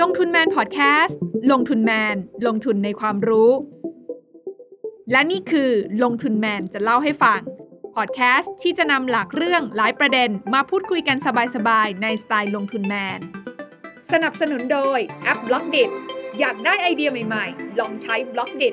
[0.00, 1.18] ลงทุนแมนพอดแคสต์
[1.50, 3.50] ลงทุนแมน ลงทุนในความรู้
[5.12, 5.70] และนี่คือ
[6.02, 7.40] ลงทุนแมนจะเล่าให้ฟัง
[7.94, 11.16] พอดแคสต์ที่จะนำหลากเรื่องหลายประเด็นมาพูดคุยกัน
[11.56, 13.18] สบายๆ ในสไตล์ลงทุนแมน
[14.12, 15.84] สนับสนุนโดยแอป Blockdit
[16.38, 18.70] อยากได้ไอเดียใหม่ๆ ลองใช้ Blockdit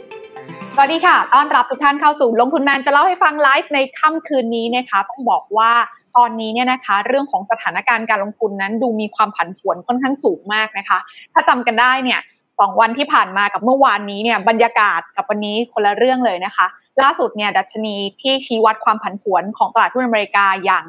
[0.79, 5.71] สวัสดีค่ะ ต้อนรับทุกท่านเข้าสู่ลงทุนแมนจะเล่าให้ฟังไลฟ์ในค่ำคืนนี้นะคะ ต้องบอกว่า
[6.17, 10.99] ตอนนี้เนี่ยนะคะ เรื่องของสถานการณ์การลงทุนนั้นดูมีความผันผวนค่อนข้างสูงมากนะคะ
[11.33, 12.19] ถ้าจำกันได้เนี่ย
[12.59, 16.65] สองวันที่ผ่านมากับเมื่อวานนี้เนี่ยบรรยากาศกับวันนี้คนละเรื่องเลยนะคะ
[17.01, 20.83] ล่าสุดเนี่ยดัชนีที่ชี้วัดความผันผวนของตลาดหุ้นอเมริกาอย่าง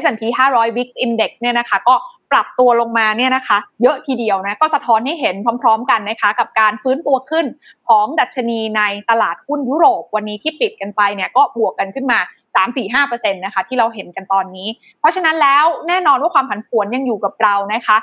[0.00, 1.94] S&P 500 VIX Index เนี่ยนะคะ ก็
[2.32, 7.46] ปรับตัวลงมาเนี่ยนะคะ เยอะทีเดียวนะก็สะท้อนให้เห็นพร้อม ๆ กันนะคะกับการฟื้นตัวขึ้น
[7.88, 12.20] ของดัชนีในตลาดหุ้นยุโรป วันนี้ที่ปิดกันไปเนี่ยก็บวกกันขึ้นมา
[12.56, 14.68] 3-4-5%นะคะที่เราเห็นกันตอนนี้
[15.00, 17.96] เพราะฉะนั้นแล้วแน่นอนว่าความผันผวนยังอยู่กับเรานะคะ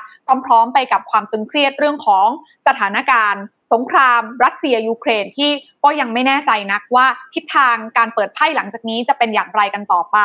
[0.46, 2.28] พร้อมๆไปกับความตึงเครียดเรื่องของ
[2.66, 5.50] สถานการณ์ สงคราม รัสเซียยูเครนที่
[5.84, 10.18] ก็ยังไม่แน่ใจนักว่าทิศทางการเปิดไพ่หลังจากนี้จะเป็นอย่างไรกันต่อไป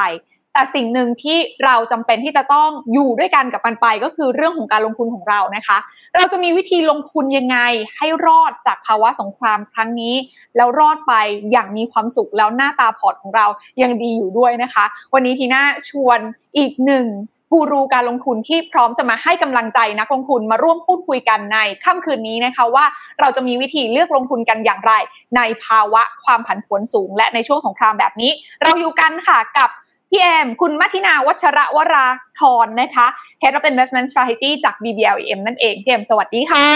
[0.54, 5.78] แต่สิ่งหนึ่งที่เราจำเป็นที่จะต้องอยู่ด้วยกันกับมันไปก็คือเรื่องของการลงทุนของเรานะคะ
[6.16, 7.58] เราจะมีวิธีลงทุนยังไง
[7.98, 10.16] ให้รอดจากภาวะสงครามครั้งนี้
[10.58, 11.14] แล้วรอดไป
[11.52, 13.46] อย่างมีความสุขแล้วหน้าตาพอร์ตของเรา
[13.82, 16.20] ยังดีอยู่ด้วยนะคะ วันนี้ทีน่าชวน
[16.58, 17.08] อีกหนึ่ง
[17.54, 22.86] กูรูการลงทุนที่พร้อมจะมาให้กำลังใจนักลงทุนมาร่วมพูดคุยกันในค่ำคืนนี้นะคะว่า
[23.20, 24.94] เราจะมีวิธีเลือกลงทุนกันอย่างไร
[25.38, 28.32] ในภาวะความผันผวนสูง และในช่วงสงครามแบบนี้
[28.64, 29.70] เราอยู่กันค่ะกับ
[30.14, 32.08] พี่แอม คุณมัทินาวัชระวรา
[32.40, 33.08] ธรนะคะ
[33.42, 36.68] Head of Investment Strategy จาก BBLEM นั่นเอง พี่แอม สวัสดีค่ะ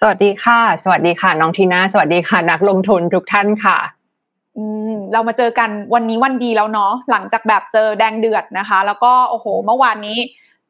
[0.00, 3.78] สวัสดีค่ะ สวัสดีค่ะ น้องทีน่า สวัสดีค่ะ นักลงทุนทุกท่านค่ะ
[4.56, 10.18] อืมเรามาเจอกันวันนี้วันดีแล้วเนาะหลังจากแบบเจอแดงเดือดนะคะ แล้วก็โอ้โห เมื่อวานนี้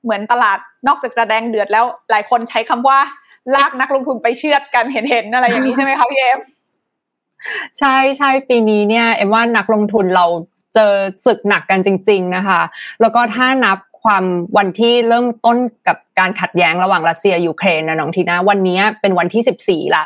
[0.03, 2.99] เหมือนตลาดนอกจากจะแดงเดือดแล้ว หลายคนใช้คำว่า
[3.55, 6.41] ลากนักลงทุนไปเชือดกันเห็นๆอะไรอย่างนี้ใช่ไหมคะพี่เอ็ม
[7.79, 10.27] ใช่ใช่ปีนี้เนี่ยเอ็มว่านักลงทุนเรา
[10.79, 10.97] เจอ
[11.27, 12.61] ศึกหนักกันจริง ๆนะคะ
[13.01, 14.25] แล้วก็ถ้านับความ
[14.57, 15.57] วันที่เริ่มต้น
[15.87, 20.05] กับการขัดแย้งระหว่างรัสเซียยูเครนนะน้องทีน่าวันนี้เป็นวันที่ 14ละ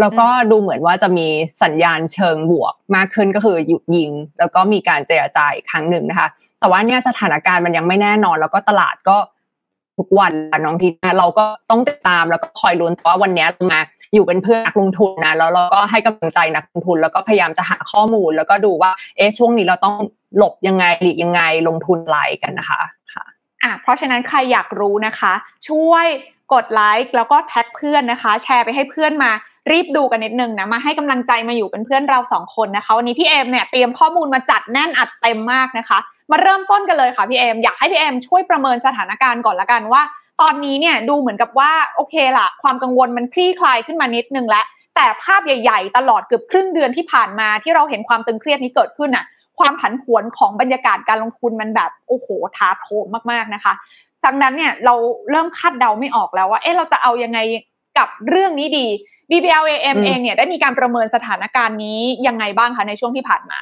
[0.00, 1.26] แล้วก็ดูเหมือนว่าจะมี
[1.62, 6.28] สัญญาณเชิงบวกมากขึ้นก็คือหยุดยิง แล้วก็มีการเจรจาอีกครั้งหนึ่งนะคะ
[6.60, 9.16] แต่ว่าเนี่ยสถานการณ์มันยังไม่แน่นอน แล้วก็ตลาดก็
[9.98, 10.32] ทุกวัน
[10.64, 13.80] น้องทีน่าเราก็ต้องติดตามแล้วก็คอยลุ้นว่าวันนี้มา
[14.14, 19.96] อยู่เป็นเพื่อนนักลงทุนนะแล้วเราก็ให้กำลังใจนักลงทุน แล้วก็พยายามจะหาข้อมูล แล้วก็ดูว่าเอ๊ะช่วงนี้เราต้อง
[20.36, 22.80] หลบยังไงหลีกยังไงลงทุนไหลกันนะคะ
[23.14, 23.24] ค่ะ
[23.62, 25.32] อะเพราะฉะนั้นใครอยากรู้นะคะ
[25.68, 26.06] ช่วย
[26.52, 29.30] กดไลค์แล้วก็แท็กเพื่อนนะคะ แชร์ไปให้เพื่อนมา
[29.72, 35.98] รีบดูกันนิดนึงนะมาให้กำลังใจมาอยู่เป็นเพื่อนเราสองคนนะคะวันนี้พี่เอมเนี่ยเตรียมข้อมูลมาจัดแน่นอัดเต็มมากนะคะ
[36.30, 40.02] มาเริ่มต้นกันเลยค่ะพี่เอมอยากให้พี่เอมช่วยประเมินสถานการณ์ก่อนละกันว่า
[40.40, 44.64] ตอนนี้เนี่ยดูเหมือนกับว่าโอเคละความกังวลมันคลี่คลายขึ้นมานิดนึงแล้ว
[44.96, 49.24] แต่ภาพใหญ่ๆ ตลอดเกือบครึ่งเดือนที่ผ่านมาที่เราเห็นความตึงเครียดนี้เกิดขึ้นน่ะ
[49.58, 53.72] ความผันผวนของบรรยากาศการลงทุนมันแบบโอ้โหท้าโถมมากๆนะคะ
[54.24, 54.94] ดังนั้นเนี่ยเรา
[55.30, 57.38] เริ่มคาดเดาไม่ออกแล้วว่าเอ๊ะเราจะเอายังไง
[57.98, 58.86] กับเรื่องนี้ดี
[59.30, 63.58] BBLAM เองเนี่ยได้มีการประเมินสถานการณ์นี้ยังไงบ้างคะในช่วงที่ผ่านมา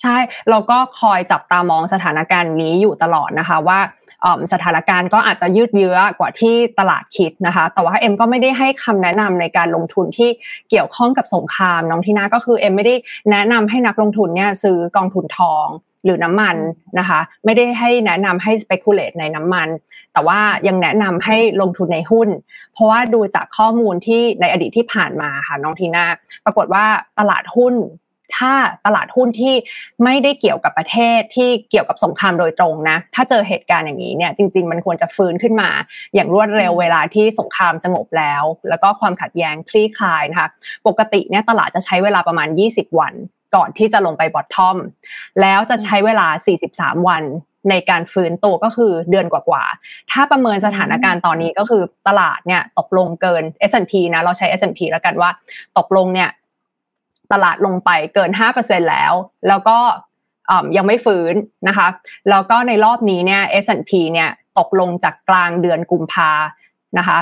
[0.00, 0.16] ใช่
[0.50, 3.80] เราก็คอยจับตามองสถานการณ์นี้อยู่ตลอดนะคะว่า
[4.52, 10.30] สถานการณ์ก็อาจจะยืดเยื้อกว่าที่ตลาดคิดนะคะ แต่ว่าเอ็มก็ไม่ได้ให้คำแนะนำในการลงทุนที่
[10.70, 12.94] เกี่ยวข้องกับสงครามน้องทีน่าก็คือเอ็มไม่ได้
[13.30, 15.66] แนะนำให้นักลงทุนเนี่ยซื้อกองทุนทอง
[16.04, 16.56] หรือน้ำมัน
[16.98, 19.68] นะคะ ไม่ได้ให้แนะนำให้ speculate ในน้ำมัน
[20.12, 22.28] แต่ว่ายังแนะนำให้ลงทุนในหุ้น
[22.72, 26.04] เพราะว่าดูจากข้อมูลที่ในอดีตที่ผ่านมาค่ะน้องทีน่า
[26.44, 26.84] ปรากฏว่า
[27.18, 27.74] ตลาดหุ้น
[28.36, 28.52] ถ้า
[28.86, 29.54] ตลาดหุ้นที่
[30.04, 35.70] ไม่ได้เกี่ยวกับประเทศที่เกี่ยวกับสงครามโดยตรงนะ ถ้าเจอเหตุการณ์อย่างนี้เนี่ยจริง ๆ มันควรจะฟื้นขึ้นมา
[36.14, 40.48] อย่างรวดเร็วเวลาที่สงครามสงบแล้ว แล้วก็ความขัดแย้งคลี่คลายนะคะ
[40.86, 43.14] ปกติเนี่ยตลาดจะใช้เวลาประมาณ 20 วัน
[43.54, 44.76] ก่อนที่จะลงไปบอททอม
[45.40, 46.26] แล้วจะใช้เวลา
[46.68, 47.24] 43 วัน
[47.70, 55.30] ในการฟื้นตัวก็คือเดือนกว่าๆ ถ้าประเมินสถานการณ์ตอนนี้ก็คือตลาดเนี่ยตกลงเกิน S&P นะเราใช้ S&P แล้วกันว่า
[55.78, 56.30] ตกลงเนี่ย
[57.32, 58.30] ตลาดลงไปเกิน
[58.60, 59.12] 5%แล้ว
[59.48, 59.78] แล้วก็
[60.76, 61.34] ยังไม่ฟื้น
[61.68, 61.88] นะคะ
[62.30, 66.30] แล้วก็ในรอบนี้เนี่ย S&P เนี่ยตกลงจากกลางเดือนกุมภา
[66.98, 67.18] นะคะ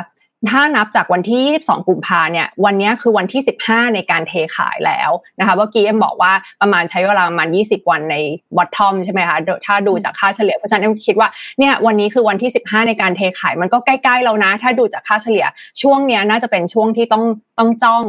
[0.51, 6.33] ถ้านับจากวันที่ 22 กุมภาเนี่ย วันนี้คือวันที่ 15 ในการเทขายแล้วนะคะเมื่อกี้เอ็มบอกว่า
[6.63, 8.17] ประมาณใช้เวลาประมาณ 20 วันใน
[8.57, 9.37] บอททอมใช่ไหมคะ
[9.67, 15.47] ถ้าดูจากค่าเฉลี่ย เพราะฉะนั้นเอ็มคิดว่า เนี่ย วันนี้คือวันที่ 15 ในการเทขายมันก็ใกล้ๆแล้วนะ ถ้าดูจากค่าเฉลี่ย
[15.83, 17.25] ช่วงเนี้ยน่าจะเป็นช่วงที่ต้อง
[17.59, 18.03] ต้องจ้อง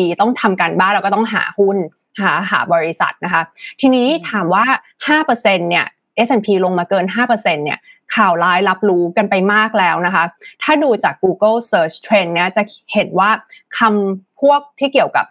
[0.00, 1.76] ดีๆ ต้องทำการบ้านแล้วก็ต้องหาหุ้น
[2.20, 3.42] หาหาบริษัทนะคะ
[3.80, 4.64] ทีนี้ถามว่า
[5.06, 5.86] 5%เนี่ย
[6.26, 7.78] S&P ลงมาเกิน 5%เนี่ย
[8.14, 10.24] ข่าวร้ายรับรู้กันไปมากแล้วนะคะ
[10.62, 12.62] ถ้าดูจาก Google Search Trend เนี่ยจะ
[12.92, 13.30] เห็นว่า
[13.78, 15.26] คำพวกที่เกี่ยวกับ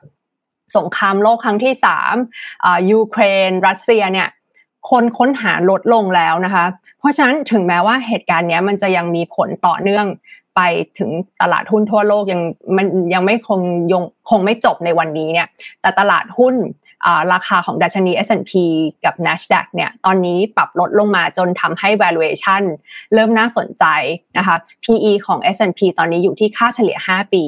[0.78, 2.16] สงครามโลกครั้งที่สาม
[2.92, 4.28] ยูเครน รัสเซียเนี่ย
[4.90, 6.66] คนค้นหาลดลงแล้วนะคะ
[7.00, 10.06] เพราะฉะนั้นถึงแม้ว่าเหตุการณ์นี้มันจะยังมีผลต่อเนื่อง
[10.56, 10.62] ไป
[11.00, 11.10] ถึง
[11.42, 12.42] ตลาดหุ้นทั่วโลกยัง
[12.78, 13.62] มันยังไม่คง
[13.92, 15.48] ยังคงไม่จบในวันนี้เนี่ย
[15.82, 16.56] แต่ตลาดหุ้น
[17.34, 18.54] ราคาของดัชนี S&P
[19.06, 22.64] กับ NASDAQ เนี่ยตอนนี้ปรับลดลงมาจนทำให้ valuation
[23.14, 23.86] เริ่มน่าสนใจ
[24.38, 27.44] นะคะ PE ของ S&P ตอนนี้อยู่ที่ค่าเฉลี่ย 5 ปี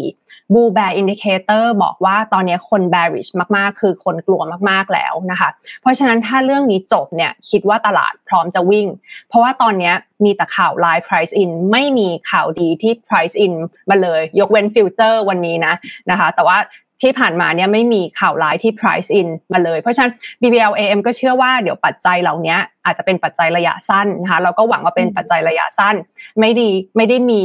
[0.53, 5.49] b ู l แบร์อินดิเคเตอร์บอกว่าตอนนี้คน bearish มากๆ คือคนกลัวมากๆแล้วนะคะ
[5.81, 8.87] เพราะฉะนั้นถ้าเรื่องนี้จบเนี่ยคิดว่าตลาดพร้อมจะวิ่ง
[9.29, 9.91] เพราะว่าตอนนี้
[10.23, 13.53] มีแต่ข่าว ร้าย price in ไม่มีข่าวดีที่ price in
[13.89, 15.73] มาเลย ยกเว้น futures วันนี้นะ
[16.09, 16.57] นะคะ แต่ว่า
[17.01, 20.11] ที่ผ่านมาเนี่ยไม่มีข่าวร้ายที่ price in มาเลย เพราะฉะนั้น
[20.41, 25.95] BBLAM ก็เชื่อว่าเดี๋ยวปัจจัยเหล่านี้อาจจะเป็นปัจจัยระยะสั้นนะคะเราก็หวังว่าเป็นปัจจัยระยะสั้น
[26.39, 27.43] ไม่ดีไม่ได้มี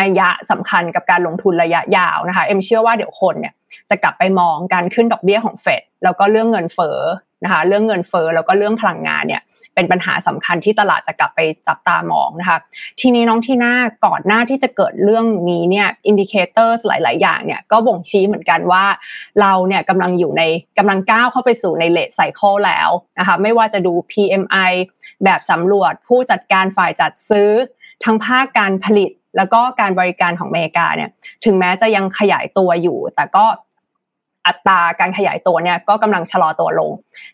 [0.00, 3.54] นัยยะสำคัญกับการลงทุนระยะยาวนะคะเอ็มเชื่อว่าเดี๋ยวคนเนี่ย
[3.90, 6.98] จะกลับไปมองการขึ้นดอกเบี้ยของเฟดแล้วก็เรื่องเงินเฟ้อ
[7.44, 9.42] นะคะเรื่องเงินเฟ้อแล้วก็เรื่องพลังงานเนี่ย
[9.74, 12.58] เป็นปัญหาสำคัญที่ตลาดจะกลับไปจับตามองนะคะ
[13.00, 13.74] ทีนี้น้องที่หน้า
[14.06, 18.84] ก่อนหน้าที่จะเกิดเรื่องนี้เนี่ย indicator หลาย ๆ อย่างเนี่ยก็บ่งชี้เหมือนกันว่า
[19.40, 20.42] เราเนี่ยกำลังอยู่ใน
[20.78, 24.72] กำลังก้าวเข้าไปสู่ใน late cycle แล้วนะคะไม่ว่าจะดู PMI
[25.24, 27.50] แบบสำรวจผู้จัดการฝ่ายจัดซื้อ
[28.04, 31.10] ทั้งภาคการผลิตแล้วก็การบริการของอเมริกาเนี่ย
[31.44, 33.44] ถึงแม้จะยังขยายตัวอยู่ แต่ก็
[34.46, 36.90] อัตราการขยายตัวเนี่ยก็กำลังชะลอตัวลง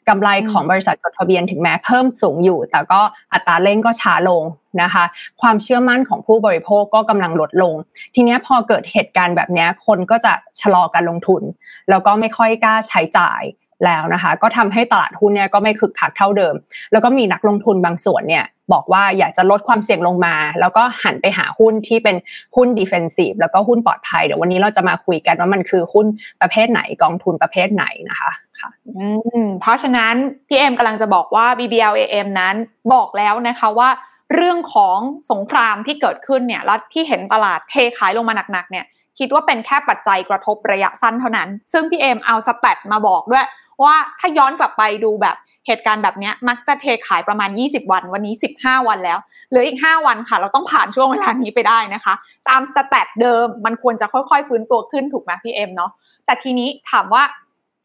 [0.09, 3.01] กำไรของบริษัทจดทะเบียนถึงแม้เพิ่มสูงอยู่ แต่ก็
[3.33, 4.43] อัตราเร่งก็ช้าลง
[4.83, 5.05] นะคะ
[5.41, 7.75] ความเชื่อมั่นของผู้บริโภคก็กำลังลดลง
[8.15, 11.43] ทีนี้พอเกิดเหตุการณ์แบบนี้คนก็จะชะลอการลงทุน
[11.91, 13.43] แล้วก็ไม่ค่อยกล้าใช้จ่าย
[13.85, 16.55] แล้วนะคะ ก็ทำให้ตลาดหุ้นเนี่ยก็ไม่คึกคักเท่าเดิม
[16.93, 22.17] แล้วก็มีนักลงทุนบางส่วนเนี่ยบอกว่าอยากจะลดความเสี่ยงลงมา แล้วก็หันไปหาหุ้นที่เป็น
[22.57, 26.07] หุ้นดิเฟนซีฟแล้วก็หุ้นปลอดภัย เดี๋ยววันนี้เราจะมาคุยกันว่ามันคือหุ้น
[26.41, 28.31] ประเภทไหนกองทุนประเภทไหนนะคะ
[28.61, 29.07] ค่ะอื
[29.45, 30.15] มเพราะฉะนั้น
[30.49, 32.55] พี่เอ็มกำลังจะบอกว่า BBLAM นั้น
[32.95, 33.91] บอกแล้วนะคะว่า
[34.35, 34.99] เรื่องของ
[35.33, 38.87] สงครามที่เกิดขึ้นเนี่ยแล้วที่เห็นตลาดเทขายลงมาหนักๆเนี่ย
[39.19, 43.47] คิดว่าเป็นแค่ปัจจัยกระทบระยะสั้นเท่านั้น ซึ่งพี่เอ็มเอา stat มาบอกด้วย
[43.83, 45.37] ว่าถ้าย้อนกลับไปดูแบบ
[45.67, 49.19] เหตุการณ์แบบนี้มักจะเทขายประมาณ 20 วัน วันนี้ 15 วันแล้ว
[49.49, 52.15] เหลืออีก 5 วันค่ะ เราต้องผ่านช่วงเวลานี้ไปได้นะคะ
[52.49, 55.91] ตามสแตทเดิมมันควรจะค่อยๆ ฟื้นตัวขึ้นถูกไหมพี่เอ็มเนาะ
[56.27, 57.23] แต่ทีนี้ถามว่า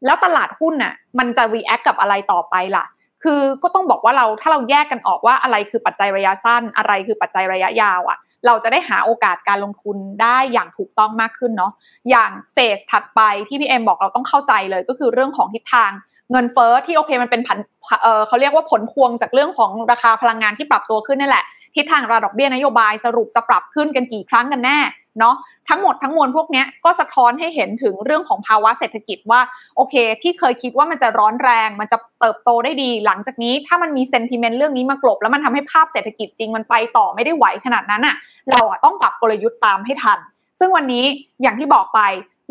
[0.05, 2.85] แล้วตลาดหุ้นน่ะมันจะ react กับอะไรต่อไปล่ะ
[3.23, 11.71] คือก็ต้องบอกว่าเราถ้าเราแยกกันออกว่าอะไรคือปัจจัยระยะสั้น อะไรคือปัจจัยระยะยาวอะ่ะเราจะได้หาโอกาสการลงทุนได้อย่างถูกต้องมากขึ้นเนาะ
[12.09, 15.91] อย่างเฟสถัดไปที่พี่เอ็มบอกเราต้องเข้าใจเลยก็คือเรื่องของทิศทาง
[16.31, 17.57] เงินเฟอ้อที่โอเคมันเป็นผัน
[18.01, 21.45] เเขาเรียกว่าผลพวงจากเรื่องของราคาพลังงานที่ปรับตัวขึ้นนี่แหละ
[21.75, 24.79] ทิศทางระดอบเบี้ยนโยบายสรุปจะปรับขึ้นกันกี่ครั้งกันแน่
[25.19, 25.35] เนาะ
[25.69, 29.41] ทั้งหมดทั้งมวลพวกนี้ก็สะท้อนให้เห็นถึงเรื่องของภาวะเศรษฐกิจว่า
[29.75, 38.15] โอเค ที่เคยคิดว่ามันจะร้อนแรง มันจะเติบโตได้ดี หลังจากนี้ถ้ามันมีเซนติเมนต์เรื่องนี้มากลบ แล้วมันทำให้ภาพเศรษฐกิจจริงมันไปต่อไม่ได้ไหวขนาดนั้นอะ่ะ
[38.51, 40.19] เราอะต้องปรับกลยุทธ์ตามให้ทัน
[40.59, 41.05] ซึ่งวันนี้
[41.41, 41.99] อย่างที่บอกไป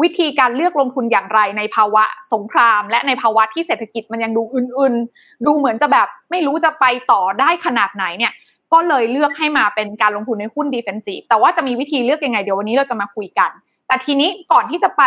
[0.02, 8.32] วิธีการเลือกลงทุนอย่างไรในภาวะสงคราม และในภาวะที่เศรษฐกิจมันยังดูอื่นๆ ดูเหมือนจะแบบไม่รู้จะไปต่อได้ขนาดไหนเนี่ย
[8.75, 13.51] ก็เลยเลือกให้มาเป็นการลงทุนในหุ้นดีเฟนซีฟแต่ว่าจะมีวิธีเลือกยังไงเดี๋ยววันนี้เราจะมาคุยกัน
[13.87, 15.03] แต่ทีนี้ก่อนที่จะไป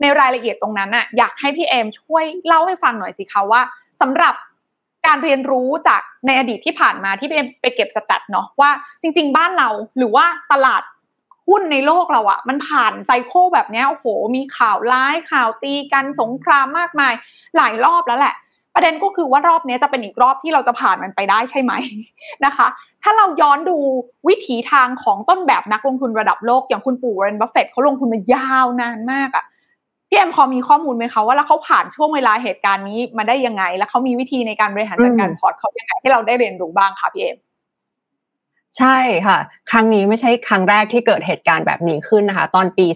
[0.00, 3.60] ในรายละเอียดตรงนั้นน่ะอยากให้พี่เอมช่วยเล่าให้ฟังหน่อยสิคะว่า
[4.00, 4.34] สำหรับ
[5.06, 8.70] การเรียนรู้จากในอดีตที่ผ่านมาที่พี่เอมไปเก็บสแตทเนาะว่า
[9.02, 9.68] จริง ๆ บ้านเรา
[9.98, 10.82] หรือว่าตลาด
[11.48, 14.06] หุ้นในโลกเราอะมันผ่านไซโคแบบนี้โอ้โห
[14.36, 17.12] มีข่าวร้ายข่าวตีกันสงครามมากมาย
[17.56, 18.34] หลายรอบแล้วแหละ
[18.74, 21.72] ประเด็นก็คือว่ารอบนี้จะเป็นอีกรอบที่เราจะผ่านมันไปได้ใช่ไหม
[22.44, 22.66] นะคะ
[23.02, 23.76] ถ้าเราย้อนดู
[24.28, 29.44] วิถีทางของต้นแบบนักลงทุนระดับโลก อย่างคุณปู่วอร์เรนบัฟเฟตเขาลงทุนมายาวนานมากอะ
[30.08, 37.36] พี่เอ็มพอมีข้อมูลไหมคะว่าแล้วเขาผ่านช่วงเวลาเหตุการณ์นี้มาได้ยังไง แล้วเขามีวิธีในการบริหารจัดการพอร์ตเขายังไงให้เราได้เรียนรู้บ้างคะพี่เอ็ม
[38.78, 39.38] ใช่ค่ะ
[39.70, 42.86] ครั้งนี้ไม่ใช่ครั้งแรกที่เกิดเหตุการณ์แบบนี้ขึ้นนะคะ ตอนปี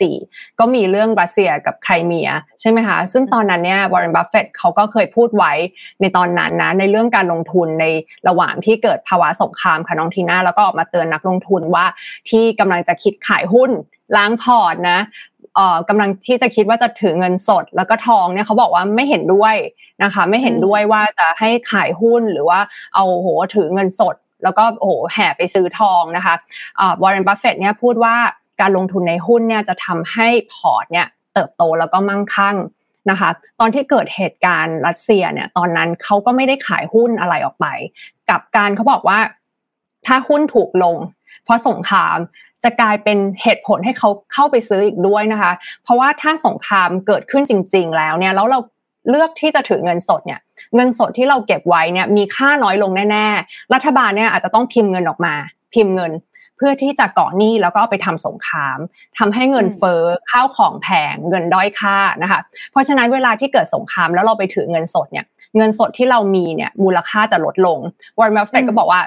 [0.00, 2.28] 2014 ก็มีเรื่องรัสเซียกับไครเมีย
[2.60, 5.52] ใช่ไหมคะ ซึ่งตอนนั้นเนี่ยวอร์เรนบัฟเฟตเขาก็เคยพูดไว้
[6.00, 7.86] ในตอนนั้นนะในเรื่องการลงทุนใน
[8.28, 11.86] ระหว่างที่เกิดภาวะสงครามค่ะน้องทีน่าแล้วก็ออกมาเตือนนักลงทุนว่า
[12.30, 13.70] ที่กำลังจะคิดขายหุ้น
[14.16, 14.98] ล้างพอร์ตนะ
[15.56, 19.56] เอ่อกำลังที่จะคิดว่าจะถือเงินสด แล้วก็ทองเนี่ยเขาบอกว่าไม่เห็นด้วย
[20.02, 22.60] นะคะ ไม่เห็นด้วยว่าจะให้ขายหุ้นหรือว่า
[22.94, 24.14] เอาโหถือเงินสด
[24.44, 26.34] แล้วก็โอ้โหแห่ไปซื้อทองนะคะ
[27.02, 28.16] วอร์เรนบัฟเฟตเนี่ยพูดว่า
[28.60, 32.56] การลงทุนในหุ้นเนี่ยจะทำให้พอร์ตเนี่ยเติบโตแล้วก็มั่งคั่ง
[33.10, 37.66] นะคะตอนที่เกิดเหตุการณ์รัสเซียเนี่ยตอนนั้นเขาก็ไม่ได้ขายหุ้นอะไรออกไป
[38.30, 39.18] กลับกันเขาบอกว่า
[40.06, 40.96] ถ้าหุ้นถูกลง
[41.44, 42.18] เพราะสงคราม
[42.64, 48.60] จะกลายเป็นเหตุผลให้เขาเข้าไปซื้ออีกด้วยนะคะ เพราะว่าถ้าสงครามเกิดขึ้นจริง ๆ แล้วเนี่ยแล้วเรา
[49.10, 50.40] เลือกที่จะถือเงินสดเนี่ย
[50.74, 55.34] เงินสดที่เราเก็บไว้เนี่ยมีค่าน้อยลงแน่ๆ รัฐบาลเนี่ยอาจจะต้องพิมพ์เงินออกมา
[55.74, 56.12] พิมพ์เงิน
[56.56, 58.78] เพื่อที่จะก่อหนี้แล้วก็เอาไปทำสงคราม
[59.18, 62.40] ทำให้เงินเฟ้อข้าวของแพงเงินด้อยค่านะคะ
[62.70, 65.26] เพราะฉะนั้นเวลาที่เกิดสงครามแล้วเราไปถือเงินสดเนี่ย
[65.56, 67.78] เงินสดที่เรามีเนี่ยมูลค่าจะลดลง
[68.18, 69.00] วอร์เรนบัฟเฟตก็บอกว่า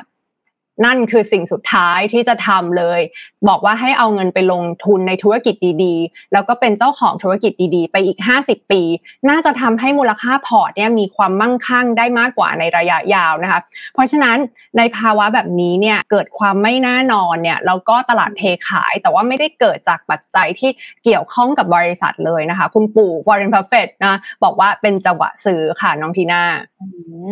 [0.86, 3.00] นั่นคือสิ่งสุดท้ายที่จะทำเลย
[3.48, 8.81] บอกว่าให้เอาเงินไปลงทุนในธุรกิจดีๆ แล้วก็เป็นเจ้าของธุรกิจดีๆ ไปอีก 50 ปี
[9.29, 13.60] น่าจะทำให้มูลค่าพอร์ตเนี่ยมีความมั่งคั่งได้มากกว่าในระยะยาวนะคะ
[13.93, 14.38] เพราะฉะนั้น
[14.77, 20.69] ในภาวะแบบนี้เนี่ยเกิดความไม่แน่นอนเนี่ยแล้วก็ตลาดเทขาย แต่ว่าไม่ได้เกิดจากปัจจัยที่
[21.03, 26.43] เกี่ยวข้องกับบริษัทเลยนะคะ คุณปู่วอร์เรนบัฟเฟตนะบอกว่าเป็นจังหวะซื้อค่ะน้องทีน่า
[26.79, 26.88] อื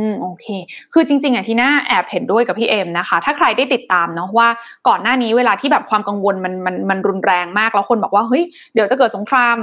[0.09, 0.45] มโอเค
[0.93, 4.47] คือจริงๆอะทีน่าแอบเห็นด้วยกับพี่เอ็มนะคะถ้าใครได้ติดตามเนาะว่า
[4.87, 9.55] ก่อนหน้านี้เวลาที่แบบความกังวลมันมันมันรุนแรงมากแล้วคนบอกว่าเฮ้ยเดี๋ยวจะเกิดสงคราม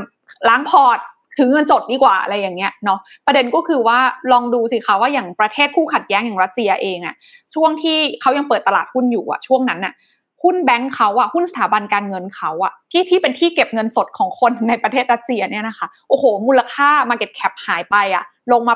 [0.49, 0.99] ล้างพอร์ต
[1.39, 3.99] ถึงเงินสดดีกว่าอะไรอย่างเงี้ยเนาะประเด็นก็คือว่า
[4.33, 7.15] ลองดูสิคะว่าอย่างประเทศคู่ขัดแย้งอย่างรัสเซียเองอะ
[7.55, 9.95] ช่วงที่เขายังเปิดตลาดหุ้นอยู่อะช่วงนั้นอะ
[10.43, 18.75] หุ้นแบงค์เขาอะหุ้นสถาบันการเงินเขาอะที่ที่เป็นที่เก็บเงินสดของคนในประเทศรัสเซียเนี่ยนะคะโอ้โห มูลค่า Market Cap หายไปอะลงมา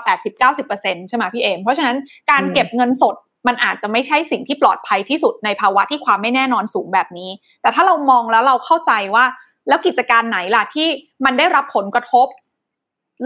[0.54, 1.96] 80-90%ใช่ไหมพี่เอมเพราะฉะนั้น
[2.30, 3.14] การเก็บเงินสด
[3.46, 7.30] มันอาจจะไม่ใช่สิ่งที่ปลอดภัยที่สุดในภาวะที่ความไม่แน่นอนสูงแบบนี้
[7.62, 9.24] แต่ถ้าเรามองแล้วเราเข้าใจว่า
[9.68, 10.88] แล้วกิจการไหนล่ะที่
[11.24, 12.26] มันได้รับผลกระทบ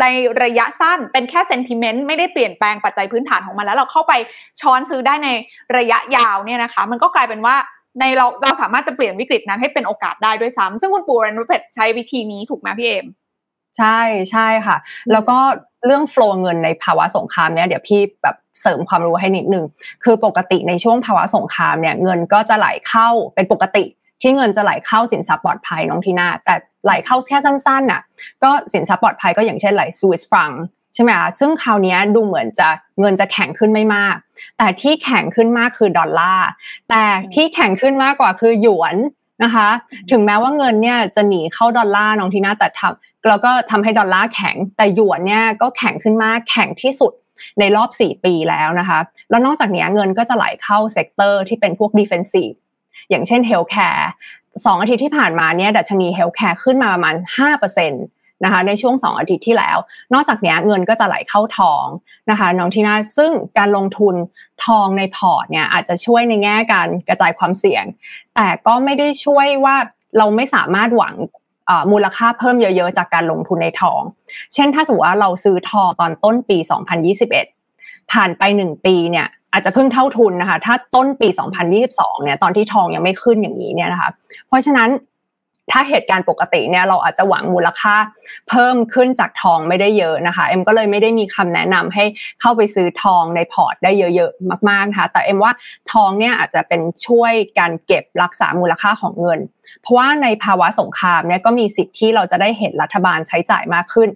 [0.01, 0.05] ใน
[0.43, 4.13] ระยะสั้นเป็นแค่เซนติเมนต์ไม่ได้เปลี่ยนแปลงปัจจัยพื้นฐานของมันแล้วเราเข้าไป
[4.61, 5.29] ช้อนซื้อได้ใน
[5.79, 7.57] ระยะยาวเนี่ยนะคะ มันก็กลายเป็นว่า
[8.01, 13.07] ในเราเราสามารถจะเปลี่ยนวิกฤตนั้นให้เป็นโอกาสได้ด้วยซ้ำซึ่งคุณปูเรนนุเพชใช้วิธีนี้ถูกไหมพี่เอม
[13.77, 13.99] ใช่
[14.31, 14.77] ใช่ค่ะ
[15.13, 15.39] แล้วก็
[15.87, 19.65] เรื่องโฟล์เงินในภาวะสงครามเนี่ยเดี๋ยวพี่แบบเสริมความรู้ให้นิดนึง
[20.05, 23.85] คือปกติในช่วงภาวะสงครามเนี่ยเงินก็จะไหลเข้าเป็นปกติ
[24.23, 28.01] ที่เงินจะไหลเข้าสินทรัพย์ปลอดภัยน้องทีน่าแต่ไหลเข้าแค่สั้นๆน่ะ
[28.43, 30.51] ก็สินทรัพย์ปลอดภัยก็อย่างเช่นไหลสวิสฟรัง
[30.95, 32.69] ใช่ไหมคะซึ่งคราวนี้ดูเหมือนจะ
[33.01, 34.17] เงินจะแข็งขึ้นไม่มาก
[34.59, 36.49] แต่ที่แข็งขึ้นมากคือดอลลาร์
[36.91, 37.03] แต่
[37.35, 38.97] ที่แข็งขึ้นมากกว่าคือหยวน
[39.43, 39.69] นะคะ
[40.11, 47.13] ถึงแม้ว่าเงินเนี่ยจะหนีเข้าดอลลาร์น้องทีน่าแต่ทำแล้วก็ทำให้ดอลลาร์แข็งแต่หยวนเนี่ยก็แข็งขึ้นมากแข็งที่สุด
[47.59, 48.99] ในรอบ 4 ปีแล้วนะคะ
[49.31, 52.51] แล้วนอกจากนี้เงินก็จะไหลเข้า sector ที่เป็นพวก defensive
[53.11, 54.11] อย่างเช่น healthcare
[54.67, 57.15] สองอาทิตย์ที่ผ่านมาเนี่ยดัชนี healthcare ขึ้นมาประมาณ
[57.71, 59.77] 5% นะคะในช่วง 2 อาทิตย์ที่แล้ว
[60.15, 61.85] นอกจากนี้เงินก็จะไหลเข้าทอง
[62.31, 64.15] นะคะน้องทีน่าซึ่งการลงทุน
[64.65, 67.85] ทองในพอร์ตเนี่ยอาจจะช่วยในแง่การกระจายความเสี่ยง
[68.35, 69.77] แต่ก็ไม่ได้ช่วยว่า
[70.19, 71.15] เราไม่สามารถหวัง
[71.93, 74.01] มูลค่าเพิ่มเยอะ ๆ จากการลงทุนในทอง
[74.55, 76.59] เช่นถ้าสมมติว่าเราซื้อทองตอนต้นปี
[77.35, 81.29] 2021 ผ่านไป 1 ปีเนี่ยอาจจะเพิ่งเท่าทุนนะคะ ถ้าต้นปี
[81.77, 84.11] 2022 เนี่ย ตอนที่ทองยังไม่ขึ้นอย่างนี้เนี่ยนะคะ
[84.49, 84.89] เพราะฉะนั้น
[85.73, 87.95] ถ้าเหตุการณ์ปกติเนี่ยเราอาจจะหวังมูลค่า
[88.49, 92.05] เพิ่มขึ้นจากทองไม่ได้เยอะนะคะเอ็มก็เลยไม่ได้มีคำแนะนำให้
[92.41, 95.53] เข้าไปซื้อทองในพอร์ตได้เยอะๆมากๆนะคะแต่เอ็มว่า
[95.93, 99.41] ทองเนี่ยอาจจะเป็นช่วยการเก็บรักษามูลค่าของเงิน
[99.83, 104.09] เพราะว่าในภาวะสงครามเนี่ยก็มีสิทธิ์ที่เราจะได้เห็นรัฐบาลใช้จ่ายมากขึ้น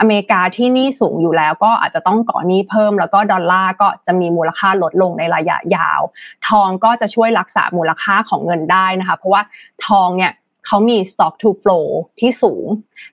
[0.00, 6.00] อเมริกาที่หนี้สูงอยู่แล้วก็อาจจะต้องก่อหนี้เพิ่ม แล้วก็ดอลลาร์ก็จะมีมูลค่าลดลงในระยะยาว
[6.48, 9.42] ทองก็จะช่วยรักษามูลค่าของเงินได้นะคะ เพราะว่า
[9.86, 10.32] ทองเนี่ย
[10.66, 11.86] เขามี stock to flow
[12.20, 12.66] ที่สูง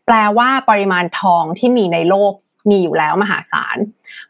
[0.05, 2.33] แปลว่าปริมาณทองที่มีในโลก
[2.69, 3.77] มีอยู่แล้วมหาศาล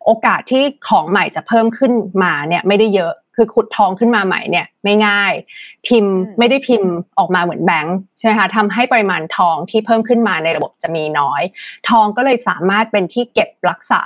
[0.05, 5.33] โอกาสที่ของใหม่จะเพิ่มขึ้นมาเนี่ยไม่ได้เยอะ คือขุดทองขึ้นมาใหม่เนี่ยไม่ง่าย
[5.87, 11.41] พิมพ์ไม่ได้พิมพ์ออกมาเหมือนแบงค์ใช่ไหมคะทำให้ปริมาณทองที่เพิ่มขึ้นมาในระบบจะมีน้อย
[11.89, 14.03] ทองก็เลยสามารถเป็นที่เก็บรักษา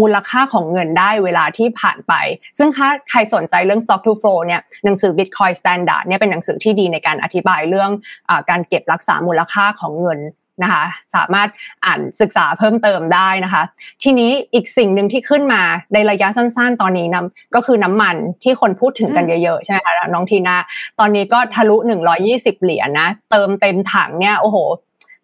[0.00, 2.12] มูลค่าของเงินได้เวลาที่ผ่านไป
[2.58, 7.90] ซึ่งถ้าใครสนใจเรื่อง stock to flow เนี่ยหนังสือ Bitcoin Standard เนี่ยเป็นหนังสือที่ดีในการอธิบายเรื่อง
[8.28, 10.20] อการเก็บรักษามูลค่าของเงิน
[10.62, 10.84] นะคะ
[11.14, 11.48] สามารถ
[11.84, 13.62] อ่านศึกษาเพิ่มเติมได้นะคะ
[14.02, 15.62] ทีนี้อีกสิ่งหนึ่งที่ขึ้นมา
[15.94, 20.56] ในระยะสั้นๆ ตอนนี้นำก็คือน้ำมันที่คนพูดถึงกันเยอะๆ ใช่ไหมคะน้องทีนา
[20.98, 21.76] ตอนนี้ก็ทะลุ
[22.20, 24.56] 120 เหรียญนะ เติมเต็มถังเนี่ยโอ้โห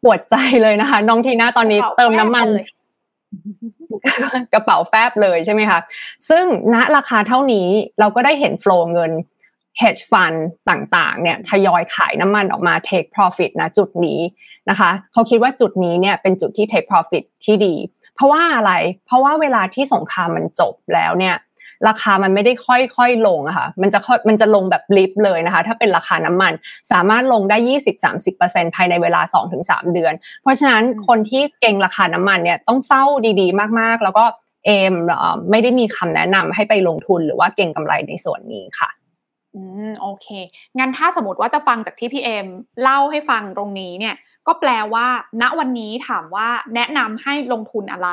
[0.04, 2.48] ปวดใจเลยนะคะ น้องทีนาตอนนี้เติมน้ำมัน
[4.54, 5.80] กระเป๋าแฟบเลยใช่ไหมคะ
[6.28, 7.68] ซึ่งณราคาเท่านี้
[8.00, 9.12] เราก็ได้เห็นโฟล์เงิน
[9.80, 10.38] hedge fund
[10.70, 14.20] ต่างๆ เนี่ยทยอยขายน้ำมันออกมา take profit นะจุดนี้
[14.70, 17.74] นะคะเขาคิดว่าจุดนี้เนี่ยเป็นจุดที่ take profit ที่ดี
[18.14, 18.72] เพราะว่าอะไร
[19.06, 21.34] เพราะว่าเวลาที่สงครามมันจบแล้วเนี่ย
[21.88, 26.52] ราคามันไม่ได้ค่อยๆลงอะค่ะมันจะมันจะลงแบบลิฟเลยนะคะ ถ้าเป็นราคาน้ำมัน
[26.92, 27.56] สามารถลงได้
[28.16, 29.20] 20-30%ภายในเวลา
[29.58, 33.04] 2-3 เดือน เพราะฉะนั้นคนที่เก่งราคาน้ำมันเนี่ยต้องเฝ้า
[33.40, 34.24] ดีๆ มากๆ แล้วก็
[34.66, 34.94] เอม
[35.50, 38.90] ไม่ได้มีคำแนะนำให้ไปลงทุนหรือว่าเก่งกำไรในส่วนนี้ค่ะ
[39.54, 40.26] อืมโอเค
[40.78, 42.46] งั้นถ้าสมมติว่าจะฟังจากที่พี่เอ็ม
[42.82, 44.14] เล่าให้ฟังตรงนี้เนี่ย
[44.46, 45.06] ก็แปลว่า
[45.42, 48.10] ณวันนี้ถามว่าแนะนำให้ลงทุนอะไร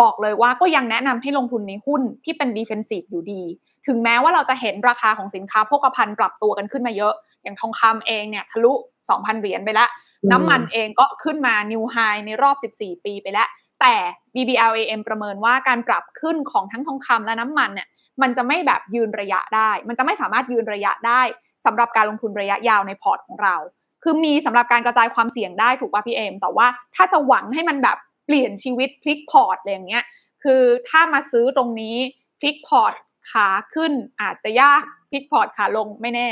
[0.00, 3.42] บอกเลยว่าก็ยังแนะนำให้ลงทุนในหุ้นที่เป็น defensive อยู่ดี
[3.86, 8.72] ถึงแม้ว่าเราจะเห็นราคาของสินค้าโภคภัณฑ์ปรับตัวกันขึ้นมาเยอะ อย่างทองคำเองเนี่ยทะลุ
[9.08, 9.88] 2,000 เหรียญไปแล้ว
[10.32, 13.48] น้ำมันเองก็ขึ้นมา new highในรอบ 14 ปีไปแล้ว
[13.80, 13.94] แต่
[14.34, 17.88] BBLAM ประเมินว่าการปรับขึ้นของทั้งทองคำและน้ำมันเนี่ย
[18.22, 21.22] มันจะไม่แบบยืนระยะได้ มันจะไม่สามารถยืนระยะได้
[21.66, 23.56] สำหรับการลงทุนระยะยาวในพอร์ตของเรา
[24.02, 27.96] คือมีสำหรับการกระจายความเสี่ยงได้ถูกป่ะพี่เอม แต่ว่าถ้าจะหวังให้มันแบบ
[28.28, 30.04] เปลี่ยนชีวิตพลิกพอร์ตอะไรอย่างเงี้ย
[30.44, 31.96] คือถ้ามาซื้อตรงนี้
[32.40, 32.92] พลิกพอร์ต
[33.30, 36.28] ขาขึ้นอาจจะยากพลิกพอร์ตขาลงไม่แน่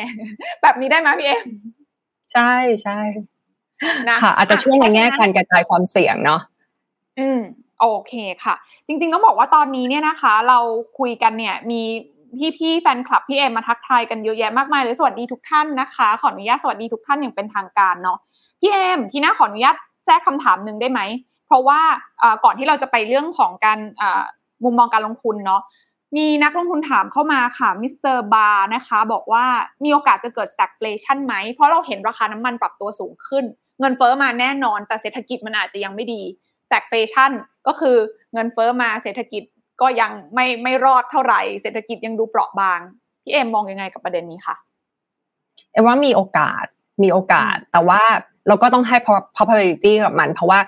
[0.63, 1.47] แบบนี้ได้ไหมพี่เอม
[2.33, 2.53] ใช่
[2.85, 2.99] ใช่
[4.09, 6.41] นะค่ะอาจจะช่วยในแง่การกระจายความเสี่ยงเนาะ
[7.19, 7.41] อืม
[7.81, 8.55] โอเคค่ะ
[8.87, 10.59] จริงๆต้องบอกว่าตอนนี้เนี่ยนะคะ เรา
[10.99, 11.83] คุยกันเนี่ยมี
[12.59, 18.19] พี่ๆแฟนคลับพี่เอมมาทักทายกันเยอะแยะมากมายเลยสวัสดีทุกท่านนะคะ ขออนุญาตสวัสดีทุกท่านอย่างเป็นทางการเนาะ
[18.61, 19.77] พี่เอมทีน่าขออนุญาต
[20.07, 21.01] แจ้งคำถามหนึ่งได้ไหม
[21.47, 21.81] เพราะว่า
[22.45, 23.79] ก่อนที่เราจะไปเรื่องของการ
[24.65, 25.63] มุมมองการลงทุนเนาะ
[26.17, 29.45] มีนักลงทุนถามเข้ามาค่ะมิสเตอร์บาร์นะคะ บอกว่า
[29.85, 33.45] มีโอกาสจะเกิด stagflation ไหม เพราะเราเห็นราคาน้ำมันปรับตัวสูงขึ้น
[33.81, 36.23] เงินเฟอ้อมาแน่นอน แต่เศรษฐกิจมันอาจจะยังไม่ดี
[36.67, 37.31] stagflation
[37.67, 37.97] ก็คือ
[38.33, 39.43] เงินเฟอ้อมาเศรษฐกิจ
[39.81, 42.81] ก็ยังไม่ไม่รอดเท่าไหร่ เศรษฐกิจยังดูเปราะบาง
[43.23, 44.57] พี่เอ็มมองยังไงกับประเด็นนี้คะ
[45.73, 46.65] เอ็มว่ามีโอกาส
[47.03, 48.03] มีโอกาส แต่ว่า
[48.49, 48.97] เราก็ต้องให้
[49.37, 50.61] probability กับมัน เพราะว่า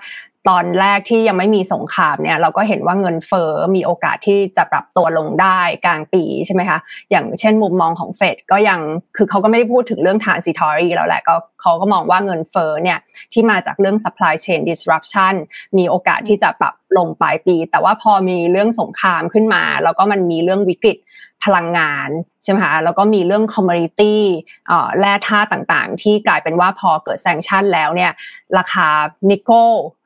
[0.49, 6.79] ตอนแรกที่ยังไม่มีสงครามเนี่ยเราก็เห็นว่าเงินเฟอ้อมีโอกาสที่จะปรับตัวลงได้กลางปีใช่ไหมคะ
[7.11, 8.79] อย่างเช่นมุมมองของเฟดก็ยัง
[9.17, 12.99] คือเขาก็ไม่ได้พูดถึงเรื่อง transitory แล้วแหละก็เขาก็มองว่าเงินเฟ้อเนี่ย
[13.33, 15.33] ที่มาจากเรื่อง supply chain disruption
[15.77, 20.97] มีโอกาสที่จะปรับ ลงปลายปี แต่ว่าพอมีเรื่องสงครามขึ้นมา แล้วก็มันมีเรื่องวิกฤต
[21.45, 22.09] พลังงาน
[22.43, 24.21] ใช่ไหมคะแล้วก็มีเรื่อง commodity
[24.99, 28.11] แร่ธาตุต่างๆ ที่กลายเป็นว่าพอเกิด sanction แล้วเนี่ย
[28.57, 28.87] ราคา
[29.29, 29.63] nickel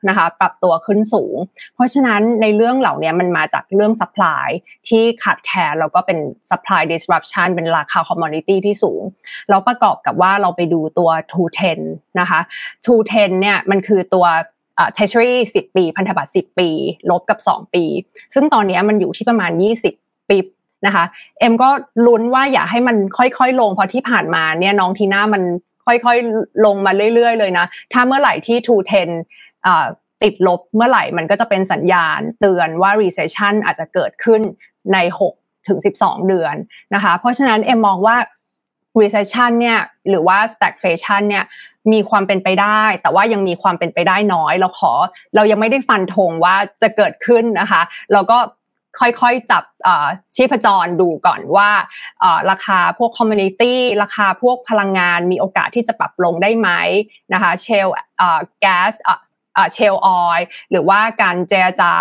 [0.08, 1.36] นะคะปรับตัวขึ้นสูง
[1.74, 4.48] เพราะฉะนั้นในเรื่องเหล่านี้มันมาจากเรื่อง supply
[4.88, 6.18] ที่ขาดแคลนแล้วก็เป็น
[6.50, 9.02] supply disruption เป็นราคาคอมมูนิตี้ที่สูง
[9.48, 11.10] แล้วประกอบกับว่าเราไปดูตัว
[11.64, 12.40] 210นะคะ
[12.90, 14.26] 210เนี่ยมันคือตัว
[14.96, 16.68] treasury 10ปี พันธบัตร10ปี
[17.10, 17.84] ลบกับ2ปี
[18.34, 19.50] ซึ่งตอนนี้มันอยู่ที่ประมาณ
[19.90, 20.38] 20ปี
[20.86, 21.04] นะคะ
[21.38, 21.70] เอ็มก็
[22.06, 25.42] ลุ้นว่าอย่าให้มันค่อยๆ ลงเพราะที่ผ่านมาเนี่ยน้องทีน่ามัน
[25.86, 28.58] ค่อยๆ ลงมาเรื่อยๆ เลยนะ ถ้าเมื่อไหร่ที่
[29.20, 34.40] 210ติดลบเมื่อไหร่มันก็จะเป็นสัญญาณเตือนว่า recession อาจจะเกิดขึ้น
[34.92, 34.98] ใน
[35.34, 36.54] 6 ถึง 12 เดือน
[36.94, 38.16] นะคะ เพราะฉะนั้นเอ็มมองว่า
[39.00, 41.44] recession เนี่ยหรือว่า stagflation เนี่ย
[41.92, 44.92] มีความเป็นไปได้ แต่ว่ายังมีความเป็นไปได้น้อย เราขอ
[45.34, 48.38] เรายังไม่ได้ฟันธงว่าจะเกิดขึ้นนะคะเราก็
[49.00, 49.64] ค่อยๆ จับ
[50.34, 51.70] ชีพจรดูก่อนว่า
[52.50, 56.70] ราคาพวก commodity ราคาพวกพลังงานมีโอกาสที่จะปรับลงได้ไหม
[57.32, 57.88] นะคะเชล
[58.60, 58.92] แก๊ส
[59.74, 61.92] เชลออยหรือว่าการเจรจา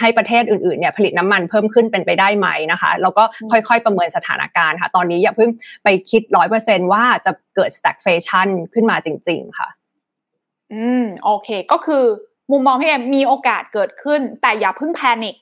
[0.00, 5.50] ให้ประเทศอื่นๆเนี่ยผลิตน้ำมันเพิ่มขึ้นเป็นไปได้ไหมนะคะแล้วก็ค่อยๆประเมินสถานการณ์ค่ะ ตอนนี้อย่าเพิ่ง
[5.84, 9.68] ไปคิดร้อยเปอร์เซนว่าจะเกิด stagflation ขึ้นมาจริง ๆ ค่ะ
[10.72, 12.04] อืมโอเค ก็คือ
[12.50, 15.36] มุมมองพี่เอ็มมีโอกาสเกิดขึ้น แต่อย่าเพิ่งแพนิค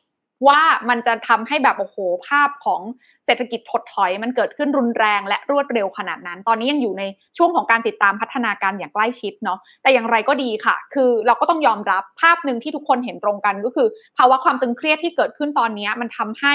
[0.48, 1.96] ว่ามันจะทำให้แบบโอ้โห
[2.28, 7.02] ภาพของเศรษฐกิจถดถอยมันเกิดขึ้นรุนแรงและรวดเร็วขนาดนั้น ตอนนี้ยังอยู่ใน
[7.38, 13.88] ช่วงของการติดตามพัฒนาการอย่างใกล้ชิดเนาะแต่อย่างไรก็ดีค่ะ คือเราก็ต้องยอมรับภาพหนึ่งที่ทุกคนเห็นตรงกันก็คือ
[14.18, 16.54] ภาวะความตึงเครียดที่เกิดขึ้นตอนนี้มันทำให้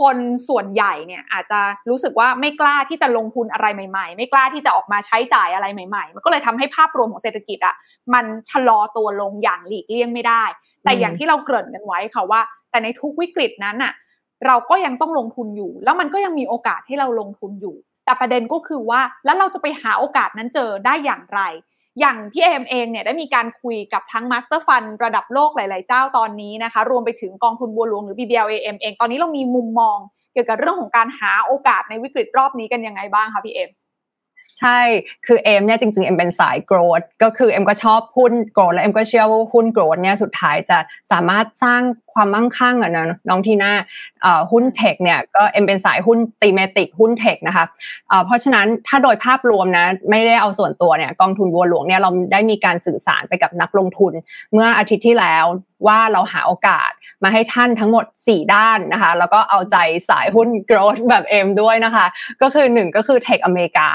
[0.00, 1.60] คนส่วนใหญ่เนี่ยอาจจะ
[1.90, 7.74] รู้สึกว่าไม่กล้าที่จะลงทุนอะไรใหม่ๆ ไม่กล้าที่จะออกมาใช้จ่ายอะไรใหม่ๆ มันก็เลยทำให้ภาพรวมของเศรษฐกิจอะ
[8.14, 10.44] มันชะลอตัวลงอย่างหลีกเลี่ยงไม่ได้
[10.84, 13.92] แต่อย่างที่เราเกริ่นกันไว้ค่ะว่า แต่ในทุกวิกฤตนั้นน่ะ
[14.46, 21.40] เราก็ยังต้องลงทุนอยู่ แล้วมันก็ยังมีโอกาสให้เราลงทุนอยู่ แต่ประเด็นก็คือว่าแล้วเราจะไปหาโอกาสนั้นเจอได้อย่างไร
[22.00, 29.98] อย่างพี่เอมเองเนี่ยได้มีการคุยกับทั้ง master fund ระดับโลกหลาย ๆ เจ้าตอนนี้นะคะ รวมไปถึงกองทุนบัวหลวงหรือ BBLAM เองตอนนี้เรามีมุมมอง
[30.32, 33.70] เกี่ยวกับเรื่องของการหาโอกาสในวิกฤตรอบนี้กันยังไงบ้างคะพี่เอม
[34.58, 34.80] ใช่
[35.26, 40.78] คือเอ็มเนี่ยจริงๆเอ็มเป็นสาย growth ก็คือเอ็มก็ชอบหุ้น growth และเอ็มก็เชื่อว่าหุ้น growth เนี่ยสุดท้ายจะ
[41.12, 41.82] สามารถสร้าง
[42.14, 43.72] ความมั่งคั่งอะนะน้องทีน่า
[44.52, 47.64] หุ้น tech เนี่ยก็เอ็มเป็นสายหุ้น thematic หุ้น tech นะคะ
[48.26, 54.12] เพราะฉะนั้นถ้าโดยภาพรวมนะไม่ได้เอาส่วนตัวเนี่ยกองทุนบัวหลวงเนี่ยเราได้มีการสื่อสารไปกับนักลงทุน
[54.52, 55.44] เมื่ออาทิตย์ที่แล้ว
[55.86, 56.90] ว่าเราหาโอกาส
[57.22, 59.76] มาให้ท่านทั้งหมด 4 ด้านนะคะ แล้วก็เอาใจ
[60.08, 62.06] สายหุ้น growth แบบเอ็มด้วยนะคะ
[62.42, 63.88] ก็คือ 1 ก็คือ tech อเมริกา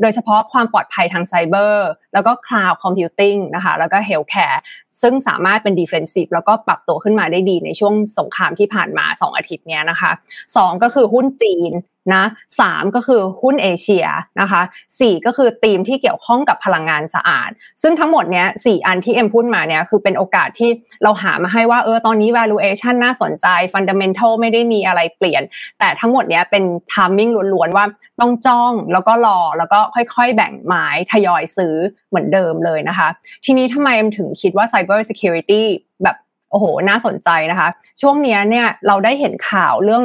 [0.00, 4.62] โดยเฉพาะความปลอดภัยทางไซเบอร์แล้วก็ cloud computing นะคะแล้วก็ healthcare
[5.02, 10.12] ซึ่งสามารถเป็น defensive แล้วก็ปรับตัวขึ้นมาได้ดีในช่วงสงครามที่ผ่านมา 2 อาทิตย์นี้นะคะ
[10.46, 11.72] 2 ก็คือหุ้นจีน
[12.14, 12.24] นะ
[12.60, 14.06] สามก็คือหุ้นเอเชีย
[14.40, 14.62] นะคะ
[15.00, 17.50] สี่ก็คือธีมที่เกี่ยวข้องกับพลังงานสะอาด
[17.82, 20.70] ซึ่งทั้งหมดเนี้ยสี่อันที่เอ็มพูดมาเนี้ยคือเป็นโอกาสที่
[21.02, 25.42] เราหามาให้ว่าเออตอนนี้ valuation น่าสนใจ fundamental ไม่ได้มีอะไรเปลี่ยน
[25.78, 27.84] แต่ทั้งหมดเนี้ยเป็น timing ล้วนๆว่า
[28.20, 31.74] ต้องจ้องแล้วก็รอแล้วก็ค่อยๆ แบ่งไม้ทยอยซื้อ
[32.08, 33.08] เหมือนเดิมเลยนะคะ
[33.44, 35.62] ทีนี้ทำไมเอ็มถึงคิดว่า cyber security
[36.02, 36.16] แบบ
[36.50, 37.68] โอ้โหน่าสนใจนะคะ
[38.00, 40.04] ช่วงนี้เนี่ยเราได้เห็นข่าวเรื่อง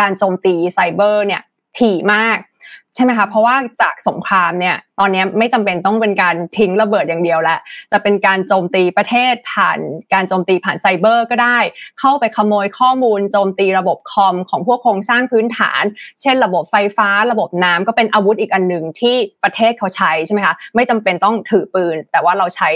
[0.00, 1.42] การโจมตีไซเบอร์เนี่ย
[1.78, 2.38] ถี่มาก
[2.94, 7.58] ใช่ไหมคะ เพราะว่าจากสงครามเนี่ย ตอนนี้ไม่จำเป็นต้องเป็นการทิ้งระเบิดอย่างเดียวแล้ว
[7.90, 9.78] แต่เป็นการโจมตีประเทศผ่าน
[10.14, 11.58] การโจมตีผ่านไซเบอร์ก็ได้
[12.00, 15.82] เข้าไปขโมยข้อมูลโจมตีระบบคอมของพวกโครงสร้างพื้นฐาน
[16.20, 22.70] เช่น ระบบไฟฟ้า ระบบน้ำก็เป็นอาวุธอีกอันหนึ่งที่ประเทศเขาใช้ใช่ไหมคะ ไม่จำเป็นต้องถือปืน แต่ว่าเราใช้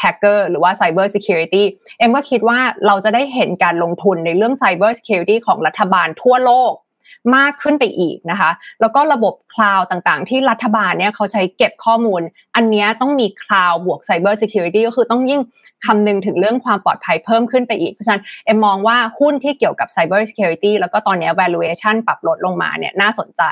[0.00, 1.64] แฮกเกอร์หรือว่า Cyber Security
[1.98, 6.72] เอ็มก็คิดว่าเราจะได้เห็นการลงทุนในเรื่อง Cyber Security ของรัฐบาลทั่วโลก
[7.36, 12.22] มากขึ้นไปอีกนะคะ แล้วก็ระบบ cloud ต่างๆ ที่รัฐบาลเนี่ยเขาใช้เก็บข้อมูล
[12.56, 15.40] อันนี้ต้องมี cloud บวก Cyber Security ก็คือต้องยิ่ง
[15.86, 23.42] คำนึงถึงเรื่องความปลอดภัยเพิ่มขึ้นไปอีก เพราะฉะนั้นเอ็มมองว่าหุ้นที่เกี่ยวกับ Cyber Security แล้วก็ตอนนี้ valuation ปรับลดลงมาเนี่ยน่าสนใจ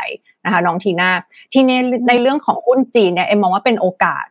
[0.45, 1.11] นะคะน้องทีน่า
[1.55, 1.79] ทีนี้
[2.09, 4.25] ในเรื่องของหุ้นจีนเนี่ยเอ็มมองว่าเป็นโอกาส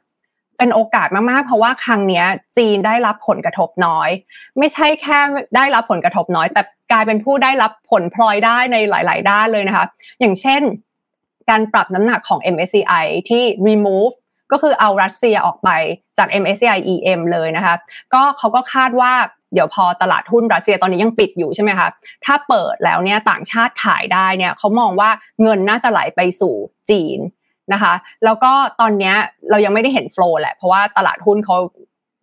[0.57, 2.23] เป็นโอกาสมากๆ เพราะว่าครั้งนี้
[2.57, 4.09] จีนได้รับผลกระทบน้อย
[4.59, 5.19] ไม่ใช่แค่
[5.55, 9.85] ได้รับผลกระทบน้อย แต่กลายเป็นผู้ได้รับผลพลอยได้ในหลาย ๆ ด้านเลยนะคะ
[10.19, 10.61] อย่างเช่น
[11.49, 14.13] การปรับน้ำหนักของ MSCI ที่ remove
[14.51, 15.69] ก็คือเอารัสเซียออกไป
[16.17, 17.75] จาก MSCI EM เลยนะคะ
[18.13, 19.13] ก็เขาก็คาดว่า
[19.53, 21.87] เดี๋ยวพอตลาดหุ้นรัสเซียตอนนี้ยังปิดอยู่ใช่ไหมคะ
[22.25, 25.09] ถ้าเปิดแล้วเนี่ยต่างชาติขายได้เนี่ยเขามองว่า
[25.41, 26.55] เงินน่าจะไหลไปสู่
[26.89, 27.19] จีน
[27.73, 27.93] นะคะ
[28.25, 28.51] แล้วก็
[28.81, 29.13] ตอนนี้
[29.49, 31.57] เรายังไม่ได้เห็นโฟล์แหละ เพราะว่าตลาดหุ้นเขา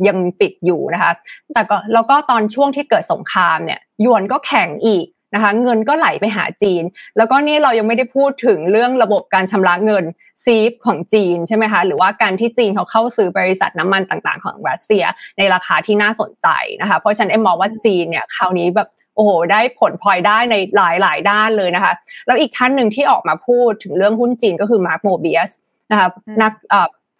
[0.09, 1.12] ยังปิดอยู่นะคะ
[1.55, 6.83] แต่ก็แล้วก็ตอนช่วงที่เกิดสงครามเนี่ยยวนก็แข็งอีกนะคะ เงินก็ไหลไปหาจีน
[7.16, 10.05] แล้วก็นี่เรายังไม่ได้พูดถึงเรื่องระบบการชำระเงิน
[10.44, 15.05] ซีฟของจีนใช่ไหมคะ หรือว่าการที่จีนเขาเข้าซื้อบริษัทน้ำมันต่างๆ ของรัสเซีย
[15.38, 16.48] ในราคาที่น่าสนใจ
[16.81, 21.92] นะคะ เพราะฉะนั้นเอ็มมองว่าจีนเนี่ยคราวนี้แบบ โอ้โหได้ผลพลอยได้ในหลายหลายด้านเลยนะคะ
[22.27, 25.51] แล้วอีกท่านหนึ่งที่ออกมาพูดถึงเรื่องหุ้นจีนก็คือมาร์คโมเบียส
[25.90, 26.09] นะคะ
[26.42, 26.53] นัก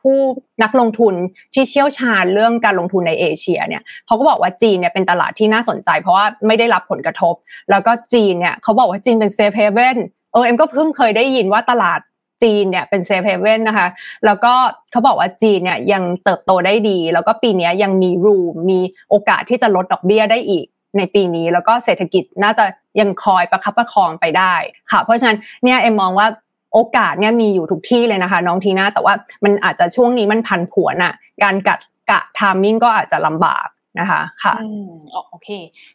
[0.03, 0.21] ผู้
[0.63, 1.15] นักลงทุน
[1.55, 7.35] ที่เชี่ยวชาญเรื่องการลงทุนในเอเชียเนี่ยเขาก็บอกว่าจีนเนี่ยเป็นตลาดที่น่าสนใจ เพราะว่าไม่ได้รับผลกระทบ
[7.71, 9.97] แล้วก็จีนเนี่ยเขาบอกว่าจีนเป็น safe haven
[10.33, 12.01] เออเอ็มก็เพิ่งเคยได้ยินว่าตลาด
[12.43, 13.89] จีนเนี่ยเป็น safe haven นะคะ
[14.25, 14.53] แล้วก็
[14.91, 22.65] เขาบอกว่าจีนเนี่ยยังเติบโตได้ดี แล้วก็ปีนี้ยังมีรูมมีโอกาสที่จะลดดอกเบี้ยได้อีก ในปีนี้ แล้วก็เศรษฐกิจน่าจะ
[23.01, 24.55] ยังคอยประคับประคองไปได้
[24.91, 26.27] ค่ะ เพราะฉะนั้นเนี่ยเอ็มมองว่า
[26.73, 33.67] โอกาสเนี่ยมีอยู่ทุกที่เลยนะคะ น้องทีน่าแต่ว่ามันอาจจะช่วงนี้มันพันผวนอะ่ะการกัดกะทามมิ่งก็อาจจะลำบาก
[34.01, 34.91] นะคะค่ะอืม
[35.31, 35.49] โอเค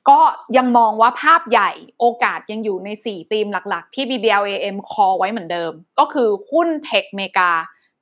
[0.09, 0.19] ก็
[0.57, 7.51] ยังมองว่าภาพใหญ่โอกาสยังอยู่ใน 4 ธีมหลักๆ ที่ BBLAM คอไว้เหมือนเดิม ก็คือหุ้นเทคเมกา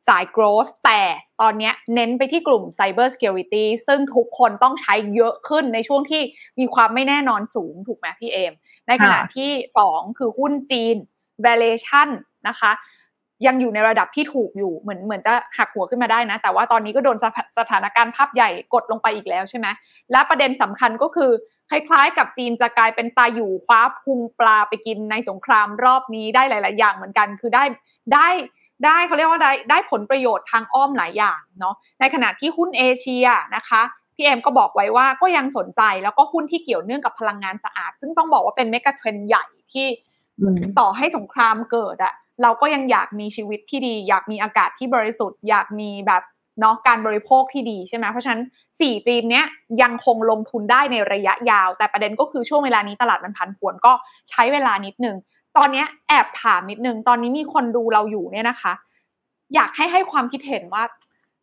[0.08, 1.02] สาย growth แต่
[1.41, 6.22] ตอนนี้เน้นไปที่กลุ่ม cyber security ซึ่งทุกคนต้องใช้เยอะขึ้นในช่วงที่
[6.60, 8.54] มีความไม่แน่นอนสูงถูกไหมพี่เอม
[8.88, 9.52] ในขณะที่
[9.86, 10.96] 2 คือหุ้นจีน
[11.46, 12.10] valuation
[12.48, 12.72] นะคะ
[13.48, 17.18] ยังอยู่ในระดับที่ถูกอยู่เหมือนเหมือนจะหักหัวขึ้นมาได้นะ แต่ว่าตอนนี้ก็โดน
[17.60, 19.68] สถานการณ์ภาพใหญ่กดลงไปอีกแล้วใช่ไหม
[20.12, 21.32] และประเด็นสำคัญก็คือ
[21.70, 27.63] คล้ายๆ กับจีนจะกลายเป็นตาอยู่คว้าพุงปลาไปกินในสงครามรอบนี้ได้หลาย ๆ อย่างเหมือนกัน คือได้
[28.13, 28.30] ได้
[28.84, 33.82] ได้เขาเรียกว่าได้ได้ผลประโยชน์ทางอ้อมหลายอย่างเนาะในขณะที่หุ้นเอเชียนะคะ
[34.16, 39.88] พี่เอ็มก็บอกไว้ว่าก็ยังสนใจแล้วก็หุ้นที่เกี่ยวเนื่องกับพลังงานสะอาด ซึ่งต้องบอกว่าเป็นเมกะเทรนใหญ่ที่
[40.80, 46.24] ต่อให้สงครามเกิดอะเราก็ยังอยากมีชีวิตที่ดี อยากมีอากาศที่บริสุทธิ์ อยากมีแบบ
[46.60, 48.42] เนาะการบริโภคที่ดีใช่ไหมเพราะฉะนั้น
[48.80, 49.46] 4ธีมเนี้ย
[49.82, 53.94] ยังคงลงทุนได้ในระยะยาว แต่ประเด็นก็คือช่วงเวลานี้ตลาดมันพันผวนก็
[54.30, 55.16] ใช้เวลานิดนึง
[55.58, 58.74] ตอนนี้แอบถามนิดนึง ตอนนี้มีคนดูเราอยู่เนี่ยนะคะ
[59.56, 60.84] อยากให้ให้ความคิดเห็นว่า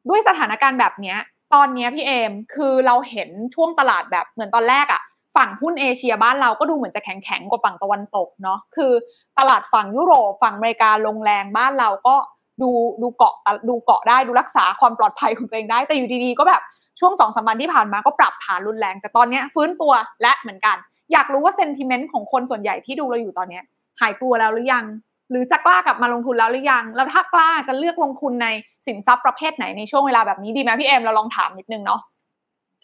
[0.08, 1.18] ด้วยสถานการณ์แบบเนี้ย
[1.54, 5.02] ตอนนี้พี่เอมคือเราเห็นช่วงตลาดแบบเหมือนตอนแรกอะ
[5.36, 8.92] ฝั่งหุ้นเอเชียบ้านเราก็ดูเหมือนจะแข็งแข็งกว่าฝั่งตะวันตกเนาะคือ
[9.38, 12.16] ตลาดฝั่งยุโรปฝั่งอเมริกาลงแรงบ้านเราก็
[12.62, 12.70] ดู
[13.02, 13.34] ดูเกาะ
[13.68, 16.62] ดูเกาะได้ดูรักษาความปลอดภัยของตัวเองได้แต่อยู่ดีๆก็แบบ
[17.00, 20.76] ช่วงสองสามวันที่ผ่านมาก็ปรับฐานรุนแรง แต่ตอนนี้ฟื้นตัวและเหมือนกัน
[21.12, 23.60] อยากรู้ว่าเซนติเมนต์ของคนส่วนใหญ่ที่ดูเราอยู่ตอนนี้
[24.00, 24.84] หายกลัวแล้วหรือยัง
[25.30, 28.48] หรือจะกล้ากลับมาลงทุนแล้วหรือยัง แล้วถ้ากล้าจะเลือกลงทุนใน
[28.86, 32.00] สินทรัพย์ประเภทไหนในช่วงเวลาแบบนี้ดีไหมพี่เอมเราลองถามนิดนึงเนาะ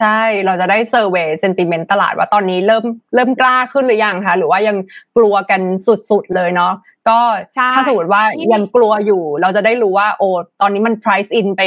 [0.01, 4.77] ใช่ เราจะได้เซอร์เวยเซนติเมนต์ตลาดว่าตอนนี้เริ่มเริ่มกล้าขึ้นหรือยังคะหรือว่ายัง
[5.17, 5.61] กลัวกัน
[6.11, 6.73] สุดๆเลยเนาะ
[7.09, 7.19] ก็
[7.75, 10.29] ถ้าสมมติว่ายังกลัวอยู่ เราจะได้รู้ว่าโอ้
[10.61, 11.63] ตอนนี้มัน price in ไป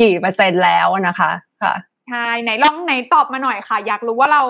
[0.00, 1.30] กี่เปอร์เซ็นต์แล้วนะคะ
[1.62, 1.74] ค่ะ
[2.08, 4.42] ใช่ไหนลองไหนตอบมาหน่อยค่ะ อยากรู้ว่าเรา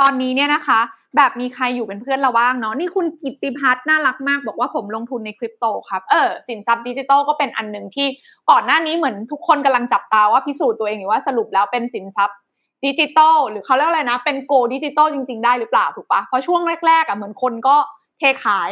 [0.00, 0.80] ตอนนี้เนี่ยนะคะ
[1.16, 8.06] แบบมีใครอยู่เป็นเพื่อนเราบ้างเนาะนี่คุณกิติพัฒน์น่ารักมาก บอกว่าผมลงทุนในคริปโตครับเออสินทรัพย์ดิจิตอลก็เป็นอันหนึ่งที่
[8.50, 12.38] ก่อนหน้านี้เหมือนทุกคนกำลังจับตาว่าพิสูจน์ตัวเองอยู่ว่าสรุปแล้วเป็นสินทรัพย์
[12.84, 17.76] ดิจิตอลหรือเขาเรียกอะไรนะ เป็น gold digital จริง ๆ ได้หรือเปล่าถูกปะเพราะช่วงแรกๆอะเหมือนคนก็
[18.18, 18.70] เทขาย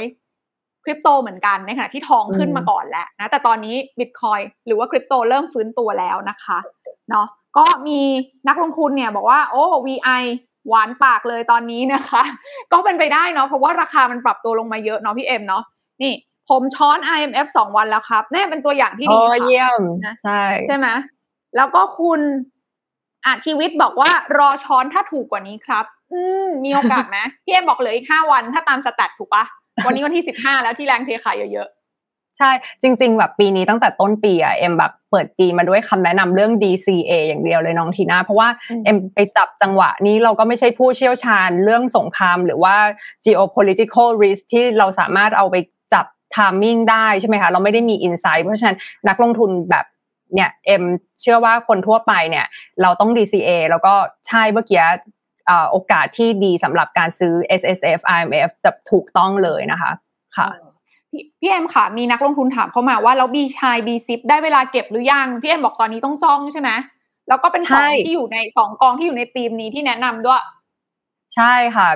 [0.85, 6.59] คริปโตเหมือนกันในขณะที่ทองขึ้นมาก่อนแล้วนะแต่ตอนนี้บิตคอยน์หรือว่าคริปโตเริ่มฟื้นตัวแล้วนะคะ
[7.11, 7.27] เนาะ
[7.57, 8.01] ก็มี
[8.49, 10.23] นักลงทุนเนี่ยบอกว่าโอ้ VI
[10.69, 12.23] หวานปากเลยตอนนี้นะคะ
[12.73, 15.63] ก็เป็นไปได้เนาะเพราะว่าราคามันปรับตัวลงมาเยอะเนาะพี่เอ็มเนาะ
[16.03, 16.15] นี่
[16.49, 19.81] ผมช้อน IMF สองวันแล้วครับนี่เป็นตัวอย่างที่ดีค่ะเยี่ยม
[20.25, 20.89] ใช่ใช่ไหม
[21.57, 22.21] แล้วก็คุณ
[23.25, 29.45] อาชีวิตบอกว่ารอช้อนถ้าถูกกว่านี้ครับ อืมมีโอกาสไหมพี่เอ็มบอกเหลืออีกห้าวันถ้าตามสแตทถูกปะ
[29.87, 31.82] วันนี้วันที่สิบห้าแล้วที่แรงเทขายเยอะๆ
[32.39, 32.51] ใช่
[32.83, 38.49] จริง ๆ แบบปีนี้ตั้งแต่ต้นปีอะเอ็มแบบเปิดปีมาด้วยคำแนะนำเรื่อง DCA อย่างเดียวเลยน้องทีน่าเพราะว่า
[38.85, 42.77] เอ็มไปจับจังหวะนี้เราก็ไม่ใช่ผู้เชี่ยวชาญเรื่องสงคราม หรือว่า
[43.27, 45.57] geopolitical risk ที่เราสามารถเอาไป
[45.95, 49.85] จับ timing ได้ใช่ไหมคะเราไม่ได้มี insight เพราะฉะนั้นนักลงทุนแบบ
[50.35, 50.85] เนี่ยเอ็ม
[51.21, 52.47] เชื่อว่าคนทั่วไปเนี่ย
[52.83, 53.95] เราต้อง DCA แล้วก็
[54.29, 54.85] ใช่เมื่อกี้
[55.71, 59.93] โอกาสที่ดีสำหรับการซื้อ S S F I M F แบบถูกต้องเลยนะคะ
[60.37, 60.49] ค่ะ
[61.41, 66.71] พี่แอมค่ะมีนักลงทุนถามเข้ามาว่าแล้วบีชายบีซิปได้เวลาเก็บหรือยัง พี่แอมบอกตอนนี้ต้องจ้องใช่ไหม
[67.29, 70.43] แล้วก็เป็นสองที่อยู่ในสองกองที่อยู่ในทีมนี้ที่แนะนำด้วย
[71.37, 71.89] ใช่ค่ะ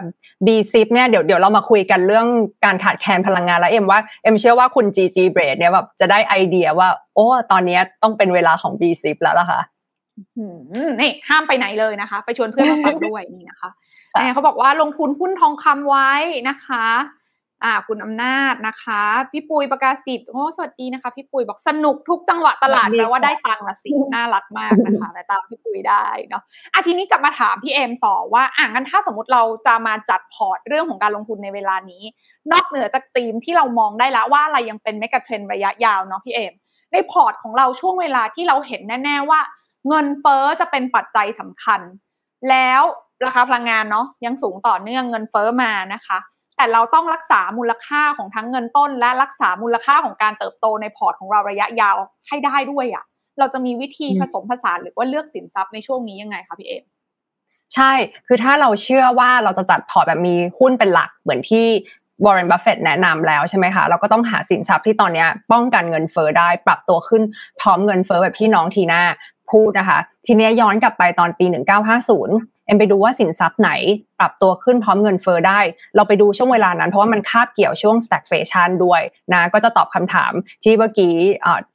[0.47, 2.27] B ซิปเนี่ยเดี๋ยวเดี๋ยวเรามาคุยกันเรื่อง
[2.65, 9.61] การขาดแคลนพลังงานแล้วเอ็มว่าเอ็มเชื่อว่าคุณ GG b r a d เนี่ยแบบจะได้ไอเดียว่า โอ้ตอนนี้ต้องเป็นเวลาของ B ซิปแล้วล่ะค่ะ
[11.01, 13.71] นี่ห้ามไปไหนเลยนะคะ ไปชวนเพื่อนมาฟังด้วยนี่นะคะ
[14.35, 16.11] เขาบอกว่าลงทุนหุ้นทองคำไว้
[16.49, 16.87] นะคะ
[17.65, 26.43] อ่าคุณอำนาจนะคะ พี่ปุยประกาศสิทธิ์โอ้สวัสดีนะคะ พี่ปุยบอกสนุกทุกจังหวะตลาดแปลว่าได้ตังค์ละสิน่ารักมากนะคะแต่ตามพี่ปุยได้เนาะ
[26.73, 32.03] อะทีนี้กลับมาถามพี่เอมต่อว่าอ่างั้นถ้าสมมติเราจะมาจัดพอร์ตเรื่องของการลงทุนในเวลานี้
[32.53, 36.55] นอกเหนือจากธีมที่เรามองได้แล้วว่าอะไรยังเป็น megatrend ระยะยาวเนาะพี่เอม
[36.93, 39.41] ในพอร์ตของเราช่วงเวลาที่เราเห็นแน่ๆว่า
[39.89, 41.81] เงินเฟ้อจะเป็นปัจจัยสำคัญ
[42.51, 42.83] แล้ว
[43.25, 46.19] ราคาพลังงานเนาะยังสูงต่อเนื่องเงินเฟ้อมานะคะ
[46.57, 51.97] แต่เราต้องรักษามูลค่าของทั้งเงินต้น และรักษามูลค่าของการเติบโตในพอร์ตของเราระยะยาว
[52.29, 53.05] ให้ได้ด้วยอะ่ะ
[53.39, 56.85] เราจะมีวิธีผสมผสานหรือว่าเลือกสินทรัพย์ในช่วงนี้ยังไงคะพี่เอม
[57.75, 57.93] ใช่
[58.27, 61.67] คือถ้าเราเชื่อว่าเราจะจัดพอร์ตแบบมีหุ้นเป็นหลักเหมือนที่
[62.25, 67.23] วอร์เรนบัฟเฟตแนะนำแล้วใช่ไหมคะ เราก็ต้องหาสินทรัพย์ที่ตอนนี้ป้องกันเงินเฟ้อได้ปรับตัวขึ้น
[67.61, 69.03] พร้อมเงินเฟ้อแบบที่น้องทีน่า
[69.51, 71.47] พูดนะคะ ทีนี้ย้อนกลับไปตอนปี
[72.11, 73.71] 1950 เอ็มไปดูว่าสินทรัพย์ไหน
[74.21, 75.61] ปรับตัวขึ้นพร้อมเงินเฟ้อได้
[75.97, 79.03] เราไปดูช่วงเวลานั้น เพราะว่ามันคาบเกี่ยวช่วง stagflation ด้วย
[79.33, 80.33] นะก็จะตอบคำถาม
[80.65, 81.15] ที่เมื่อกี้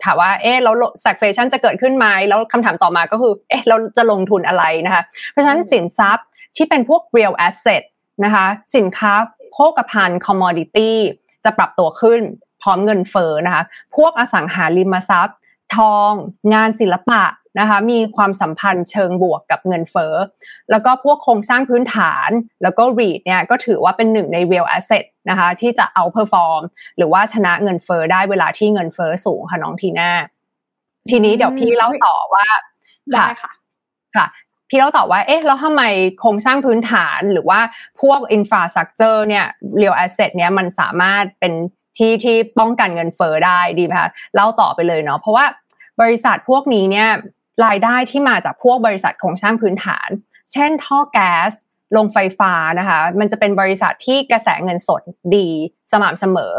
[0.03, 6.27] ถามว่าเอ๊ะแล้ว stagflation จะเกิดขึ้นไหมแล้วคำถามต่อมาก็คือเอ๊ะเราจะลงทุนอะไรนะคะเพราะฉะนั้นสินทรัพย์
[6.57, 7.83] ที่เป็นพวก real asset
[8.23, 9.13] นะคะสินค้า
[9.51, 10.91] โภคภัณฑ์ commodity
[11.43, 12.21] จะปรับตัวขึ้น
[12.61, 13.63] พร้อมเงินเฟอ้อนะคะ
[13.95, 15.37] พวกอสังหาริมทรัพย์
[15.75, 16.11] ทอง
[16.53, 17.21] งานศิลปะ
[17.59, 20.13] นะคะมีความสัมพันธ์เชิงบวกกับเงินเฟ้อ
[20.71, 22.29] แล้วก็พวกโครงสร้างพื้นฐาน
[22.63, 26.61] แล้วก็ REIT เนี่ยก็ถือว่าเป็นหนึ่งใน real asset นะคะที่จะเอา perform
[26.97, 30.11] หรือว่าชนะเงินเฟ้อได้เวลาที่เงินเฟ้อสูงค่ะน้องทีน่า
[31.09, 32.45] ทีนี้เดี๋ยวพี่เล่าต่อว่า
[33.13, 33.51] ได้ค่ะ
[34.15, 34.27] ค่ะ
[34.69, 35.83] พี่เล่าต่อว่า เอ๊ะ แล้วทำไม
[36.19, 37.59] โครงสร้างพื้นฐานหรือว่า
[38.01, 39.45] พวก infrastructure เนี่ย
[39.81, 41.53] real asset เนี่ยมันสามารถเป็น
[41.97, 45.45] ที่ที่ป้องกันเงินเฟ้อได้ดีไหมคะ เล่าต่อไปเลยเนาะ เพราะว่า
[46.01, 47.09] บริษัทพวกนี้เนี่ย
[47.65, 50.09] รายได้ที่มาจากพวกบริษัทโครงสร้างพื้นฐาน
[50.51, 51.51] เช่น ท่อแก๊ส
[51.97, 55.01] ลงไฟฟ้านะคะ มันจะเป็นบริษัทที่กระแสเงินสด
[55.35, 55.47] ดี
[55.91, 56.55] สม่ำเสมอ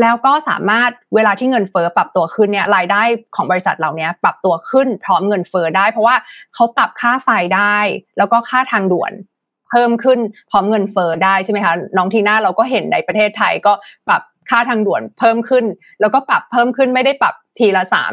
[0.00, 3.02] แล้วก็สามารถเวลาที่เงินเฟอ้อปรับตัวขึ้นเนี่ยรายได้
[3.36, 6.16] ของบริษัทเหล่านี้ปรับตัวขึ้นพร้อมเงินเฟอ้อได้ เพราะว่า
[6.54, 7.78] เขาปรับค่าไฟได้
[8.18, 9.12] แล้วก็ค่าทางด่วน
[9.70, 10.18] เพิ่มขึ้น
[10.50, 13.72] พร้อมเงินเฟอ้อได้ใช่ไหมคะน้องทีน่าเราก็เห็นในประเทศไทยก็
[14.08, 15.64] ปรับค่าทางด่วนเพิ่มขึ้น
[16.00, 18.12] แล้วก็ปรับเพิ่มขึ้นไม่ได้ปรับทีละสาม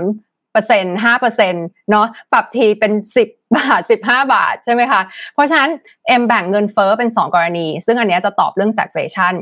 [0.54, 5.02] เปอร์เซ็นต์ห้าเปอร์เซ็นต์เนาะปรับทีเป็นสิบบาทสิบห้าบาทใช่ไหมคะ
[5.34, 5.70] เพราะฉะนั้น
[6.08, 9.36] เอ็มแบ่งเงินเฟ้อเป็นสองกรณี ซึ่งอันนี้จะตอบเรื่อง stagflation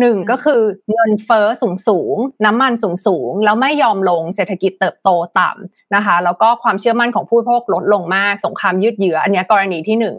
[0.00, 0.62] หนึ่งก็คือ
[0.92, 10.14] เงินเฟ้อสูงสูง น้ำมันสูงสูง แล้วไม่ยอมลงเศรษฐกิจเติบโตต่ำนะคะ แล้วก็ความเชื่อมั่นของผู้บริโภคลดลงมาก สงครามยืดเยื้ออันนี้กรณีที่หนึ่ง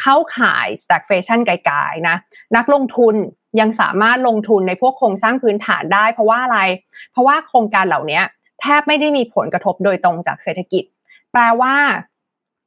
[0.00, 2.16] เข้าขาย stagflation ไกลๆนะ
[2.56, 3.14] นักลงทุน
[3.60, 6.60] ยังสามารถลงทุนในพวกโครงสร้างพื้นฐานได้ เพราะว่าอะไร
[7.12, 8.20] เพราะว่าโครงการเหล่านี้
[8.60, 10.84] แทบไม่ได้มีผลกระทบโดยตรงจากเศรษฐกิจ
[11.32, 11.74] แปลว่า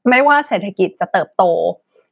[0.09, 1.43] ไม่ว่าเศรษฐกิจจะเติบโต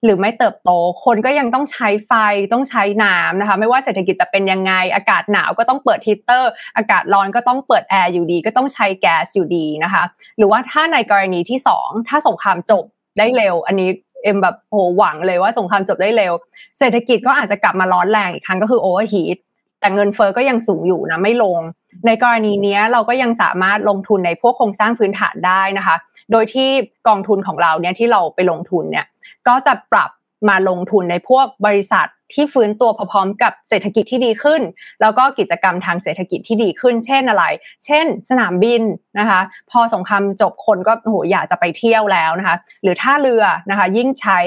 [0.04, 0.72] หรือไม่เติบโต
[1.04, 2.12] คนก็ยังต้องใช้ไฟ
[2.54, 10.04] ต้องใช้น้ำนะคะ ไม่ว่าเศรษฐกิจจะเป็นยังไง อากาศหนาวก็ต้องเปิดฮีเตอร์ อากาศร้อนก็ต้องเปิดแอร์อยู่ดี ก็ต้องใช้แก๊สอยู่ดีนะคะ
[10.38, 12.84] หรือว่าถ้าในกรณีที่สองถ้าสงครามจบ
[13.18, 13.90] ได้เร็ว อันนี้
[14.24, 16.34] เอ็มแบบโหหวังเลยว่าสงครามจบได้เร็ว
[16.80, 19.38] เศรษฐกิจก็อาจจะกลับมาร้อนแรงอีกครั้งก็คือ overheat
[19.80, 21.60] แต่เงินเฟ้อก็ยังสูงอยู่นะไม่ลง
[22.06, 25.96] ในกรณีนี้เราก็ยังสามารถลงทุนในพวกโครงสร้างพื้นฐานได้นะคะ
[26.32, 26.70] โดยที่
[27.08, 29.06] กองทุนของเราเนี่ยที่เราไปลงทุนเนี่ย
[29.48, 30.10] ก็จะปรับ
[30.48, 34.62] มาลงทุนในพวกบริษัทที่ฟื้นตัวพร้อมกับเศรษฐกิจที่ดีขึ้น
[35.02, 37.46] แล้วก็กิจกรรมทางเศรษฐกิจที่ดีขึ้น เช่นอะไร
[37.86, 38.82] เช่น สนามบิน
[39.20, 44.40] นะคะ พอสงครามจบคนก็โหอยากจะไปเที่ยวแล้วนะคะ หรือท่าเรือนะคะ ยิ่งใช้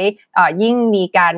[0.63, 1.35] ยิ่งมีการ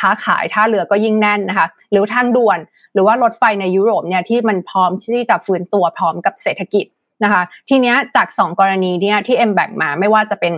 [0.00, 2.58] ค้าขายท่าเรือก็ยิ่งแน่นนะคะ หรือทางด่วน
[2.94, 6.86] หรือว่ารถไฟในยุโรปเนี่ยที่มันพร้อมที่จะฟื้นตัวพร้อมกับเศรษฐกิจ
[7.24, 10.52] นะคะ ทีเนี้ยจากสองกรณีเนี่ยที่เอ็มแบ่งมาไม่ว่าจะเป็น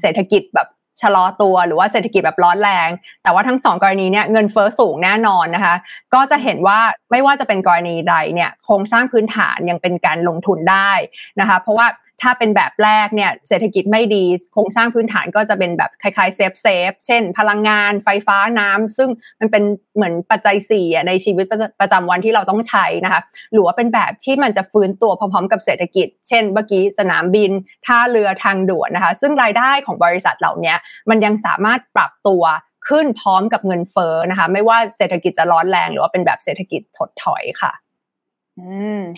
[0.00, 0.68] เศรษฐกิจแบบ
[1.00, 2.88] ชะลอตัวหรือว่าเศรษฐกิจแบบร้อนแรง
[3.22, 5.74] แต่ว่าทั้งสองกรณีเนี่ยเงินเฟ้อสูงแน่นอนนะคะ
[6.14, 6.78] ก็จะเห็นว่า
[7.10, 10.92] ไม่ว่าจะเป็นกรณีใดเนี่ยโครงสร้างพื้นฐานยังเป็นการลงทุนได้
[11.40, 11.86] นะคะ เพราะว่า
[12.22, 19.08] ถ้าเป็นแบบแรกเนี่ยเศรษฐกิจไม่ดีโครงสร้างพื้นฐานก็จะเป็นแบบคล้ายๆ safe safe เช่น พลังงานไฟฟ้าน้ำซึ่ง
[19.40, 19.62] มันเป็น
[19.96, 21.46] เหมือนปัจจัยสี่ในชีวิต
[21.80, 23.20] ประจำวันที่เราต้องใช้นะคะ
[23.52, 27.50] หรือว่าเป็นแบบที่มันจะฟื้นตัวพร้อมๆ กับเศรษฐกิจ เช่นเมื่อกี้สนามบิน
[27.86, 30.74] ท่าเรือทางด่วนนะคะ ซึ่งรายได้ของบริษัทเหล่านี้
[31.10, 32.42] มันยังสามารถปรับตัว
[32.88, 37.72] ขึ้นพร้อมกับเงินเฟ้อนะคะ ไม่ว่าเศรษฐกิจจะร้อนแรง หรือว่าเป็นแบบเศรษฐกิจถดถอยค่ะ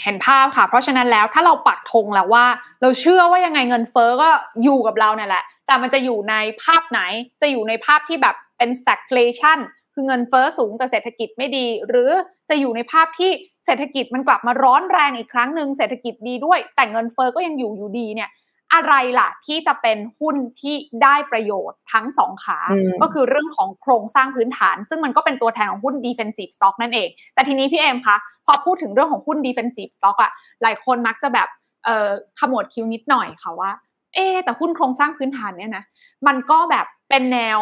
[0.02, 2.46] เห็นภาพค่ะ เพราะฉะนั้นแล้วถ้าเราปักธงแล้วว่า
[2.82, 4.28] เราเชื่อว่ายังไงเงินเฟอ้อก็
[4.62, 7.00] อยู่กับเราเนี่ยแหละ แต่มันจะอยู่ในภาพไหน
[7.40, 9.58] จะอยู่ในภาพที่แบบเป็น stagflation
[9.94, 12.10] คือเงินเฟอ้อสูงแต่เศรษฐกิจไม่ดี หรือ
[12.48, 13.30] จะอยู่ในภาพที่
[13.66, 18.30] เศรษฐกิจมันกลับมาร้อนแรงอีกครั้งหนึ่งเศรษฐกิจดีด้วย แต่เงินเฟอ้อก็ยังอยู่อยู่ดีเนี่ย
[18.74, 22.58] อะไรล่ะที่จะเป็นหุ้นที่ได้ประโยชน์ทั้งสองขา
[23.02, 31.48] ก็คือเรื่องของโครงสร้างพื้นฐาน ซึ่งมันก็เป็นตัวแทนของหุ้น defensive stock นั่นเอง แต่ทีนี้พี่เอมคะ พอพูดถึงเรื่องของหุ้น defensive stock อะหลายคนมักจะแบบ
[31.84, 33.70] เอ่อขมวดคิวนิดหน่อยค่ะว่า
[34.14, 35.84] เอ๊แต่หุ้นโครงสร้างพื้นฐานเนี่ยนะ
[36.26, 37.58] มันก็แบบเป็นแนว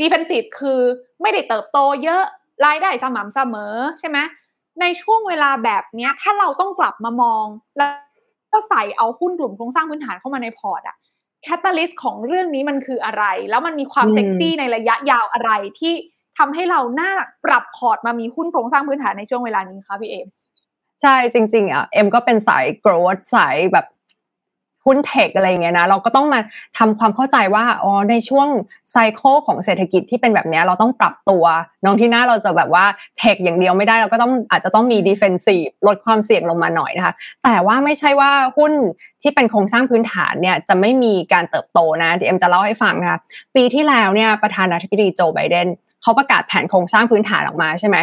[0.00, 0.80] defensive คือ
[1.22, 2.22] ไม่ได้เติบโตเยอะ
[2.64, 4.18] รายได้สม่ำเสมอใช่ไหม
[4.80, 7.44] ในช่วงเวลาแบบนี้ถ้าเราต้องกลับมามอง
[7.76, 7.90] แล้ว
[8.52, 10.96] ก็ใส่เอาหุ้นกลุ่มโครงสร้างพื้นฐานเข้ามาในพอร์ตอะ
[11.44, 15.94] catalyst ของเรื่องนี้มันคืออะไร แล้วมันมีความเซ็กซี่ในระยะยาวอะไรที่
[16.38, 17.12] ทำให้เราน่า
[17.44, 20.26] ปรับพอร์ตมามีหุ้นโครงสร้างพื้นฐานในช่วงเวลานี้คะพี่เอม
[21.00, 23.86] ใช่จริง ๆอะเอ็มก็เป็นสาย growth สายแบบ
[24.86, 26.40] หุ้น tech อะไรเงี้ยนะเราก็ต้องมา
[26.78, 28.48] ทำความเข้าใจว่าอ๋อในช่วง
[28.90, 31.44] cycle ของเศรษฐกิจที่เป็นแบบนี้เราต้องปรับตัว
[31.84, 32.84] น้องที่หน้าเราจะแบบว่า
[33.18, 37.14] tech อย่างเดียวไม่ได้เราก็ต้องอาจจะต้องมี defensive ลดความเสี่ยงลงมาหน่อยนะคะ
[37.44, 38.72] แต่ว่าไม่ใช่ว่าหุ้น
[39.22, 43.18] ที่เป็นโครงสร้างพื้นฐานเนี่ยจะไม่มีการเติบโตนะเดี๋ยวเอ็มจะเล่าให้ฟังนะคะ
[43.56, 45.68] ปีที่แล้วเนี่ยประธานาธิบดีโจไบเดน
[46.02, 47.96] เขาประกาศแผนโครงสร้างพื้นฐานออกมาใช่ไหม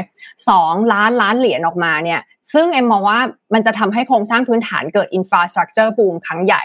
[0.50, 2.20] สองล้านล้านเหรียญออกมาเนี่ย
[2.54, 3.20] ซึ่งเอ็มมองว่า
[3.54, 6.64] มันจะทำให้โครงสร้างพื้นฐานเกิด infrastructure boom ครั้งใหญ่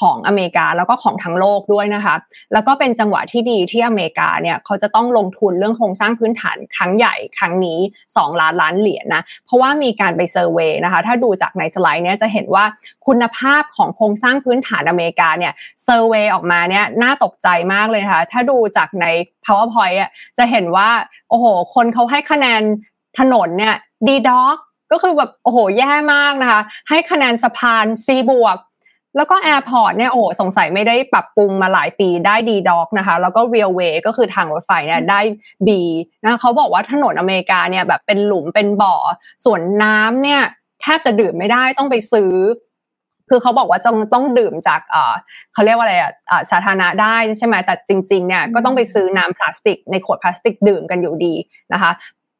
[0.00, 2.14] ของอเมริกาแล้วก็ของทั้งโลกด้วยนะคะ
[2.52, 7.78] แล้วก็เป็นจังหวะที่ดีที่อเมริกาเนี่ยเขาจะต้องลงทุนเรื่องโครงสร้างพื้นฐานครั้งใหญ่ครั้งนี้
[8.10, 12.64] 2 ล้านล้านเหรียญนะเพราะว่ามีการไป survey นะคะ ถ้าดูจากในสไลด์เนี่ยจะเห็นว่า
[13.06, 15.52] คุณภาพของโครงสร้างพื้นฐานอเมริกาเนี่ย
[15.84, 19.06] survey ออกมาเนี่ยน่าตกใจมากเลยนะคะถ้าดูจากใน
[19.44, 20.88] PowerPoint อะจะเห็นว่า
[21.28, 22.62] โอ้โห คนเขาให้คะแนน
[23.18, 23.74] ถนนเนี่ย
[24.06, 24.56] D dog
[24.92, 28.56] ก็คือแบบโอ้โหแย่มากนะคะ ให้คะแนนสะพาน C บวก
[29.16, 35.20] แล้วก็ airport เนี่ยโอ้สงสัยไม่ได้ปรับปรุงมาหลายปีได้ D dog นะคะ แล้วก็ railway ก็คือทางรถไฟเนี่ยได้
[35.66, 35.80] B
[36.24, 38.96] นะเขาบอกว่าถนนอเมริกาเนี่ยแบบเป็นหลุมเป็นบ่อ
[39.44, 40.40] ส่วนน้ำเนี่ย
[40.80, 42.32] แทบจะดื่มไม่ได้ต้องไปซื้อ
[43.28, 45.14] คือเขาบอกว่าจงต้องดื่มจากเออ
[45.52, 46.12] เขาเรียกว่าอะไรอะ
[46.50, 51.34] สาธารณะได้ใช่ไหมแต่จริงๆเนี่ยก็ต้องไปซื้อน้ำพลาสติก ในขวดพลาสติกดื่มกันอยู่ดี
[51.72, 51.90] นะคะ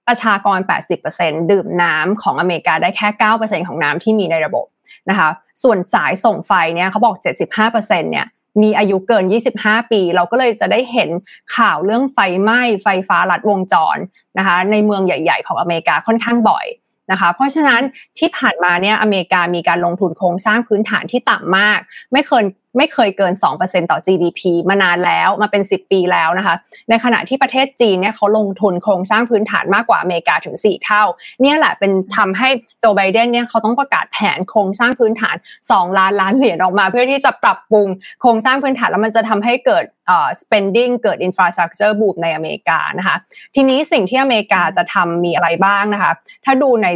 [0.09, 0.59] ประชากร
[1.05, 3.09] 80%ดื่มน้ำของอเมริกาได้แค่
[3.39, 4.67] 9%ของน้ำที่มีในระบบ
[5.11, 5.31] นะคะ
[5.63, 7.17] ส่วนสายส่งไฟเนี่ยเขาบอก
[7.59, 8.27] 75%เนี่ย
[8.63, 9.25] มีอายุเกิน
[9.59, 11.11] 25 ปี เราก็เลยจะได้เห็น
[11.57, 13.97] ข่าวเรื่องไฟไหม้ไฟฟ้าลัดวงจร
[14.39, 16.67] นะคะ ในเมืองใหญ่ ๆ ของอเมริกาค่อนข้างบ่อย
[17.11, 17.83] นะคะ เพราะฉะนั้น
[18.19, 21.79] ที่ผ่านมาเนี่ยอเมริกามีการลงทุนโครงสร้างพื้นฐานที่ต่ำมาก
[22.13, 22.43] ไม่เคย
[22.77, 26.55] ไม่เคยเกิน 2%ต่อ GDP มานานแล้วมาเป็น 10 ปีแล้วนะคะ
[26.89, 31.03] ในขณะที่ประเทศจีนเนี่ยเขาลงทุนโครงสร้างพื้นฐานมากกว่าอเมริกาถึง 4 เท่า
[31.41, 32.49] เนี่ยแหละเป็นทำให้
[32.81, 35.37] โจไบเดนเนี่ยเขาต้องประกาศแผนโครงสร้างพื้นฐาน
[35.69, 37.89] 2 ล้านล้านเหรียญออกมา เพื่อที่จะปรับปรุง
[38.21, 43.17] โครงสร้างพื้นฐานแล้วมันจะทำให้เกิดเอ่อ spending เกิด infrastructure boom ในอเมริกานะคะ
[43.55, 46.13] ทีนี้สิ่งที่อเมริกาจะทำมีอะไรบ้างนะคะ
[46.45, 46.89] ถ้าดูใน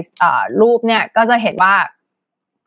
[0.60, 1.74] รูปเนี่ยก็จะเห็นว่า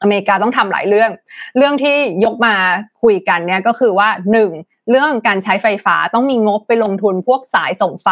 [0.03, 1.11] อเมริกาต้องทำหลายเรื่อง
[1.57, 2.55] เรื่องที่ยกมา
[3.03, 4.51] คุยกันเนี่ยก็คือว่าหนึ่ง
[4.89, 8.09] เรื่องการใช้ไฟฟ้าต้องมีงบไปลงทุนพวกสายส่งไฟ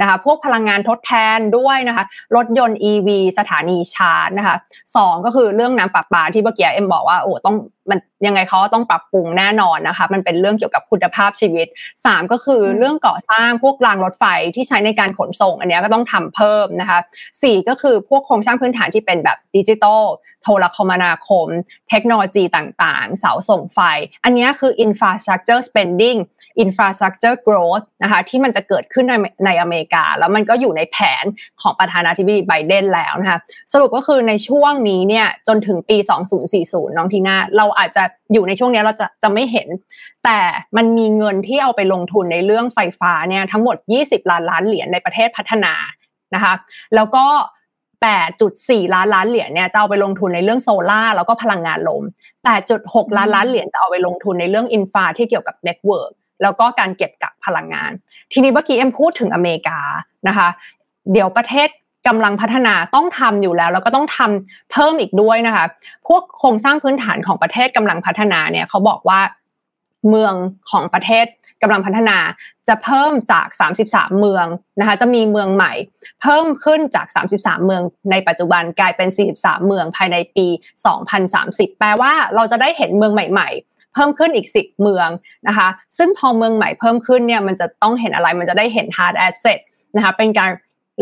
[0.00, 2.04] นะคะพวกพลังงานทดแทนด้วยนะคะ
[2.36, 3.08] รถยนต์ EV
[3.38, 4.56] สถานีชาร์จนะคะ
[4.96, 7.56] สองก็คือเรื่องน้ำประปาที่เมื่อกี้เอ็มบอกว่าโอ้ต้อง
[7.90, 11.66] มันยังไงเขาต้องปรับปรุงแน่นอนนะคะ มันเป็นเรื่องเกี่ยวกับคุณภาพชีวิต
[12.00, 14.24] 3 ก็คือเรื่องก่อสร้างพวกรางรถไฟ
[14.54, 16.98] ที่ใช้ในการขนส่ง อันนี้ก็ต้องทำเพิ่มนะคะ
[17.34, 20.02] 4 ก็คือพวกโครงสร้างพื้นฐานที่เป็นแบบดิจิตอล
[20.42, 21.46] โทรคมนาคม
[21.90, 23.80] เทคโนโลยีต่างๆ เสาส่งไฟ
[24.24, 26.18] อันนี้คือ infrastructure spending
[26.64, 29.14] infrastructure growth นะคะที่มันจะเกิดขึ้นใน
[29.46, 31.24] ในอเมริกา แล้วมันก็อยู่ในแผน
[31.60, 33.38] ของประธานาธิบดีไบเดนแล้วนะคะ
[33.72, 35.96] สรุปก็คือในช่วงนี้เนี่ยจนถึงปี
[36.46, 38.02] 2040 น้องทีน่าเราอาจจะ
[38.32, 39.68] อยู่ในช่วงนี้เราจะจะไม่เห็น
[40.24, 40.38] แต่
[40.76, 45.74] มันมีเงินที่เอาไปลงทุนในเรื่องไฟฟ้าเนี่ยทั้งหมด 20 ล้านล้านเหรียญในประเทศพัฒนา
[46.34, 46.54] นะคะ
[46.94, 47.24] แล้วก็
[48.04, 52.02] 8.4 ล้านล้านเหรียญเนี่ยจะเอาไปลงทุนในเรื่องโซลา่าแล้วก็พลังงานลม
[52.60, 56.12] 8.6 ล้านล้านเหรียญจะเอาไปลงทุนในเรื่อง infra ที่เกี่ยวกับ network
[56.42, 57.92] แล้วก็การเก็บกักพลังงาน
[58.32, 59.78] ทีนี้เมื่อกี้เอ็มพูดถึงอเมริกา
[60.28, 60.48] นะคะ
[61.12, 61.68] เดี๋ยวประเทศ
[62.08, 65.64] กำลังพัฒนาต้องทำอยู่แล้ว แล้วก็ต้องทำเพิ่มอีกด้วยนะคะ
[66.06, 69.20] พวกโครงสร้างพื้นฐานของประเทศกำลังพัฒนาเนี่ยเขาบอกว่า
[70.08, 70.34] เมือง
[70.70, 71.26] ของประเทศ
[71.62, 72.18] กำลังพัฒนา
[72.68, 73.46] จะเพิ่มจาก
[73.84, 74.46] 33 เมือง
[74.80, 75.72] นะคะจะมีเมืองใหม่
[76.22, 77.06] เพิ่มขึ้นจาก
[77.36, 80.46] 33 เมืองในปัจจุบันกลายเป็น 43 เมืองภายในปี
[81.12, 85.08] 2030 แปลว่าเราจะได้เห็นเมืองใหม่ ๆ เพิ่มขึ้นอีก 10 เมือง
[85.48, 85.68] นะคะ
[85.98, 89.58] ซึ่งพอเมืองใหม่เพิ่มขึ้นเนี่ยมันจะต้องเห็นอะไรมันจะได้เห็น hard asset
[89.96, 90.50] นะคะเป็นการ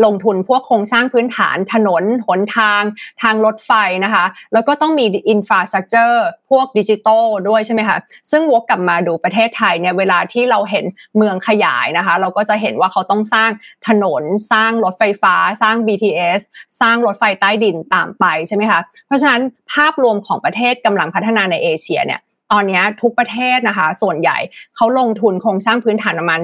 [0.05, 2.81] ลงทุนพวกโครงสร้างพื้นฐานถนน หนทาง
[3.21, 3.71] ทางรถไฟ
[4.05, 7.97] นะคะ แล้วก็ต้องมี infrastructure พวกดิจิตอลด้วยใช่ไหมคะ
[8.31, 10.85] ซึ่งวกกลับมาดูประเทศไทยเนี่ยเวลาที่เราเห็น
[11.17, 13.49] เมืองขยายนะคะ เราก็จะเห็นว่าเขาต้องสร้าง
[13.87, 16.41] ถนน สร้างรถไฟฟ้า สร้าง BTS
[16.81, 19.41] สร้างรถไฟใต้ดินตามไปใช่ไหมคะ เพราะฉะนั้น
[19.73, 22.21] ภาพรวมของประเทศกำลังพัฒนาในเอเชียเนี่ย
[22.55, 24.37] ตอนนี้ทุกประเทศนะคะ ส่วนใหญ่
[24.75, 26.41] เขาลงทุนโครงสร้างพื้นฐานประมาณ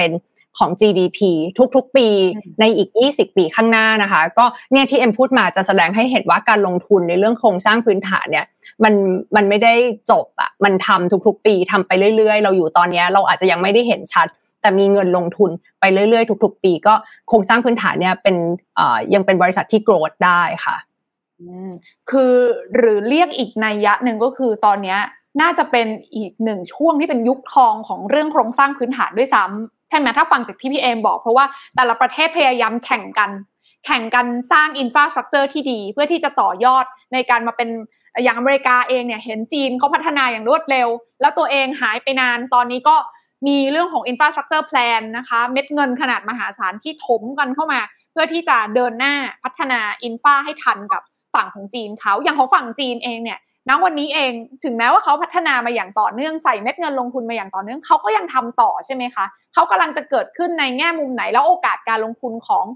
[0.00, 1.18] 4%ของ GDP
[1.76, 2.06] ทุกๆ ปี
[2.60, 8.46] ในอีก 20 ปีข้างหน้านะคะ ก็เนี่ยที่เอ็มพูดมาจะแสดงให้เห็นว่าการลงทุนในเรื่องโครงสร้างพื้นฐานเนี่ย
[8.84, 8.94] มัน
[9.36, 9.74] มันไม่ได้
[10.10, 14.26] จบอะมันทำทุกๆ ปีทำไปเรื่อย ๆ เราอยู่ตอนนี้เราอาจจะยังไม่ได้เห็นชัด
[14.60, 15.50] แต่มีเงินลงทุน
[15.80, 16.94] ไปเรื่อยๆ ทุก ๆ ปีก็
[17.28, 18.36] โครงสร้างพื้นฐานเนี่ยเป็น
[18.78, 20.76] อ่ยังเป็นบริษัทที่โกรธได้ค่ะ
[22.10, 22.34] คือ
[22.76, 24.96] หรือเรียกอีกนัยยะหนึ่งก็คือตอนนี้
[25.40, 31.44] น่าจะเป็นอีกหนึ่งช่วงที่เป็นยุคทองของเรื่องโครงสร้างพื้นฐานด้วยซ้ำใช่ไหมถ้าฟังจากที่พี่เอมบอกเพราะว่า
[31.76, 33.30] แต่ละประเทศพยายามแข่งกัน
[33.86, 37.68] แข่งกันสร้างอินฟราสตรักเจอร์ที่ดี เพื่อที่จะต่อยอดในการมาเป็น
[38.22, 40.88] อย่างอเมริกาเองเนี่ยเห็นจีนเขาพัฒนาอย่างรวดเร็ว
[41.20, 42.96] แล้วตัวเองหายไปนานตอนนี้ก็
[43.46, 47.80] มีเรื่องของ infrastructure plan นะคะ เม็ดเงินขนาดมหาศาลที่ถมกันเข้ามา
[48.12, 51.02] เพื่อที่จะเดินหน้าพัฒนาอินฟาให้ทันกับ
[51.34, 53.38] ฝั่งของจีนเขาอย่างของฝั่งจีนเองเนี่ย
[53.68, 54.32] ณวันนี้เอง
[54.64, 62.66] ถึงแม้ว่าเขาพัฒนามาอย่างต่อเนื่องใส่เม็ดเงินลงทุนมาอย่างต่อเนื่องเขาก็ยังทำต่อใช่ไหมคะเขากำลังจะเกิดขึ้นในแง่มุมไหนแล้วโอกาสการลงทุนของ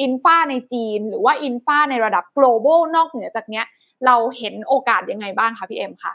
[0.00, 3.66] อินฟาในจีน หรือว่าอินฟาในระดับ global นอกเหนือจากเนี้ย
[4.06, 6.12] เราเห็นโอกาสยังไงบ้างคะพี่เอ็มคะ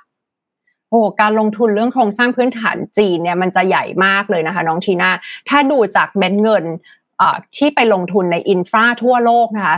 [0.90, 5.12] โอ้การลงทุนเรื่องโครงสร้างพื้นฐานจีนเนี่ยมันจะใหญ่มากเลยนะคะ น้องทีน่า
[5.50, 6.64] ถ้าดูจากเม็ดเงิน
[7.58, 9.78] ที่ไปลงทุนในอินฟราทั่วโลกนะคะ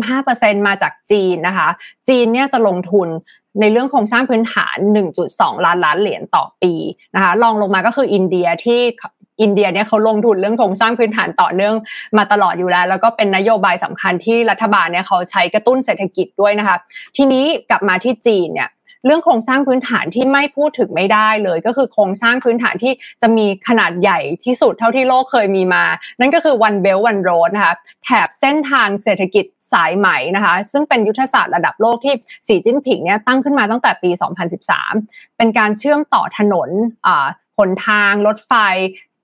[0.00, 1.68] 35%มาจากจีนนะคะ
[2.08, 3.08] จีนเนี่ยจะลงทุน
[3.60, 4.76] ในเรื่องโครงสร้างพื้นฐาน
[5.20, 6.72] 1.2 ล้านล้านเหรียญต่อปี
[7.14, 8.80] นะคะลองลงมาก็คืออินเดียที่
[9.42, 11.74] อินเดียเนี่ยเขาลงทุนเรื่องโครงสร้างพื้นฐานต่อเนื่อง
[12.18, 16.76] มาตลอดอยู่แล้ว แล้วก็เป็นนโยบายสำคัญที่รัฐบาลเนี่ยเขาใช้กระตุ้นเศรษฐกิจด้วยนะคะ
[17.16, 18.68] ทีนี้กลับมาที่จีนเนี่ย
[19.04, 22.92] เรื่องโครงสร้างพื้นฐานที่ไม่พูดถึงไม่ได้เลย ก็คือโครงสร้างพื้นฐานที่
[23.22, 25.84] จะมีขนาดใหญ่ที่สุดเท่าที่โลกเคยมีมา
[26.20, 27.74] นั่นก็คือ One Belt One Road นะคะ
[28.04, 32.14] แถบเส้นทางเศรษฐกิจสายไหม่นะคะซึ่งเป็นยุทธศาสตร์ระดับโลกที่
[32.46, 34.10] สีจิ้นผิงเนี่ยตั้งขึ้นมาตั้งแต่ปี
[34.74, 36.68] 2013 เป็นการเชื่อมต่อถนน
[37.58, 38.52] หนทางรถไฟ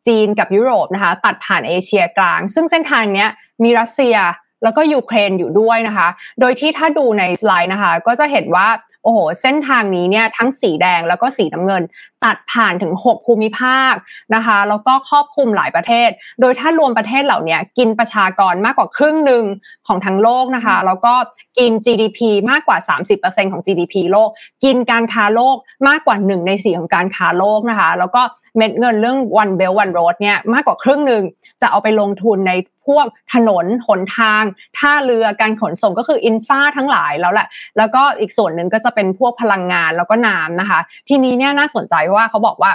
[0.06, 3.26] จีนกับยุโรปนะคะตัดผ่านเอเชียกลาง ซึ่งเส้นทางนี้
[3.62, 4.16] มีรัสเซีย
[4.64, 6.08] แล้วก็ยูเครนอยู่ด้วยนะคะ
[6.40, 8.68] โดยที่ถ้าดูในสไลด์นะคะ ก็จะเห็นว่า
[9.02, 11.82] โอ้โห เส้นทางนี้เนี่ยทั้งสีแดงแล้วก็สีน้ำเงิน
[12.24, 13.94] ตัดผ่านถึง 6 ภูมิภาค
[14.34, 19.44] นะคะ แล้วก็ครอบคลุมหลายประเทศ โดยถ้ารวมประเทศเหล่านี้กินประชากรมากกว่าครึ่งหนึ่ง
[19.86, 21.14] ของทั้งโลกนะคะ แล้วก็
[21.58, 22.20] กิน GDP
[22.50, 22.78] มากกว่า
[23.16, 24.30] 30%ของ GDP โลก
[24.64, 25.56] กินการค้าโลก
[25.88, 28.22] มากกว่า 1 ใน 4 ของการค้าโลกนะคะ แล้วก็
[28.56, 31.22] เม็ดเงินเรื่อง one belt one road เนี่ยมากกว่าครึ่งหนึ่ง
[31.62, 32.52] จะเอาไปลงทุนใน
[32.86, 34.42] พวกถนนหนทาง
[34.78, 37.46] ท่าเรือการขนส่งก็คือ infra ทั้งหลายแล้วแหละ
[37.78, 42.72] แล้วก็อีกส่วนหนึ่งก็จะเป็นพวกพลังงานแล้วก็น้ำนะคะ ทีนี้เนี่ยน่าสนใจว่าเขาบอกว่า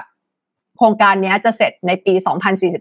[0.78, 2.14] โครงการนี้จะเสร็จในปี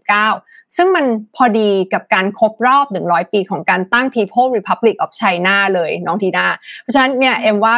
[0.05, 6.47] 2049 ซึ่งมันพอดีกับการครบรอบ 100 ปีของการตั้ง People's Republic of China เลยน้องทีน่า
[6.83, 7.75] เพราะฉะนั้นเนี่ยเอ็มว่า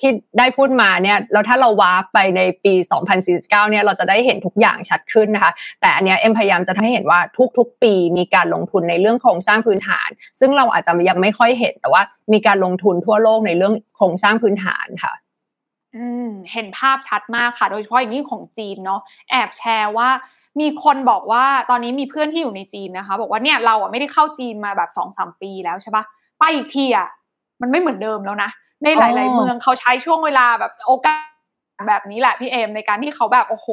[0.00, 2.74] ที่ได้พูดมาเนี่ยแล้วถ้าเรา warp ไปในปี
[3.20, 7.20] 2049 เนี่ยเราจะได้เห็นทุกอย่างชัดขึ้นนะคะ แต่อันเนี้ยเอ็มพยายามจะให้เห็นว่า
[7.58, 10.08] ทุกๆ ปีมีการลงทุนในเรื่องโครงสร้างพื้นฐาน
[10.40, 12.02] ซึ่งเราอาจจะยังไม่ค่อยเห็นแต่ว่า
[12.32, 15.14] มีการลงทุนทั่วโลกในเรื่องโครงสร้างพื้นฐานค่ะ
[16.52, 20.08] เห็นภาพชัดมากค่ะ โดยเฉพาะอย่างยิ่งของจีนเนาะแอบแชร์ว่า
[20.60, 26.04] มีคนบอกว่าตอนนี้มีเพื่อนที่อยู่ในจีนนะคะ บอกว่าเนี่ยเราอะไม่ได้เข้าจีนมาแบบสองสามปีแล้วใช่ปะ
[26.38, 27.08] ไปอีกทีอะ
[27.60, 28.50] มันไม่เหมือนเดิมแล้วนะ
[28.84, 33.68] ในหลาย ๆ เมืองเขาใช้ช่วงเวลาแบบโอกาสแบบนี้แหละพี่เอมในการที่เขาแบบโอ้โห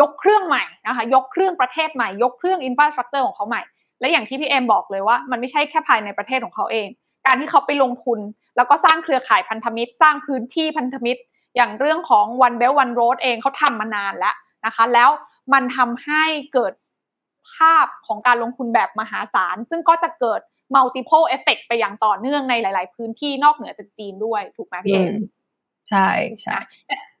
[0.00, 3.62] ยกเครื่องใหม่นะคะ ยกเครื่องประเทศใหม่ยกเครื่องอินฟราสตรักเจอร์ของเขาใหม่
[4.00, 6.88] และอย่างที่พี่เอมบอกเลยว่า มันไม่ใช่แค่ภายในประเทศของเขาเอง
[7.26, 8.18] การที่เขาไปลงทุน
[8.56, 11.20] แล้วก็สร้างเครือข่ายพันธมิตร สร้างพื้นที่พันธมิตร
[11.56, 14.34] อย่างเรื่องของ One Belt One Road เองเขาทำมานานแล้ว
[14.66, 15.10] นะคะ แล้ว
[15.52, 16.72] มันทำให้เกิด
[17.54, 20.40] ภาพของการลงทุนแบบมหาศาล ซึ่งก็จะเกิด
[20.74, 25.00] multiple effect ไปอย่างต่อเนื่องในหลาย ๆ พื้นที่นอกเหนือจากจีนด้วยถูกไหมพี่เอ
[25.88, 26.08] ใช่
[26.42, 26.56] ใช่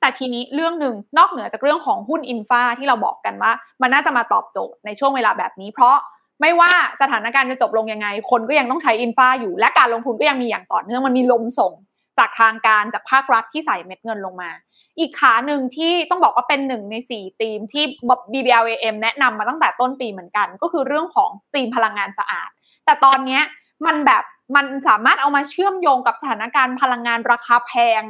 [0.00, 5.96] แต่ทีนี้เรื่องหนึ่งนอกเหนือจากเรื่องของหุ้นอินฟาที่เราบอกกันว่า มันน่าจะมาตอบโจทย์ในช่วงเวลาแบบนี้ เพราะ
[6.40, 6.70] ไม่ว่า
[7.00, 11.72] สถานการณ์จะจบลงยังไง คนก็ยังต้องใช้อินฟาอยู่ และการลงทุนก็ยังมีอย่างต่อเนื่องมันมีลมส่ง
[12.18, 14.50] จากทางการจากภาครัฐที่ใส่เม็ดเงินลงมา
[14.98, 17.84] อีกขาหนึ่งที่ต้องบอกว่าเป็นหนึ่งในสี่ธีมที่
[18.32, 22.50] BBLAM แนะนำมาตั้งแต่ต้นปีเหมือนกัน ก็คือเรื่องของธีมพลังงานสะอาด
[22.84, 23.40] แต่ตอนนี้
[23.86, 24.22] มันแบบ
[24.56, 28.02] มันสามารถเอามาเชื่อมโยงกับสถานการณ์พลังงานราคาแพง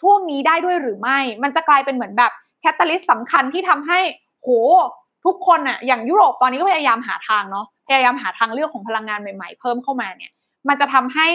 [0.00, 3.98] ช่วงนี้ได้ด้วยหรือไม่ มันจะกลายเป็นเหมือนแบบ catalyst สำคัญที่ทำให้
[4.42, 4.48] โห
[5.24, 10.32] ทุกคนอะอย่างยุโรปตอนนี้ก็พยายามหาทางเนาะพยายามหาทางเลือกของพลังงานใหม่ ๆ เพิ่มเข้ามาเนี่ย
[10.68, 11.28] มันจะทำให้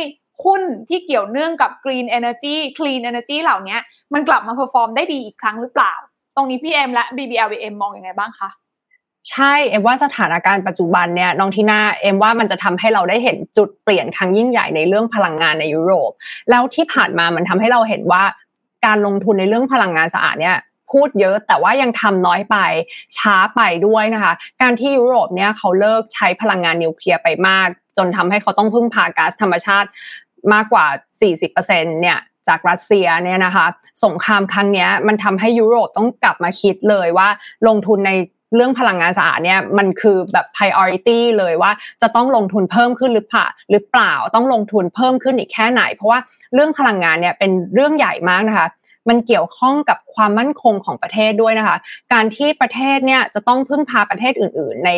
[0.44, 3.78] หุ้นที่เกี่ยวเนื่องกับ Green Energy Clean Energy เหล่านี้
[4.14, 5.94] มันกลับมา perform ได้ดีอีกครั้งหรือเปล่า
[6.36, 8.50] ตรงนี้พี่เอ็มและ BBLAM มองยังไงบ้างคะ
[9.30, 16.12] ใช่เอ็มว่าสถานการณ์ปัจจุบันเนี่ยน้องทีน่าเอ็มว่ามันจะทำให้เราได้เห็นจุดเปลี่ยนครั้งยิ่งใหญ่ในเรื่องพลังงานในยุโรป
[16.50, 18.24] แล้วที่ผ่านมามันทำให้เราเห็นว่า
[18.86, 20.58] การลงทุนในเรื่องพลังงานสะอาดเนี่ย
[20.92, 22.58] พูดเยอะแต่ว่ายังทำน้อยไป
[23.18, 27.68] ช้าไปด้วยนะคะ การที่ยุโรปเนี่ยเขาเลิกใช้พลังงานนิวเคลียร์ไปมาก
[27.98, 29.90] จนทำให้เขาต้องพึ่งพาก๊าซธรรมชาติ
[30.54, 30.86] มากกว่า
[31.46, 32.18] 40%เนี่ย
[32.48, 33.66] จากรัสเซียเนี่ยนะคะ
[34.06, 37.28] สงครามครั้งนี้มันทำให้ยุโรปต้องกลับมาคิดเลยว่า
[37.68, 38.12] ลงทุนใน
[38.56, 41.72] เรื่องพลังงานสะอาดเนี่ยมันคือแบบ priority เลยว่า
[42.02, 46.20] จะต้องลงทุนเพิ่มขึ้นหรือเปล่าหรือเปล่าต้องลงทุนเพิ่มขึ้นอีกแค่ไหน เพราะว่า
[46.54, 48.68] เรื่องพลังงานเนี่ยเป็นเรื่องใหญ่มากนะคะ
[49.10, 51.78] มันเกี่ยวข้องกับความมั่นคงของประเทศด้วยนะคะ
[52.14, 54.92] การที่ประเทศเนี่ยจะต้องพึ่งพาประเทศอื่น ๆ ใน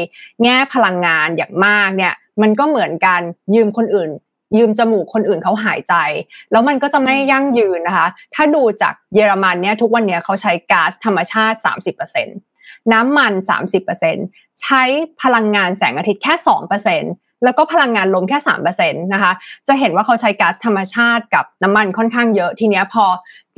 [0.44, 3.22] แง่พลังงานอย่างมากเนี่ยมันก็เหมือนกัน
[3.56, 4.10] ยืมคนอื่น
[4.58, 5.94] ยืมจมูกคนอื่นเขาหายใจ
[6.52, 11.58] แล้วมันก็จะไม่ยั่งยืนนะคะ ถ้าดูจากเยอรมันเนี่ยทุกวันนี้เขาใช้ก๊าซธรรมชาติ
[12.06, 12.26] 30%
[12.94, 13.34] น้ำมัน
[13.98, 14.84] 30%ใช้
[15.22, 16.34] พลังงานแสงอาทิตย์แค่
[16.90, 18.38] 2%แล้วก็พลังงานลมแค่
[18.72, 19.32] 3%นะคะ
[19.68, 23.06] จะเห็นว่าเขาใช้ก๊าซธรรมชาติกับน้ำมันค่อนข้างเยอะ ทีเนี้ยพอ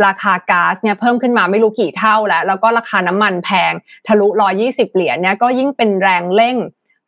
[0.05, 3.73] ราคาก๊าซเนี่ยเพิ่มขึ้นมาไม่รู้กี่เท่าแล้ว แล้วก็ราคาน้ำมันแพง
[4.07, 4.27] ทะลุ
[4.61, 6.57] 120 เหรียญเนี่ยก็ยิ่งเป็นแรงเร่ง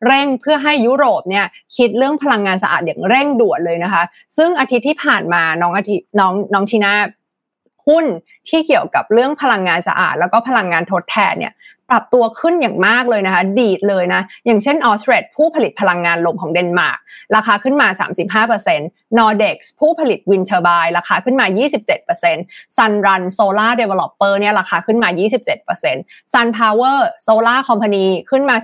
[0.06, 1.45] เร่งเพื่อให้ยุโรปเนี่ย
[1.78, 4.04] คิดเรื่องพลังงานสะอาดอย่างเร่งด่วนเลยนะคะ
[4.38, 6.93] ซึ่งอาทิตย์ที่ผ่านมาน้องอาทิตย์น้องน้องทีน่า
[7.88, 8.06] หุ้น
[8.49, 11.54] ที่เกี่ยวกับเรื่องพลังงานสะอาด แล้วก็พลังงานทดแทนเนี่ย
[11.89, 16.99] ปรับตัวขึ้นอย่างมากเลยนะคะ ดีดเลยนะ อย่างเช่นออสเตรดผู้ผลิตพลังงานลมของเดนมาร์ก
[17.36, 17.88] ราคาขึ้นมา
[18.47, 21.45] 35% Nordex ผู้ผลิต wind turbine ราคาขึ้นมา
[22.12, 25.10] 27% Sunrun Solar Developer เนี่ยราคาขึ้นมา
[25.72, 28.56] 27% Sun Power Solar Company ขึ้นมา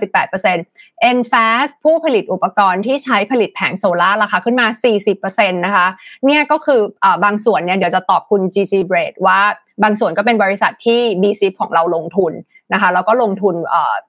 [0.48, 4.66] 18% e n f a s ผู้ผลิตอุปกรณ์ที่ใช้ผลิตแผงโซลาร์ราคาขึ้นมา
[5.12, 5.86] 40%นะคะ
[6.24, 9.40] เนี่ยก็คืออบางส่วนเนี่ยเดี๋ยวจะตอบคุณ GC b r a d ว่า
[9.82, 12.32] บางส่วนก็เป็นบริษัทที่ b c ของเราลงทุน
[12.72, 13.54] นะคะแล้วก็ลงทุน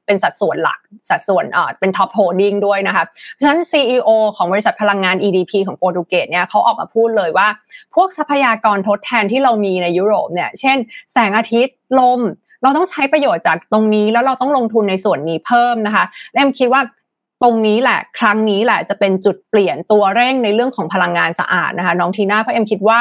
[0.05, 0.79] เป็นสัดส่วนหลัก
[1.09, 1.45] สัดส่วน
[1.79, 7.47] เป็นท็อปโฮดดิ้งด้วยนะคะเพราะฉะนั้น CEO ของบริษัทพลังงาน EDP ของโปรตุเกสเนี่ยเขาออกมาพูดเลยว่า
[7.95, 10.77] พวกทรัพยากรทดแทนที่เรามีในยุโรปเนี่ยเช่น
[11.11, 12.21] แสงอาทิตย์ลม
[12.63, 16.81] เราต้องใช้ประโยชน์จากตรงนี้แล้วเราต้องลงทุนในส่วนนี้เพิ่มนะคะและเอ็มคิดว่า
[17.41, 22.99] ตรงนี้แหละครั้งนี้แหละจะเป็นจุดเปลี่ยนตัวเร่งในเรื่องของพลังงานสะอาดนะคะน้องทีน่าเพราะเอ็มคิดว่า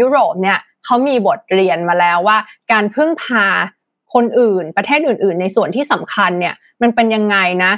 [0.00, 2.38] ยุโรปเนี่ยเขามีบทเรียนมาแล้วว่า
[2.72, 3.46] การพึ่งพา
[4.16, 7.72] คนอื่น ประเทศอื่น ๆ ในส่วนที่สำคัญเนี่ยมันเป็นยังไงนะ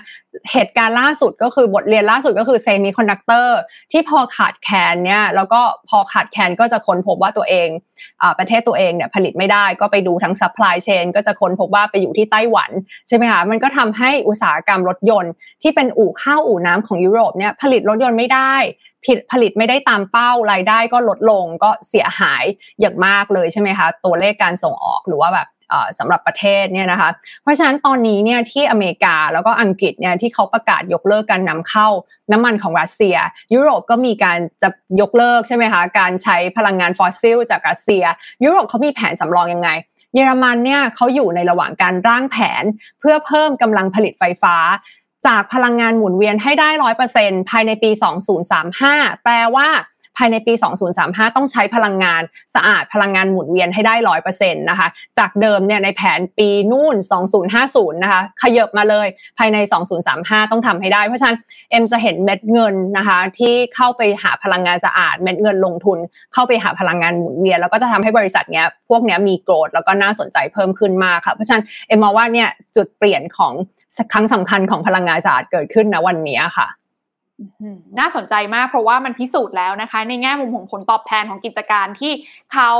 [0.52, 3.58] เหตุการณ์ล่าสุดก็คือบทเรียนล่าสุดก็คือเซมิคอนดักเตอร์
[3.92, 7.68] ที่พอขาดแคลนเนี่ยแล้วก็พอขาดแคลนก็จะค้นพบว่าตัวเอง
[8.22, 12.70] อประเทศตัวเองเนี่ยผลิตไม่ได้ก็ไปดูทั้ง supply chain ก็จะค้นพบว่าไปอยู่ที่ไต้หวัน
[13.08, 15.32] ใช่ไหมคะมันก็ทำให้อุตสาหกรรมรถยนต์
[15.62, 18.54] ที่เป็นอู่ข้าวอู่น้ำของยุโรปเนี่ยผลิตรถยนต์ไม่ได้
[19.06, 22.44] ผิดผลิตไม่ได้ตามเป้ารายได้ก็ลดลงก็เสียหาย
[22.80, 25.46] อย่างมากเลยใช่ไหมคะตัวเลขการส่งออกหรือว่าแบบ
[25.98, 27.10] สำหรับประเทศเนี่ยนะคะ
[27.42, 31.88] เพราะฉะนั้นตอนนี้เนี่ยที่อเมริกาแล้วก็อังกฤษเนี่ยที่เขาประกาศยกเลิกการนำเข้า
[32.32, 33.16] น้ำมันของรัสเซีย
[33.54, 34.68] ยุโรปก็มีการจะ
[35.00, 38.04] ยกเลิกใช่ไหมคะการใช้พลังงานฟอสซิลจากรัสเซีย
[38.44, 39.70] ยุโรปเขามีแผนสำรองยังไง
[40.14, 42.64] เยอรมันเนี่ยเขาอยู่ในระหว่างการร่างแผน
[43.00, 44.56] เพื่อเพิ่มกำลังผลิตไฟฟ้า
[45.26, 47.90] จากพลังงานหมุนเวียนให้ได้ร้อยเปอร์เซ็นภายในปี
[48.56, 49.68] 2035 แปลว่า
[50.18, 50.52] ภายในปี
[50.94, 52.22] 2035 ต้องใช้พลังงาน
[52.54, 54.88] สะอาดพลังงานหมุนเวียนให้ได้ร้อยเปอร์เซ็นต์นะคะ
[55.18, 56.96] จากเดิมเนี่ยในแผนปีนู่น
[57.48, 59.06] 2050 นะคะ ขยบมาเลย
[59.38, 59.58] ภายใน
[60.04, 61.38] 2035 ต้องทำให้ได้ เพราะฉะนั้น
[61.70, 65.98] เอ็มจะเห็นเม็ดเงินนะคะที่เข้าไปหาพลังงานสะอาด เม็ดเงินลงทุน
[66.34, 73.52] เข้าไปหาพลังงานหมุนเวียน แล้วก็จะทำให้บริษัทเนี้ยพวกเนี้ยมีโกรดแล้วก็น่าสนใจเพิ่มขึ้นมากค่ะ เพราะฉะนั้นเอ็มมองว่าเนี่ยจุดเปลี่ยนของ
[74.12, 76.68] ครั้งสำคัญของพลังงานสะอาดเกิดขึ้นนะวันนี้ค่ะ
[77.98, 82.12] น่าสนใจมากเพราะว่ามันพิสูจน์แล้วนะคะ ในแง่มุมของผลตอบแทนของกิจการที่
[82.52, 82.70] เขา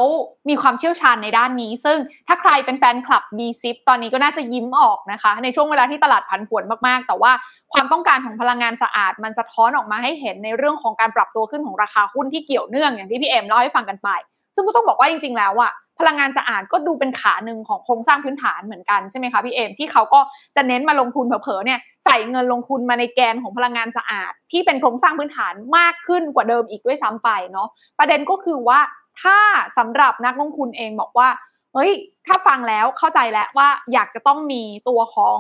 [0.48, 1.98] มีความเชี่ยวชาญในด้านนี้ ซึ่ง
[2.28, 7.32] ถ้าใครเป็นแฟนคลับ b ซิตอนนี้ก็น่าจะยิ้มออกนะคะ ในช่วงเวลาที่ตลาดผันผวนมากๆ แต่ว่า
[7.72, 14.08] ความต้องการของพลังงานสะอาด มันสะท้อนออกมาให้เห็นในเรื่องของการปรับตัวขึ้นของราคาหุ้นที่เกี่ยวเนื่องอย่างที่พี่เอ็มเล่าให้ฟังกันไป
[14.54, 20.20] ซึ่งก็ต้องบอกว่าจริง ๆ แล้วอะ พลังงานสะอาดก็ดูเป็นขาหนึ่งของโครงสร้างพื้นฐานเหมือนกันใช่ไหมคะพี่เอมที่เขาก็
[20.56, 27.68] จะเน้นมาลงทุนเผลอๆเนี่ยใส่เงินลงทุนมาในแกนของพลังงานสะอาด ที่เป็นโครงสร้างพื้นฐานมากขึ้นกว่าเดิมอีกด้วยซ้ำไปเนาะ
[27.98, 28.80] ประเด็นก็คือว่า
[29.22, 29.38] ถ้า
[29.78, 31.28] สำหรับนักลงทุนเองบอกว่า
[31.74, 31.92] เฮ้ย
[32.26, 35.38] ถ้าฟังแล้วเข้าใจแล้วว่าอยากจะต้องมีตัวของ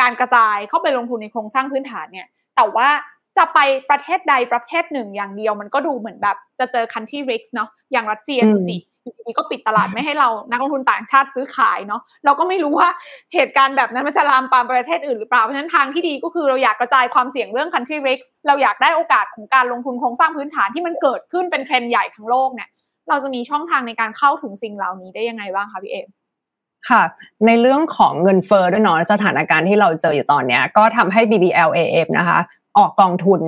[0.00, 2.26] การกระจายเข้าไปลงทุนในโครงสร้างพื้นฐานเนี่ย
[2.56, 2.88] แต่ว่า
[3.36, 3.58] จะไป
[3.90, 8.76] ประเทศใดประเทศหนึ่งอย่างเดียวมันก็ดูเหมือนแบบจะเจอ country risk เนาะอย่างรัสเซียดูสิ
[9.26, 12.88] ดีก็ปิดตลาดไม่ให้เรานักลงทุนต่างชาติซื้อขายเนาะเราก็ไม่รู้ว่า
[13.34, 22.68] เหตุการณ์แบบนั้นมันจะลามปามประเทศอื่นหรือเปล่า เพราะฉะนั้นทางที่ดีก็คือเราอยากกระจายความเสี่ยงเรื่อง country risk เราอยากได้โอกาสของการลงทุนโครงสร้างพื้นฐานที่มันเกิดขึ้นเป็นเทรนด์ใหญ่ทั้งโลกเนี่ย
[23.08, 26.08] เราจะมีช่องทางในการเข้าถึงสิ่งเหล่านี้ได้ยังไงบ้างคะพี่เอม
[26.88, 27.02] ค่ะ
[27.46, 32.38] ในเรื่องของเงินเฟ้อด้วยเนาะสถานการณ์ที่เราเจออยู่ตอนนี้ก็ทำให้ BBLAF นะคะ
[32.78, 33.40] ออกกองทุน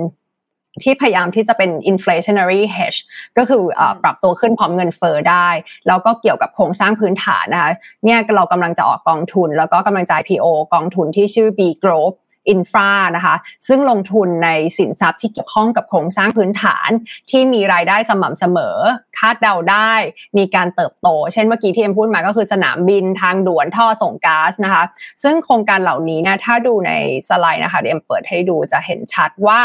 [0.83, 2.99] ที่พยายามที่จะเป็น inflationary hedge
[3.37, 3.63] ก็คือ
[4.03, 5.49] ปรับตัวขึ้นพร้อมเงินเฟอ้อได้
[5.87, 7.71] แล้วก็เกี่ยวกับโครงสร้างพื้นฐานนะคะ
[8.05, 12.17] เนี่ยเรากำลังจะออกกองทุน แล้วก็กำลังจะ IPO กองทุนที่ชื่อ B Growth
[12.49, 13.35] อินฟรานะคะ
[13.67, 16.89] ซึ่งลงทุนในสินทรัพย์ที่เกี่ยวข้องกับโครงสร้างพื้นฐาน
[17.29, 18.77] ที่มีรายได้สม่ำเสมอ
[19.17, 19.93] คาดเดาได้
[20.37, 24.83] มีการเติบโต เช่นเมื่อกี้ที่เอ็มพูดมาก็คือสนามบินทางด่วนท่อส่งก๊าซนะคะ
[25.23, 26.91] ซึ่งโครงการเหล่านี้นะถ้าดูใน
[27.27, 29.59] สไลด์นะคะเดี๋ยวเอ็มเปิดให้ดูจะเห็นชัดว่า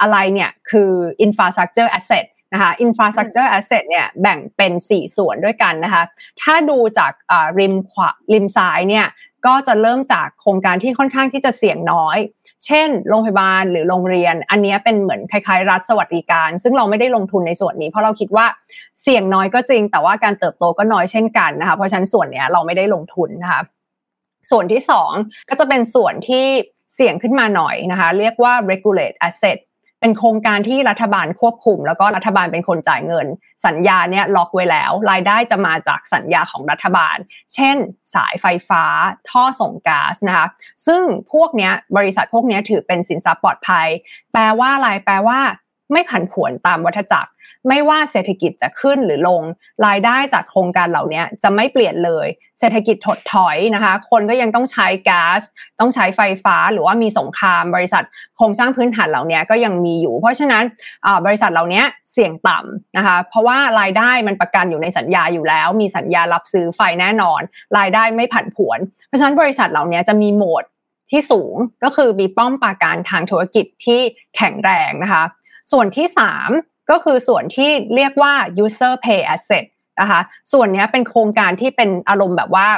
[0.00, 0.90] อะไรเนี่ยคือ
[1.26, 6.02] infrastructure asset นะคะ infrastructure asset เนี่ยแบ่งเป็น 4 ส่วนด้วยกันนะคะ
[6.42, 7.12] ถ้าดูจาก
[7.58, 9.06] ริมขวาริมซ้ายเนี่ย
[9.46, 12.18] ก็จะเริ่มจากโครงการที่ค่อนข้างที่จะเสี่ยงน้อย
[12.66, 18.46] เช่น โรงพยาบาลหรือโรงเรียน อันนี้เป็นเหมือนคล้ายๆ รัฐสวัสดิการ ซึ่งเราไม่ได้ลงทุนในส่วนนี้ เพราะเราคิดว่า
[19.02, 23.62] เสี่ยงน้อยก็จริง แต่ว่าการเติบโตก็น้อยเช่นกันนะคะ เพราะฉะนั้นส่วนนี้เราไม่ได้ลงทุนนะคะ
[24.50, 24.82] ส่วนที่
[25.14, 26.46] 2 ก็จะเป็นส่วนที่
[26.94, 29.58] เสี่ยงขึ้นมาหน่อยนะคะ เรียกว่า regulate asset
[30.02, 33.26] เป็นโครงการที่รัฐบาลควบคุม แล้วก็รัฐบาลเป็นคนจ่ายเงิน
[33.66, 37.16] สัญญาเนี่ยล็อกไว้แล้ว รายได้จะมาจากสัญญาของรัฐบาล
[37.54, 37.76] เช่น
[38.14, 38.84] สายไฟฟ้า
[39.30, 40.46] ท่อส่งก๊าซนะคะ
[40.86, 43.88] ซึ่งพวกเนี้ยบริษัทพวกเนี้ยถือเป็นสินทรัพย์ปลอดภัย
[44.32, 45.38] แปลว่าอะไรแปลว่า
[45.92, 47.30] ไม่ผันผวนตามวัฏจักร
[47.68, 49.42] ไม่ว่าเศรษฐกิจจะขึ้นหรือลง
[49.86, 52.26] รายได้จากโครงการเหล่านี้จะไม่เปลี่ยนเลย
[52.60, 55.40] เศรษฐกิจถดถอยนะคะ คนก็ยังต้องใช้ก๊าซ
[55.80, 58.04] ต้องใช้ไฟฟ้าหรือว่ามีสงครามบริษัท
[58.36, 60.64] โครงสร้างพื้นฐานเหล่านี้ก็ยังมีอยู่ เพราะฉะนั้น
[61.26, 61.82] บริษัทเหล่านี้
[62.12, 67.40] เสี่ยงต่ำนะคะ เพราะว่ารายได้มันประกันอยู่ในสัญญาอยู่แล้ว มีสัญญารับซื้อไฟแน่นอน
[67.78, 70.64] รายได้ไม่ผันผวน เพราะฉะนั้นบริษัทเหล่านี้จะมีโหมด
[71.10, 71.54] ที่สูง
[71.84, 74.00] ก็คือมีป้อมปราการทางธุรกิจที่
[74.36, 75.24] แข็งแรงนะคะ
[75.72, 76.06] ส่วนที่
[76.40, 79.64] 3 ก็คือส่วนที่เรียกว่า user pay asset
[80.00, 80.20] นะคะ
[80.52, 82.68] ส่วนนี้เป็นโครงการที่เป็นอารมณ์แบบว่า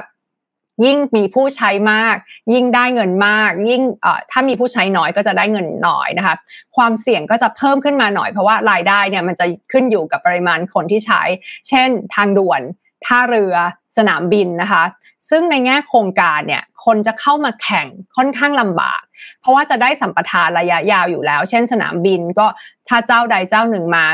[0.84, 2.16] ยิ่งมีผู้ใช้มาก
[2.54, 3.82] ยิ่งได้เงินมาก ยิ่ง
[4.30, 6.34] ถ้ามีผู้ใช้น้อยก็จะได้เงินน้อยนะคะ
[6.76, 11.22] ความเสี่ยงก็จะเพิ่มขึ้นมาหน่อยเพราะว่ารายได้เนี่ยมันจะขึ้นอยู่กับปริมาณคนที่ใช้
[11.68, 12.60] เช่น ทางด่วน
[13.06, 13.54] ท่าเรือ
[13.96, 14.82] สนามบินนะคะ
[15.30, 19.02] ซึ่งในแง่โครงการเนี่ยคนจะเข้ามาแข่งค่อนข้างลำบาก
[19.40, 22.46] เพราะว่าจะได้สัมปทานระยะยาวอยู่แล้ว เช่นสนามบินก็
[22.88, 24.04] ถ้าเจ้าใดเจ้าหนึ่งมา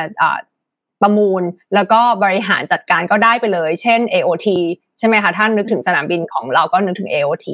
[1.02, 1.42] ประมูล
[1.74, 4.46] แล้วก็บริหารจัดการก็ได้ไปเลย เช่น AOT
[4.98, 7.46] ใช่ไหมคะท่านนึกถึงสนามบินของเราก็นึกถึง AOT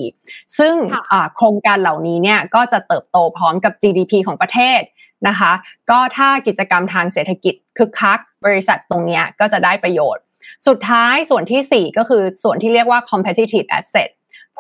[0.59, 0.75] ซึ่ง
[1.37, 4.81] โครงการเหล่านี้เนี่ยก็จะเติบโตพร้อมกับ GDP ของประเทศ
[5.29, 5.53] นะคะ
[5.91, 10.23] ก็ถ้ากิจกรรมทางเศรษฐกิจคึกคัก บริษัทตรงนี้ก็จะได้ประโยชน์
[10.67, 14.11] สุดท้ายส่วนที่ 4 ก็คือส่วนที่เรียกว่า competitive asset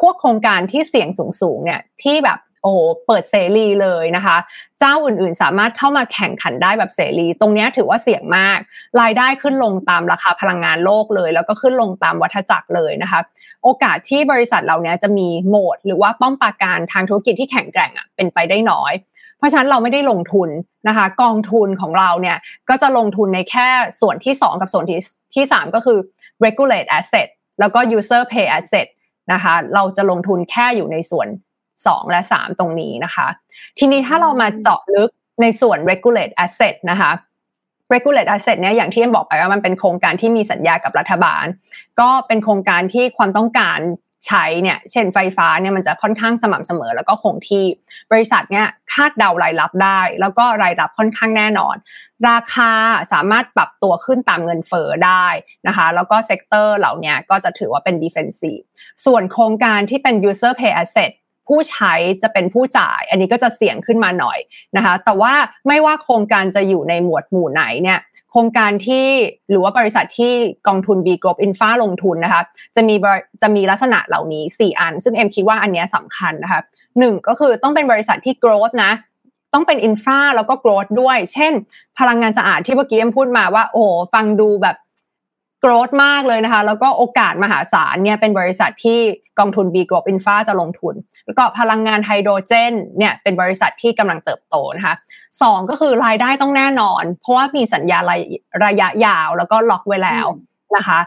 [0.00, 1.08] พวกโครงการที่เสี่ยง
[1.40, 4.36] สูงๆเนี่ยที่แบบโอ้โหเปิดเสรีเลยนะคะ
[4.80, 8.58] เจ้าอื่นๆ สามารถเข้ามาแข่งขันได้แบบเสรี ตรงนี้ถือว่าเสี่ยงมาก
[9.00, 13.20] รายได้ขึ้นลงตามราคาพลังงานโลกเลย แล้วก็ขึ้นลงตามวัฏจักรเลยนะคะ
[13.62, 18.92] โอกาสที่บริษัทเหล่านี้จะมีโหมด หรือว่าป้อมปราการทางธุรกิจที่แข็งแกร่งอะเป็นไปได้น้อย
[19.38, 20.48] เพราะฉะนั้นเราไม่ได้ลงทุน
[20.88, 22.36] นะคะ กองทุนของเราเนี่ย
[22.68, 23.68] ก็จะลงทุนในแค่
[24.00, 25.00] ส่วนที่ 2 กับส่วนที่
[25.34, 25.98] ที่ 3 ก็คือ
[26.44, 27.28] regulate asset
[27.60, 28.86] แล้วก็ user pay asset
[29.32, 31.28] นะคะ เราจะลงทุนแค่อยู่ในส่วน
[31.74, 33.26] 2 และ 3 ตรงนี้นะคะ
[33.78, 35.10] ทีนี้ถ้าเรามาเจาะลึก
[35.42, 37.10] ในส่วน regulate asset นะคะ
[37.92, 41.44] regulate asset เนี่ยอย่างที่เอ็มบอกไปว่ามันเป็นโครงการที่มีสัญญากับรัฐบาล
[42.00, 43.78] ก็เป็นโครงการที่ความต้องการ
[44.26, 47.64] ใช้เนี่ยเช่นไฟฟ้าเนี่ยมันจะค่อนข้างสม่ำเสมอ แล้วก็คงที่
[48.12, 51.76] บริษัทเนี่ยคาดเดารายรับได้ แล้วก็รายรับค่อนข้างแน่นอน
[52.30, 52.70] ราคา
[53.12, 55.26] สามารถปรับตัวขึ้นตามเงินเฟ้อได้
[55.66, 58.64] นะคะแล้วก็ sector เหล่านี้ก็จะถือว่าเป็น defensive
[59.04, 61.10] ส่วนโโครงการที่เป็น user pay asset
[61.48, 64.38] ผู้ใช้จะเป็นผู้จ่าย อันนี้ก็จะเสี่ยงขึ้นมาหน่อย
[64.76, 65.32] นะคะ แต่ว่า
[65.68, 67.98] ไม่ว่าโครงการจะอยู่ในหมวดหมู่ไหนเนี่ย
[68.36, 69.06] ครงการที่
[69.50, 70.32] หรือว่าบริษัทที่
[70.68, 72.42] กองทุน B Group Infra ลงทุนนะคะ
[72.76, 72.94] จะมี
[73.42, 76.60] จะมีลักษณะเหล่านี้ 4 อัน ซึ่งเอ็มคิดว่าอันนี้สำคัญนะคะ
[76.98, 78.92] หนึ่งก็คือต้องเป็นบริษัทที่ growth นะ
[79.54, 81.52] ต้องเป็นอินฟราแล้วก็ growth ด้วย เช่น
[81.98, 83.84] พลังงานสะอาดที่เมื่อกี้เอ็มพูดมาว่าโอ้
[84.14, 84.76] ฟังดูแบบ
[85.66, 88.98] growth มากเลยนะคะ แล้วก็โอกาสมหาศาลเนี่ยเป็นบริษัทที่
[89.38, 90.94] กองทุน B Group Infra จะลงทุน
[91.26, 94.94] แล้วก็พลังงานไฮโดรเจนเนี่ยเป็นบริษัทที่กำลังเติบโตนะคะ
[95.42, 98.16] สองก็คือรายได้ต้องแน่นอน เพราะว่ามีสัญญาระ
[98.64, 100.26] ระยะยาวแล้วก็ล็อกไว้แล้ว
[100.76, 100.98] นะคะ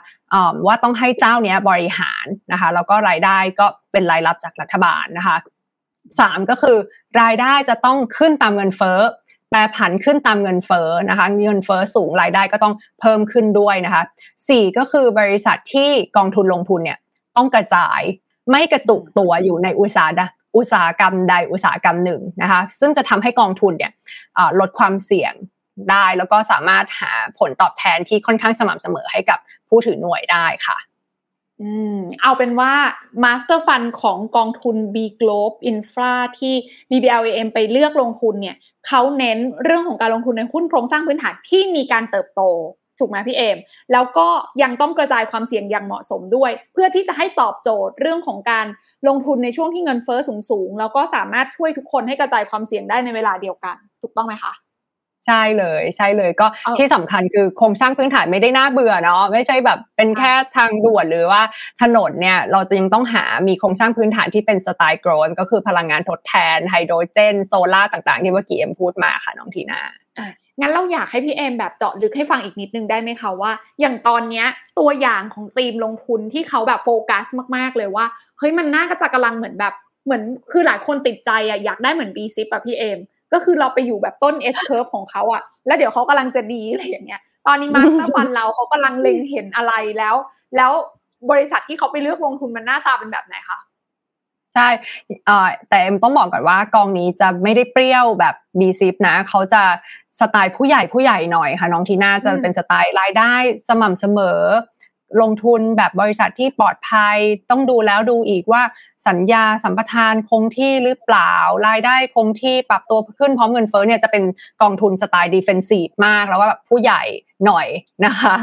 [0.66, 5.38] ว่าต้องให้เจ้าเนี้ยบริหารนะคะ แล้วก็รายได้ก็เป็นรายรับจากรัฐบาลนะคะ
[6.20, 6.78] สามก็คือ
[7.22, 9.00] รายได้จะต้องขึ้นตามเงินเฟ้อ
[9.50, 14.04] แปรผันขึ้นตามเงินเฟ้อนะคะ เงินเฟ้อสูงรายได้ก็ต้องเพิ่มขึ้นด้วยนะคะ
[14.50, 17.00] สี่ก็คือบริษัทที่กองทุนลงทุนเนี่ย
[17.38, 18.02] ต้องกระจาย
[18.52, 20.10] ไม่กระจุกตัวอยู่ในอุตสาห
[20.56, 23.92] อุตสาหกรรมใดอุตสาหกรรมหนึ่งนะคะ ซึ่งจะทำให้กองทุนเนี่ย
[24.60, 25.34] ลดความเสี่ยง
[25.92, 29.40] ได้ แล้วก็สามารถหาผลตอบแทนที่ค่อนข้างสม่ำเสมอให้กับ
[29.70, 30.78] ผู้ถือหน่วยได้ค่ะ
[31.62, 32.74] อืมเอาเป็นว่า
[33.24, 36.54] Master Fund ของกองทุน B Globe Infra ที่
[36.90, 38.56] BBLAM ไปเลือกลงทุนเนี่ย
[38.88, 42.42] เขาเน้นเรื่องของการลงทุนในหุ้นโครงสร้างพื้นฐานที่มีการเติบโต
[43.00, 43.58] ถูกไหมพี่เอม
[43.94, 44.28] แล้วก็
[44.62, 48.66] ยังต้องกระจายความเสี่ยงอย่างเหมาะสมด้วย เพื่อที่จะให้ตอบโจทย์เรื่องของการ
[49.08, 54.54] ลงทุนในช่วงที่เงินเฟอ้อสูงๆ แล้วก็สามารถช่วยทุกคนให้กระจายความเสี่ยงได้ในเวลาเดียวกัน ถูกต้องไหมคะ
[55.26, 56.48] ใช่เลยใช่เลยก็
[56.78, 61.42] ที่สำคัญคือโครงสร้างพื้นฐานไม่ได้น่าเบื่อเนาะไม่ใช่แบบเป็นแค่ทางด่วนหรือว่า
[61.82, 69.82] ถนนเนี่ยเราจะยังต้องหามีโครงสร้างพื้นฐานที่เป็นสไตล์โกลด์ก็คือพลังงานทดแทนไฮโดรเจนโซลา่างๆ ที่เมื่อกี้เอ็มพูดมาค่ะน้องทีน่า
[70.60, 74.46] งั้นเราอยากให้พี่เอมแบบเจาะลึกให้ฟังอีกนิดนึงได้ไหมคะว่า อย่างตอนเนี้ย
[74.80, 78.06] ตัวอย่างของธีมลงทุนที่เขาแบบโฟกัสมาก ๆ เลยว่า
[78.38, 79.74] เฮ้ยมันน่าก็จะกำลังเหมือนแบบ
[80.06, 83.00] เหมือนคือหลายคนติดใจอะอยากได้เหมือน B ซิปอะพี่เอ็ม
[83.34, 90.16] ก็คือเราไปอยู่แบบต้น S curve ของเขาอะแล้วเดี๋ยวเขากำลังจะดีอะไรอย่างเงี้ย ตอนนี้ master fund เราเขากำลังเล็งเห็นอะไรแล้ว
[90.56, 90.72] แล้ว
[91.32, 93.60] บริษัทที่เขาไปเลือกลงทุนมันหน้าตาเป็นแบบไหนคะ
[94.54, 94.68] ใช่
[95.70, 99.64] แต่เอ็มต้องบอกก่อนว่ากองนี้จะไม่ได้เปรี้ยวแบบ B-SIP นะ เขาจะ
[100.20, 103.34] สไตล์ผู้ใหญ่ผู้ใหญ่หน่อยค่ะ น้องทีน่าจะเป็นสไตล์รายได้
[103.68, 104.42] สม่ำเสมอ
[105.22, 107.18] ลงทุนแบบบริษัทที่ปลอดภัย
[107.50, 108.62] ต้องดูแล้วดูอีกว่า
[109.08, 111.34] สัญญาสัมปทานคงที่หรือเปล่า
[111.68, 114.24] รายได้คงที่ปรับตัวขึ้นพร้อมเงินเฟ้อเนี่ยจะเป็น
[114.62, 117.02] กองทุนสไตล์ defensive มาก แล้วว่าแบบผู้ใหญ่
[117.46, 117.68] หน่อย
[118.06, 118.36] นะคะ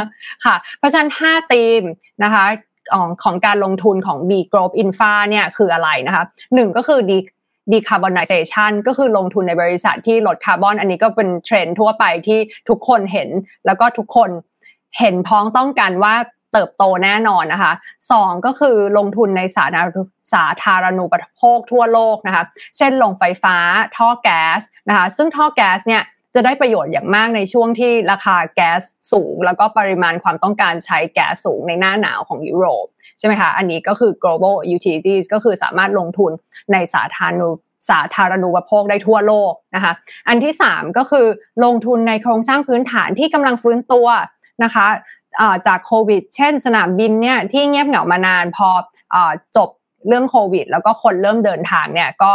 [0.45, 1.83] ค่ะ เพราะฉะนั้น 5 ธีม
[2.25, 2.45] นะคะ
[2.93, 7.13] ของของการลงทุนของ B Group Infra เนี่ยคืออะไรนะคะหนึ่งก็คือ D
[7.73, 12.39] decarbonization ก็คือลงทุนในบริษัทที่ลดคาร์บอน อันนี้ก็เป็นเทรนด์ทั่วไปที่
[12.69, 13.29] ทุกคนเห็น
[13.67, 14.31] แล้วก็ทุกคน
[14.99, 16.15] เห็นพ้องต้องกันว่า
[16.57, 17.73] เติบโตแน่นอนนะคะ
[18.13, 19.99] สองก็คือลงทุนในสาธารณ
[20.35, 22.45] สาธารณูปโภคทั่วโลกนะคะ
[22.77, 23.57] เช่นลงไฟฟ้า
[23.97, 26.03] ท่อแก๊สนะคะ ซึ่งท่อแก๊สเนี่ย
[26.35, 28.81] จะได้ประโยชน์อย่างมากในช่วงที่ราคาแก๊ส
[29.13, 32.87] สูง แล้วก็ปริมาณความต้องการใช้แก๊สสูงในหน้าหนาวของยุโรป
[33.19, 36.31] ใช่ไหมคะอันนี้ก็คือ global utilities ก็คือสามารถลงทุน
[36.73, 37.49] ในสาธารณู
[37.91, 39.93] สาธารณูปโภคได้ทั่วโลกนะคะ
[40.29, 41.27] อันที่ 3 ก็คือ
[41.65, 44.09] ลงทุนในโครงสร้างพื้นฐานที่กำลังฟื้นตัว
[44.65, 44.87] นะคะ
[45.67, 48.69] จากโควิด เช่น สนามบินเนี่ยที่เงียบเหงามานานพอ
[49.57, 49.71] จบ
[50.09, 52.33] เรื่องโควิด แล้วก็คนเริ่มเดินทางเนี่ยก็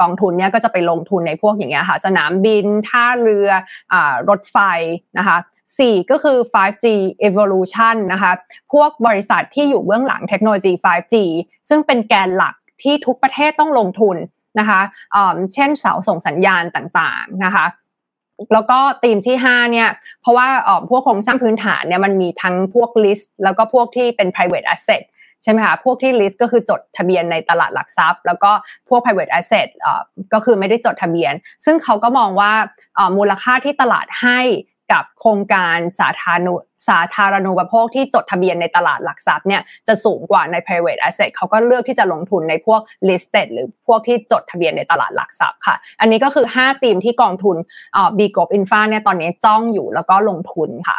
[0.00, 3.48] กองทุนเนี่ยก็จะไปลงทุนในพวกอย่างเงี้ยค่ะสนามบิน ท่าเรือ
[3.92, 3.94] อ
[4.28, 4.56] รถไฟ
[5.18, 5.38] นะคะ
[5.78, 6.86] สี่ก็คือ 5G
[7.28, 8.32] evolution นะคะ
[8.72, 11.14] พวกบริษัทที่อยู่เบื้องหลังเทคโนโลยี 5G
[11.68, 14.16] ซึ่งเป็นแกนหลักที่ทุกประเทศต้องลงทุน
[14.58, 14.80] นะคะ
[15.54, 17.64] เช่นเสาส่งสัญญาณต่างๆนะคะ
[18.52, 19.88] แล้วก็ธีมที่ 5 เนี่ย
[20.20, 25.02] เพราะว่าออพวกโครงสร้างพื้นฐานเนี่ยมันมีทั้งพวก list แล้วก็พวกที่เป็น private asset
[25.42, 28.50] ใช่ไหมคะพวกที่ list ก็คือจดทะเบียนในตลาดหลักทรัพย์ แล้วก็
[28.88, 29.68] พวก private asset
[30.32, 31.32] ก็คือไม่ได้จดทะเบียน
[31.64, 32.52] ซึ่งเขาก็มองว่า
[33.16, 34.40] มูลค่าที่ตลาดให้
[34.92, 36.54] กับโครงการสาธารณู
[36.88, 47.56] สาธารณูปโภคที่จดทะเบียนในตลาดหลักทรัพย์เนี่ยจะสูงกว่าใน private asset เขาก็เลือกที่จะลงทุนในพวก listed หรือพวกที่จดทะเบียนในตลาดหลักทรัพย์ค่ะ อันนี้ก็คือ 5 ธีมที่กองทุน
[48.18, 50.98] B Group Infra เนี่ยตอนนี้จ้องอยู่แล้วก็ลงทุนค่ะ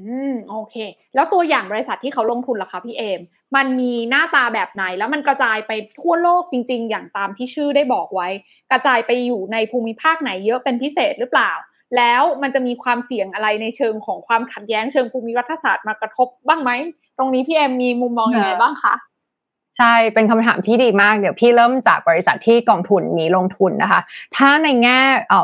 [0.00, 0.76] อืมโอเค
[1.14, 3.20] แล้วตัวอย่างบริษัทที่เขาลงทุนล่ะคะพี่เอม
[3.56, 8.28] มันมีหน้าตาแบบไหนแล้วมันกระจายไปทั่วโลกจริง ๆ อย่างตามที่ชื่อได้บอกไว้
[8.70, 11.52] กระจายไปอยู่ในภูมิภาคไหนเยอะเป็นพิเศษหรือเปล่า
[11.96, 16.70] แล้วมันจะมีความเสี่ยงอะไรในเชิงของความขัดแย้งเชิงภูมิรัฐศาสตร์มากระทบบ้างไหม
[17.18, 18.94] ตรงนี้พี่เอ็มมีมุมมองยังไงบ้างคะ
[19.78, 24.00] ใช่ เป็นคำถามที่ดีมาก เดี๋ยวพี่เริ่มจากบริษัทที่กองทุนนี้ลงทุนนะคะ
[24.36, 24.98] ถ้าในแง่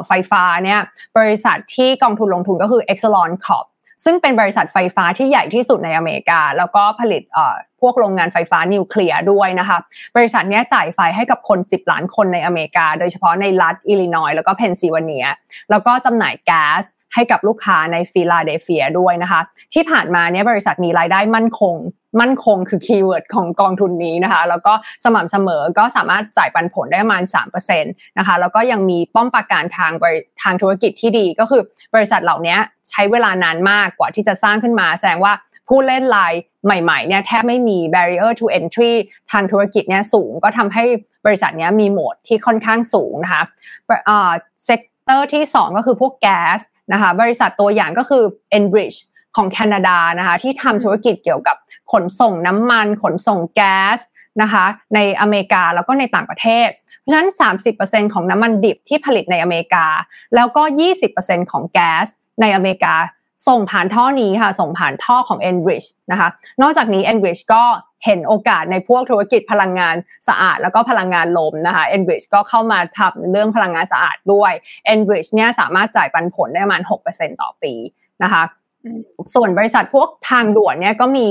[0.07, 0.81] ไฟฟ้าเนี่ย
[1.19, 3.67] บริษัทที่กองทุนลงทุนก็คือ Exelon Corp
[4.05, 7.23] ซึ่งเป็นบริษัทไฟฟ้าที่ใหญ่ที่สุดในอเมริกา แล้วก็ผลิต
[7.81, 9.79] พวกโรงงานไฟฟ้านิวเคลียร์ด้วยนะคะ
[10.17, 15.27] บริษัทนี้จ่ายไฟให้กับคน 10 ล้านคนในอเมริกา โดยเฉพาะในรัฐอิลลินอยส์แล้วก็เพนซิลเวเนีย
[15.71, 16.83] แล้วก็จำหน่ายแก๊ส
[17.15, 19.41] ให้กับลูกค้าในฟิลาเดลเฟียด้วยนะคะ
[19.75, 21.77] ที่ผ่านมาเนี่ยบริษัทมีรายได้มั่นคง
[22.21, 24.73] มั่นคงคือ keyword ของกองทุนนี้นะคะ แล้วก็
[25.05, 29.93] สม่ำเสมอก็สามารถจ่ายปันผลได้ประมาณ3%นะคะแล้วก็ยังมีป้อมปราการทาง
[30.43, 31.63] ทางธุรกิจที่ดีก็คือ
[31.95, 32.57] บริษัทเหล่านี้
[32.91, 35.33] ใช้เวลานานมากกว่าที่จะสร้างขึ้นมา แสดงว่า
[35.69, 36.35] ผู้เล่นราย
[36.65, 38.93] ใหม่ๆเนี่ยแทบไม่มี barrier to entry
[39.33, 40.85] ทางธุรกิจเนี่ยสูงก็ทำให้
[41.27, 43.43] บริษัทนี้มี moat ที่ค่อนข้างสูงนะคะ
[44.65, 46.61] sector ที่ 2 ก็คือพวกแก๊ส
[46.93, 48.23] นะคะบริษัทตัวอย่างก็คือ
[48.59, 48.99] Enbridge
[49.37, 51.57] ของแคนาดานะคะที่ทำธุรกิจเกี่ยวกับ
[51.93, 53.99] ขนส่งน้ำมัน ขนส่งแก๊ส
[54.43, 54.65] นะคะ
[54.95, 56.69] ในอเมริกาแล้วก็ในต่างประเทศ
[57.01, 57.29] เพราะฉะนั้น
[57.73, 59.87] 30%ของน้ำมันดิบที่ผลิตในอเมริกา
[60.35, 60.63] แล้วก็
[61.07, 62.07] 20%ของแก๊ส
[62.41, 62.95] ในอเมริกา
[63.49, 66.29] ส่งผ่านท่อนี้ค่ะ ส่งผ่านท่อของ Enbridge นะคะ
[66.63, 67.65] นอกจากนี้ Enbridge ก็
[68.05, 69.97] เห็นโอกาสในพวกธุรกิจพลังงาน
[70.29, 74.53] สะอาด แล้วก็พลังงานลมนะคะ Enbridge ก็เข้ามาทำเรื่องพลังงานสะอาดด้วย
[74.95, 77.75] Enbridge เนี่ยสามารถจ่ายปันผลได้ประมาณ 6%ต่อปี
[78.23, 78.43] นะคะ
[79.35, 81.27] ส่วนบริษัทพวกทางด่วนเนี่ยก็มี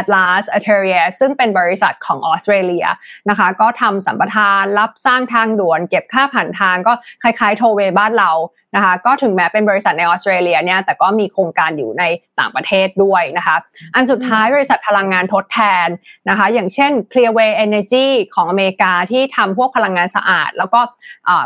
[0.00, 2.86] Atlas a t e r i a ซึ่งเป็นบริษัทของออสเตรเลีย
[3.28, 6.92] นะคะก็ทำสัมปทานรับสร้างทางด่วน เก็บค่าผ่านทางก็
[7.22, 8.30] คล้ายๆโทเวบ้านเรา
[8.74, 12.04] นะคะก็ถึงแม้เป็นบริษัทในออสเตรเลียเนี่ยแต่ก็มีโครงการอยู่ใน
[12.40, 13.56] ต่างประเทศด้วยนะคะ
[13.94, 15.88] อันสุดท้ายบริษัทพลังงานทดแทน
[16.28, 20.80] นะคะอย่างเช่น Clearway Energy ของอเมริกาที่ทำพวกพลังงานสะอาด แล้วก็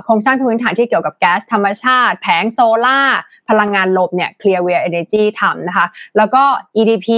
[0.05, 3.01] โครงสร้างพื้นฐานที่เกี่ยวกับแก๊สธรรมชาติ แผงโซล่า
[3.49, 6.43] พลังงานลมเนี่ย Clearway Energy ทำนะคะแล้วก็
[6.77, 7.09] EDP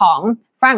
[0.00, 0.20] ของ
[0.62, 0.76] ฝั่ง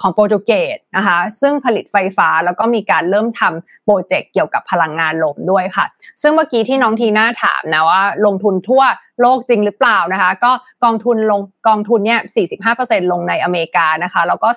[0.00, 5.86] ของโปรตุเกสนะคะซึ่งผลิตไฟฟ้าแล้วก็มีการเริ่มทำโปรเจกต์เกี่ยวกับพลังงานลมด้วยค่ะ
[6.22, 8.82] ซึ่งเมื่อกี้ที่น้องทีน่าถามนะว่าลงทุนทั่ว
[9.20, 10.52] โลกจริงหรือเปล่านะคะก็
[10.84, 12.20] กองทุนลงกองทุนเนี่ย
[12.66, 14.48] 45%ลงในอเมริกานะคะแล้วก็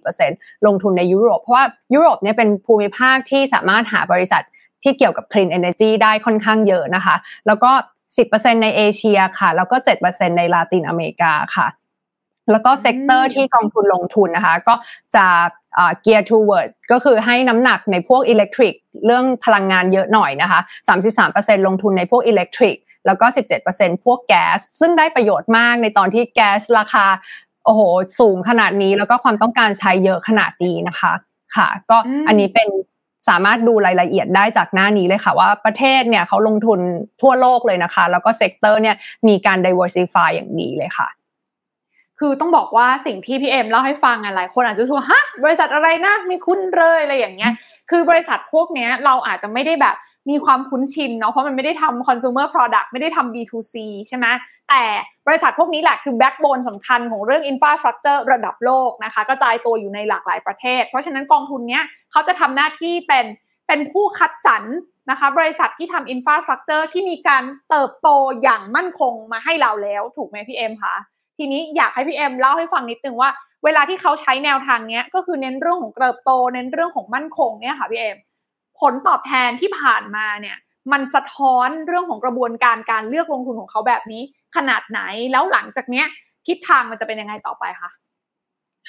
[0.00, 1.64] 34%ลงทุนในยุโรป เพราะว่า
[1.94, 4.42] ยุโรปเนี่ยเป็นภูมิภาคที่สามารถหาบริษัท
[4.82, 7.16] ที่เกี่ยวกับ clean energy ได้ค่อนข้างเยอะนะคะ
[7.46, 7.72] แล้วก็
[8.16, 11.66] 10%ในเอเชียค่ะ แล้วก็ 7%ในลาตินอเมริกาค่ะ
[12.50, 14.74] แล้วก็ sector ที่กองทุนลงทุนนะคะ ก็
[15.16, 15.26] จะ
[16.02, 18.74] เกียร์ towards ก็คือให้น้ำหนักในพวก electric
[19.06, 20.60] เรื่องพลังงานเยอะหน่อยนะคะ
[21.14, 22.76] 33%ลงทุนในพวก electric
[23.06, 23.26] แล้วก็
[23.64, 27.06] 17%พวกแก๊ส ซึ่งได้ประโยชน์มากในตอนที่แก๊สราคา
[27.64, 27.80] โอ้โห
[28.20, 31.12] สูงขนาดนี้ แล้วก็ความต้องการใช้เยอะขนาดนี้นะคะ
[31.56, 32.68] ค่ะ ก็อันนี้เป็น
[33.28, 36.80] สามารถดูรายละเอียดได้จากหน้านี้เลยค่ะ ว่าประเทศเนี่ยเขาลงทุน
[37.22, 38.96] ทั่วโลกเลยนะคะ แล้วก็ sector เนี่ย
[39.28, 41.08] มีการ diversify อย่างดีเลยค่ะ
[42.20, 47.52] คือต้องบอกว่าสิ่งที่พี่เอ็มเล่าให้ฟังอะหลายคนอาจจะรู้ฮะบริษัทอะไรนะไม่คุ้นเลยอะไรอย่างเงี้ย
[47.90, 49.96] คือบริษัทพวกเนี้ยเราอาจจะไม่ได้แบบ
[50.30, 53.74] มีความคุ้นชินเนาะเพราะมันไม่ได้ทำ consumer product ไม่ได้ทำ B2C
[54.08, 54.26] ใช่ไหม
[54.68, 54.82] แต่
[55.26, 63.26] บริษัทพวกนี้แหละคือ backbone สำคัญของเรื่อง infrastructure ระดับโลกนะคะกระจายตัวอยู่ในหลากหลายประเทศ เพราะฉะนั้นกองทุนเนี้ยเขาจะทำหน้าที่เป็น
[63.68, 64.64] เป็นผู้คัดสรร
[65.10, 68.08] นะคะบริษัทที่ทำ infrastructure ที่มีการเติบโต
[68.42, 70.94] อย่างมั่นคงมาให้เราแล้วถูกไหมพี่เอ็มคะ
[71.38, 73.30] ทีนี้อยากให้พี่เอ็มเล่าให้ฟังนิดนึงว่า
[73.64, 78.18] เวลาที่เขาใช้แนวทางเนี้ยก็คือเน้นเรื่องของเติบโต เน้นเรื่องของมั่นคงเนี่ยค่ะพี่เอ็ม
[78.80, 80.56] ผลตอบแทนที่ผ่านมาเนี่ย
[80.92, 84.22] มันสะท้อนเรื่องของกระบวนการการเลือกลงทุนของเขาแบบนี้
[84.56, 85.00] ขนาดไหน
[85.32, 86.06] แล้วหลังจากเนี้ย
[86.46, 87.90] ทิศทางมันจะเป็นยังไงต่อไปคะ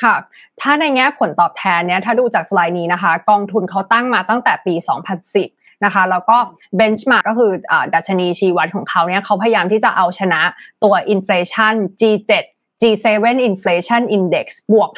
[0.01, 0.15] ค่ะ
[0.61, 4.73] ถ้าในแง่ผลตอบแทนเนี่ยถ้าดูจากสไลด์นี้นะคะ กองทุนเขาตั้งมาตั้งแต่ปี
[5.21, 6.37] 2010 นะคะแล้วก็
[6.75, 7.51] เบนช์มาร์กก็คือ
[7.93, 10.41] ดัชนีชีวัดของเขาเนี่ยเขาพยายามที่จะเอาชนะ
[10.83, 12.31] ตัว inflation G7
[12.81, 13.07] G7
[13.49, 14.89] Inflation Index บวก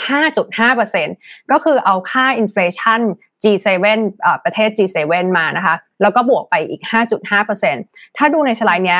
[0.72, 3.02] 5.5%ก็คือเอาค่า inflation
[3.44, 3.68] G7
[4.44, 4.98] ประเทศ G7
[5.38, 6.82] มานะคะ แล้วก็บวกไปอีก
[7.50, 9.00] 5.5%ถ้าดูในสไลด์นี้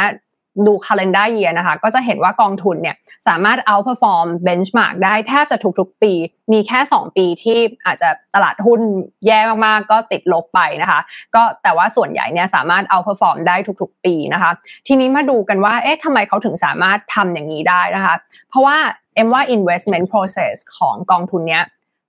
[0.68, 2.96] ดู calendar year นะคะ ก็จะเห็นว่ากองทุนเนี่ย
[3.28, 6.14] สามารถ outperform benchmark ได้แทบจะทุกๆปี
[6.52, 8.80] มีแค่ 2 ปีที่อาจจะตลาดหุ้น
[9.28, 11.00] แย่มากๆ ก็ติดลบไปนะคะ
[11.36, 14.52] ก็แต่ว่าส่วนใหญ่เนี่ยสามารถ outperform ได้ทุกๆ ปีนะคะ
[14.88, 18.16] ทีนี้มาดูกันว่า เอ๊ะทำไมเขาถึงสามารถทำอย่างนี้ได้นะคะ
[18.50, 18.78] เพราะว่า
[19.16, 21.64] เอ็มว่า investment process ของกองทุนเนี้ย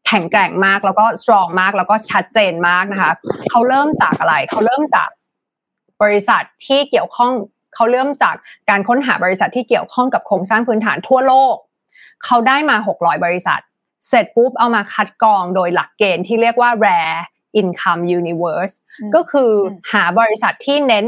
[0.06, 3.12] แข็งแกร่งมากแล้วก็ strong มากแล้วก็ชัดเจนมากนะคะ
[3.50, 5.08] เขาเริ่มจากอะไร เขาเริ่มจาก
[6.02, 7.32] บริษัทที่เกี่ยวข้อง
[7.74, 8.36] เขาเริ่มจาก
[8.70, 11.56] การค้นหาบริษัทที่เกี่ยวข้องกับโครงสร้างพื้นฐานทั่วโลก
[12.24, 13.60] เขาได้มา 600 บริษัท
[14.08, 17.20] เสร็จปุ๊บเอามาคัดกรองโดยหลักเกณฑ์ที่เรียกว่า rare
[17.60, 18.74] income universe
[19.14, 19.50] ก็คือ
[19.92, 21.04] หาบริษัทที่เน้น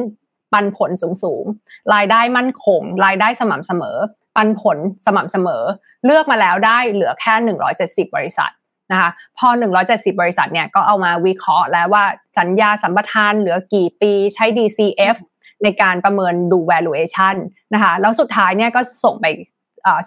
[0.52, 3.96] ปันผลสูงๆ รายได้มั่นคง รายได้สม่ำเสมอ
[4.36, 5.62] ปันผลสม่ำเสมอ
[6.04, 7.34] เลือกมาแล้วได้เหลือแค่
[7.80, 8.52] 170 บริษัท
[8.92, 9.48] นะคะพอ
[9.84, 12.04] 170 บริษัทเนี่ยก็เอามาวิเคราะห์แล้วว่า
[12.38, 15.16] สัญญาสัมปทานเหลือกี่ปีใช้ DCF
[15.64, 17.36] ในการประเมินดู valuation
[17.74, 19.26] นะคะแล้วสุดท้ายเนี่ยก็ส่งไป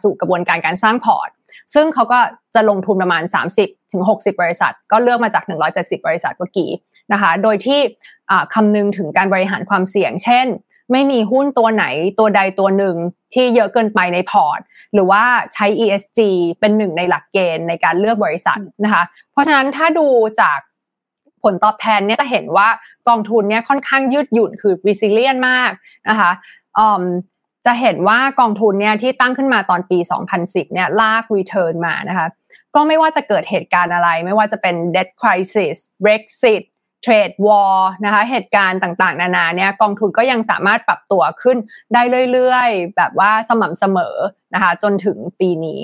[0.04, 1.30] สู่กระบวนการการสร้างพอร์ต
[1.74, 2.20] ซึ่งเขาก็
[2.56, 3.24] จะลงทุนประมาณ
[3.58, 5.44] 30ถึง60บริษัท ก็เลือกมาจาก
[5.76, 6.70] 170 บริษัทเมื่อกี้
[7.14, 7.80] นะคะโดยที่
[8.54, 10.48] คำนึงถึงการบริหารความเสี่ยง เช่น
[10.92, 11.86] ไม่มีหุ้นตัวไหน
[12.20, 12.96] ตัวใดตัวหนึ่ง
[13.34, 14.60] ที่เยอะเกินไปในพอร์ต
[14.94, 16.20] หรือว่าใช้ ESG
[16.60, 20.08] เป็นหนึ่งในหลักเกณฑ์ในการเลือกบริษัทนะคะเพราะฉะนั้นถ้าดู
[20.42, 20.60] จาก
[21.44, 22.68] ผลตอบแทนเนี่ยจะเห็นว่า
[23.10, 25.72] กองทุนเนี่ยค่อนข้างยืดหยุ่นคือ resilient มาก
[26.10, 26.32] นะคะ
[27.66, 29.98] จะเห็นว่ากองทุนเนี่ยที่ตั้งขึ้นมาตอนปี
[30.36, 32.28] 2010 เนี่ยลาก return มานะคะ
[32.76, 36.64] ก็ไม่ว่าจะเกิดเหตุการณ์อะไร ไม่ว่าจะเป็น debt crisis Brexit
[37.04, 41.58] เทรดวอลนะคะเหตุการณ์ต่างๆ นานาเนี่ยกองทุนก็ยังสามารถปรับตัวขึ้น
[41.94, 44.16] ได้เรื่อยๆ แบบว่าสม่ำเสมอ
[44.54, 45.82] นะคะจนถึงปีนี้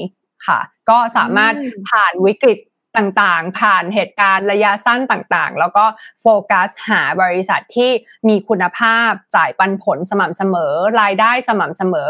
[0.48, 1.54] ค่ะ ก็สามารถ
[1.90, 2.60] ผ่านวิกฤต
[2.98, 5.86] ต่างๆ ผ่านเหตุการณ์ระยะสั้นต่างๆ แล้วก็
[6.22, 7.92] โฟกัสหาบริษัทที่
[8.28, 12.10] มีคุณภาพจ่ายปันผลสม่ำเสมอ รายได้สม่ำเสมอ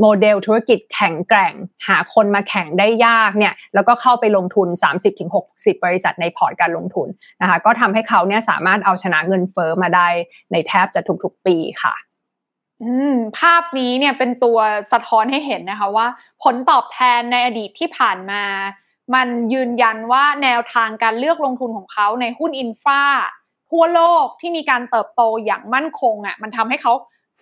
[0.00, 1.54] โมเดลธุรกิจแข็งแกร่ง
[1.86, 4.68] หาคนมาแข่งได้ยากเนี่ยแล้วก็เข้าไปลงทุน
[5.26, 7.08] 30-60 บริษัทในพอร์ตการลงทุน
[7.40, 10.08] นะคะก็ทำให้เขาเนี่ยสามารถเอาชนะเงินเฟ้อมาได้
[10.52, 11.94] ในแทบจะทุกๆปีค่ะ
[13.38, 14.58] ภาพนี้เนี่ยเป็นตัว
[14.92, 16.06] สะท้อนให้เห็นนะคะว่า
[16.42, 18.42] ผลตอบแทนในอดีตที่ผ่านมา
[19.14, 23.02] มันยืนยันว่าแนวทางการเลือกลงทุนของเขาในหุ้น infra
[23.70, 26.92] ทั่วโลกที่มีการเติบโตอย่างมั่นคงอะ่ะมันทำให้เขา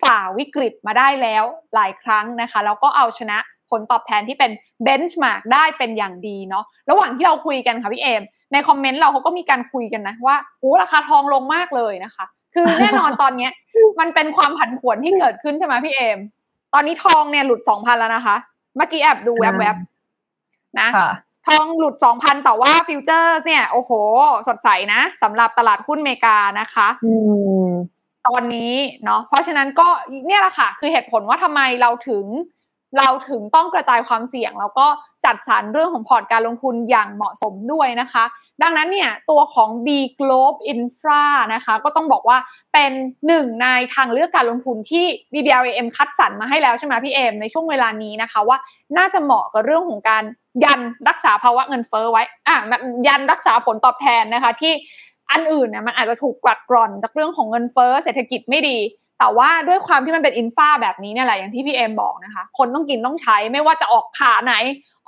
[0.02, 1.44] ฝ่าวิกฤตมาได้แล้ว
[1.74, 3.38] หลายครั้งนะคะ แล้วก็เอาชนะ
[3.70, 4.50] ผลตอบแทนที่เป็น
[4.82, 13.52] เบนช์มาร์กได้เป็นอย่างดีเนาะระหว่างที่เราคุยกันค่ะพี่เอม ในคอมเมนต์เราเขาก็มีการคุยกันนะว่าโอ้ราคาทองลงมากเลยนะคะ คือแน่นอนตอนเนี้ย
[14.00, 16.18] มันเป็นความผันผวนที่เกิดขึ้นใช่ไหมพี่เอม
[16.74, 18.36] ตอนนี้ทองเนี่ยหลุดสองพันแล้วนะคะ
[18.76, 20.88] เมื่อกี้แอบดูแวบๆนะ
[21.46, 23.90] ทองหลุดสองพันแต่ว่า future เนี่ย โอ้โห
[24.48, 26.88] สดใสนะสำหรับตลาดหุ้นอเมริกานะคะ
[28.28, 28.74] ตอนนี้
[29.04, 29.88] เนาะเพราะฉะนั้นก็
[30.26, 32.24] เนี่ยแหละค่ะ คือเหตุผลว่าทำไมเราถึง
[32.98, 34.86] เราถึงต้องกระจายความเสี่ยง แล้วก็
[35.24, 38.24] จัดสรรเรื่องของพอร์ตการลงทุนอย่างเหมาะสมด้วยนะคะ
[38.62, 39.88] ดังนั้นเนี่ยตัวของ B
[40.20, 42.38] Globe Infra นะคะก็ต้องบอกว่า
[42.72, 42.92] เป็น
[43.26, 48.58] หนึ่งในทางเลือกการลงทุนที่ BBLAM คัดสรรมาให้แล้วใช่ไหมพี่เอมในช่วงเวลานี้นะคะว่า
[48.96, 50.24] น่าจะเหมาะกับเรื่องของการ
[50.64, 52.56] ยันรักษาภาวะเงินเฟ้อไว้อะ
[53.06, 54.72] ยันรักษาผลตอบแทนนะคะที่
[55.30, 58.78] อันอื่นเนี่ยมันอาจจะถูกกัดกร่อนจากเรื่องของเงินเฟ้อเศรษฐกิจไม่ดี
[59.18, 64.54] แต่ว่าด้วยความที่มันเป็น infra แบบนี้เนี่ยแหละอย่างที่พี่เอมบอกนะคะ คนต้องกินต้องใช้ไม่ว่าจะออกขาไหน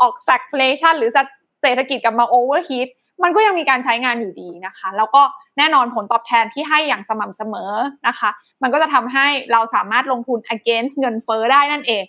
[0.01, 1.11] ออก stagflation หรือ
[1.63, 2.89] เศรษฐกิจกลับมา overheat
[3.23, 5.23] มันก็ยังมีการใช้งานอยู่ดีนะคะ แล้วก็
[5.59, 7.73] แน่นอนผลตอบแทนที่ให้อย่างสม่ำเสมอ
[8.09, 8.31] นะคะ
[8.63, 12.03] มันก็จะทำให้เราสามารถลงทุน against เงินเฟ้อได้นั่นเอง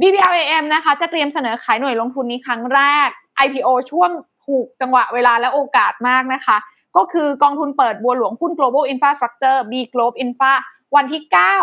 [0.00, 3.08] BBRAM นะคะ จะเตรียมเสนอขายหน่วยลงทุนนี้ครั้งแรก
[3.44, 4.10] IPO ช่วง
[4.46, 6.56] ถูกจังหวะเวลาและโอกาสมากนะคะ
[6.96, 10.54] ก็คือกองทุนเปิดบัวหลวงหุ้น global infrastructure B Globe Infra
[10.96, 11.22] วันที่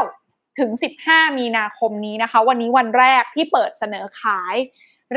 [0.10, 0.72] 9 ถึง
[1.04, 4.56] 15 มีนาคมนี้นะคะ วันนี้วันแรกที่เปิดเสนอขาย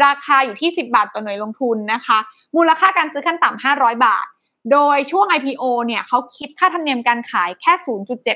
[0.04, 2.18] ราคาอยู่ที่ 10 บาทต่อหน่วยลงทุนนะคะ
[2.56, 4.26] มูลค่าการซื้อขั้นต่ำ500 บาท
[4.72, 7.72] โดยช่วง IPO เนี่ยเขาคิดค่าธรรมเนียมการขายแค่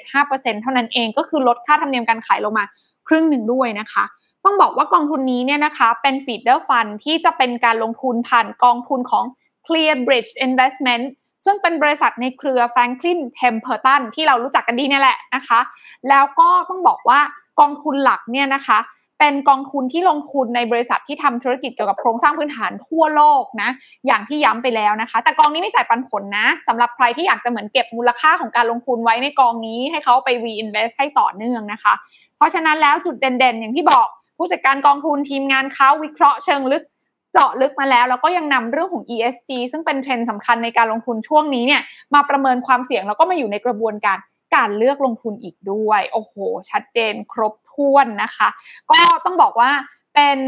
[0.00, 2.64] 0.75%เท่านั้นเองก็คือลดค่าธรรมเนียมการขายลงมา
[3.08, 4.04] ครึ่งหนึ่งด้วยนะคะ
[4.44, 9.24] ต้องบอกว่ากองทุนนี้เนี่ยนะคะเป็น feeder fund ที่จะเป็นการลงทุนผ่านกองทุนของ
[9.66, 11.04] ClearBridge Investment
[11.44, 15.60] ซึ่งเป็นบริษัทในเครือ Franklin Templeton ที่เรารู้จักกันดีนี่แหละนะคะ
[16.08, 17.20] แล้วก็ต้องบอกว่า
[17.60, 18.78] กองทุนหลักเนี่ยนะคะ
[19.18, 23.70] เป็นกองทุนที่ลงทุนในบริษัทที่ทำธุรกิจเกี่ยวกับโครงสร้างพื้นฐานทั่วโลกนะ
[24.06, 31.92] อย่างที่ย้ำไปแล้วนะคะ แต่กองนี้ไม่จ่ายปันผลนะสำหรับใครที่อยากจะเหมือนเก็บมูลค่าของการลงทุนไว้ในกองนี้ ให้เขาไป reinvest ให้ต่อเนื่องนะคะ
[32.36, 34.06] เพราะฉะนั้นแล้วจุดเด่นๆ อย่างที่บอก
[34.36, 36.84] ผู้จัดการกองทุนทีมงานเขาวิเคราะห์เชิงลึก
[37.32, 41.82] เจาะลึกมาแล้วแล้วก็ยังนำเรื่องของ ESG ซึ่งเป็นเทรนด์สำคัญในการลงทุนช่วงนี้เนี่ย
[42.14, 44.18] มาประเมินความเสี่ยงแล้วก็มาอยู่ในกระบวนการ
[44.56, 46.34] การเลือกลงทุนอีกด้วย โอ้โห
[46.70, 48.48] ชัดเจนครบถ้วนนะคะ
[48.90, 49.70] ก็ต้องบอกว่า
[50.14, 50.38] เป็น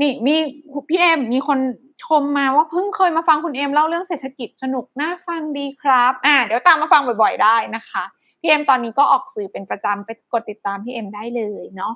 [0.00, 0.34] นี่มี
[0.88, 1.58] พี่เอ็มมีคน
[2.04, 8.04] ชมมาว่าเพิ่งเคยมาฟังคุณเอ็มเล่าเรื่องเศรษฐกิจสนุกน่าฟังดีครับอ่าเดี๋ยวตามมาฟังบ่อยๆได้นะคะ
[8.40, 11.92] พี่เอ็มตอนนี้ก็ออกสื่อเป็นประจำไปกดติดตามพี่เอ็มได้เลยเนาะ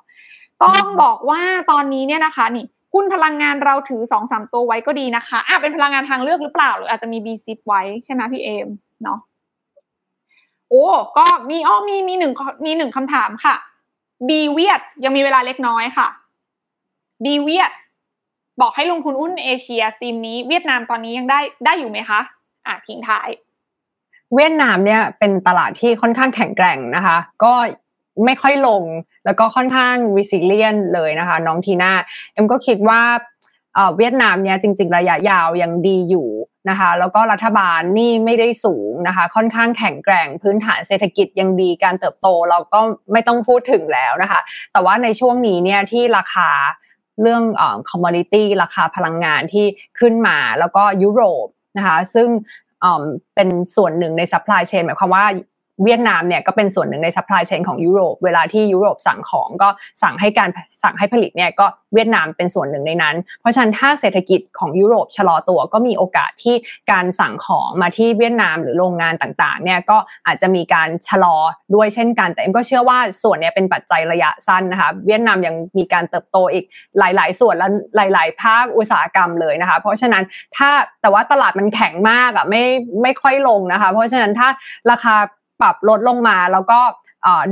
[0.63, 1.41] ต้องบอกว่า
[1.71, 8.69] ตอนนี้เนี่ยนะคะนี่หุ้นพลังงานเราถือสองสามตัวไว้ก็ดีนะคะอะเป็นพลังงานทางเลือกหรือเปล่า หรืออาจจะมีบีซิปไว้ใช่ไหมพี่เอม
[9.03, 9.19] เนาะ
[10.71, 10.87] โอ้
[11.19, 12.33] ก็มีอ้อมีมีหนึ่ง
[12.67, 13.55] มีหนึ่งคำถามค่ะ
[14.29, 16.09] บีเวียดยังมีเวลาเล็กน้อยค่ะ
[17.25, 17.73] บีเวียด
[18.61, 22.21] บอกให้ลงทุนหุ้นเอเชียทีมนี้เวียดนามตอนนี้ยังได้ได้อยู่ไหมคะ
[22.67, 23.29] อะทิ้งท้าย
[24.35, 27.53] เวียดนามเนี่ยเป็นตลาดที่ค่อนข้างแข็งแกร่งนะคะ ก็
[28.25, 28.83] ไม่ค่อยลง
[29.25, 31.93] แล้วก็ค่อนข้าง resilient เลยนะคะ น้องทีน่า
[32.33, 33.03] เอ็มก็คิดว่า
[33.97, 36.29] เวียดนามเนี่ยจริง ๆ ระยะยาวยังดีอยู่
[36.71, 42.81] นะคะ แล้วก็รัฐบาลนี่ไม่ได้สูงนะคะ ค่อนข้างแข็งแกร่งพื้นฐานเศรษฐกิจยังดีการเติบโตเราก็
[43.13, 44.41] ไม่ต้องพูดถึงแล้วนะคะ
[44.73, 46.51] แต่ว่าในช่วงนี้เนี่ยที่ราคา
[47.23, 47.43] เรื่อง
[47.91, 49.67] commodity ราคาพลังงานที่
[49.99, 51.47] ขึ้นมาแล้วก็ยุโรป
[51.79, 52.29] นะคะ ซึ่ง
[53.35, 55.27] เป็นส่วนหนึ่งใน supply chain หมายความว่า
[55.85, 59.69] เวียดนามเนี่ยก็เป็นส่วนหนึ่งใน supply chain ของยุโรป เวลาที่ยุโรปสั่งของก็
[60.03, 60.49] สั่งให้การ
[60.83, 66.57] สั่งให้ผลิตเนี่ยก็เวียดนามเป็นส่วนหนึ่งในนั้น เพราะฉะนั้นถ้าเศรษฐกิจของยุโรปชะลอตัวก็มีโอกาสที่
[66.93, 71.37] การสั่งของมาที่เวียดนามหรือโรงงานต่างๆเนี่ยก็อาจจะมีการชะลอ
[71.75, 76.65] ด้วยเช่นกัน แต่เอ็มก็เชื่อว่าส่วนนี้เป็นปัจจัยระยะสั้นนะคะเวียดนามยังมีการเติบโตอีก
[76.99, 80.25] หลาย ๆ ส่วนและหลาย ๆ ภาคอุตสาหกรรมเลยนะคะ เพราะฉะนั้น
[80.57, 80.71] ถ้า
[81.03, 82.63] แต่ว่าตลาดมันแข็งมากอะไม่
[83.03, 84.49] ไม่ค่อยลงนะคะ เพราะฉะนั้นถ้า
[84.91, 85.17] ราคา
[85.61, 86.81] ปรับลดลงมาแล้วก็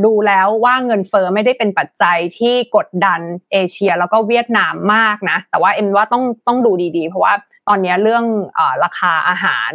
[0.04, 3.20] ดูแล้วว่าเงินเฟอ้อไม่ได้เป็นปัจจัยที่กดดัน
[3.52, 7.34] เอเชีย แล้วก็เวียดนามมากนะ แต่ว่าเอ็มว่าต้องต้องดูดีๆ เพราะว่า
[7.68, 8.24] ตอนนี้เรื่อง
[8.58, 9.70] อราคาอาหาร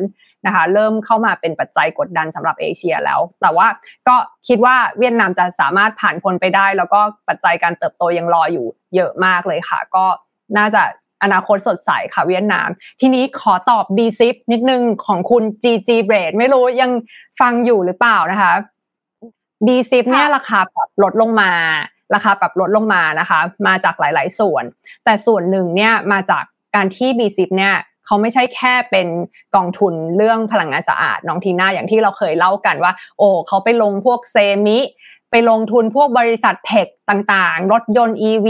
[0.46, 3.68] นะคะเริ่มเข้ามาเป็นปัจจัยกดดันสำหรับเอเชียแล้ว แต่ว่า
[4.08, 4.16] ก็
[4.48, 8.66] คิดว่าเวียดนามจะสามารถผ่านพ้นไปได้ แล้วก็ปัจจัยการเติบโตยังรออยู่
[8.96, 10.06] เยอะมากเลยค่ะ ก็
[10.58, 10.84] น่าจะ
[11.24, 12.70] อนาคตสดใสค่ะเวียดนาม
[13.02, 16.92] ทีนี้ขอตอบ b ซิปนิดนึงของคุณ GG b r a d ไม่รู้ยัง
[17.42, 18.54] ฟังอยู่หรือเปล่านะคะ
[19.66, 21.52] b ซิปเนี่ยราคาปรับลดลงมา
[22.16, 24.64] ราคาปรับลดลงมานะคะ มาจากหลาย ๆ ส่วน
[25.06, 26.44] แต่ส่วนหนึ่งเนี่ยมาจาก
[26.76, 29.08] การที่ b ซิปเนี่ยเขาไม่ใช่แค่เป็น
[29.56, 34.80] กองทุนเรื่องพลังงานสะอาดน้องทีน่าอย่างที่เราเคยเล่ากันว่า โอ้เขาไปลงพวกเซมิ
[35.32, 38.48] ไปลงทุนพวกบริษัท tech ต่างๆ รถยนต์ EV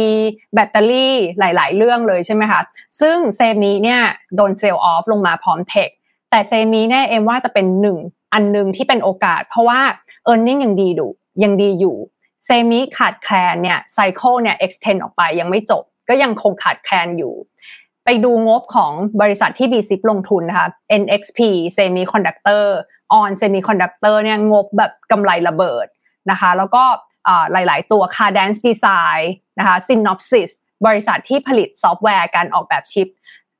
[0.54, 2.62] แบตเตอรี่หลาย ๆ เรื่องเลยใช่ไหมคะ
[3.02, 4.02] ซึ่ง semi เนี่ย
[4.36, 5.89] โดน sell off ลงมาพร้อม tech
[6.32, 7.98] แต่ semi เนี่ยเอ็มว่าจะเป็นหนึ่ง
[8.34, 9.80] อันหนึ่งที่เป็นโอกาส เพราะว่า
[10.32, 11.08] e a r n i n g ยังดีดู
[11.44, 11.96] ยังดีอยู่
[12.45, 17.34] semi ขาดแคลนเนี่ย cycle เนี่ย extend ออกไปยังไม่จบ ก็ยังคงขาดแคลนอยู่
[18.06, 20.68] ไปดูงบของบริษัทที่ b ซิปลงทุนนะคะ
[21.02, 21.40] NXP
[21.78, 22.66] Semiconductor
[23.20, 25.86] On Semiconductor เนี่ยงบแบบกำไรระเบิด
[26.32, 26.84] นะคะ แล้วก็
[27.51, 29.24] หลาย ๆ ตัว Cadence Design
[29.59, 30.51] นะคะ Synopsys
[30.86, 33.07] บริษัทที่ผลิตซอฟต์แวร์การออกแบบชิป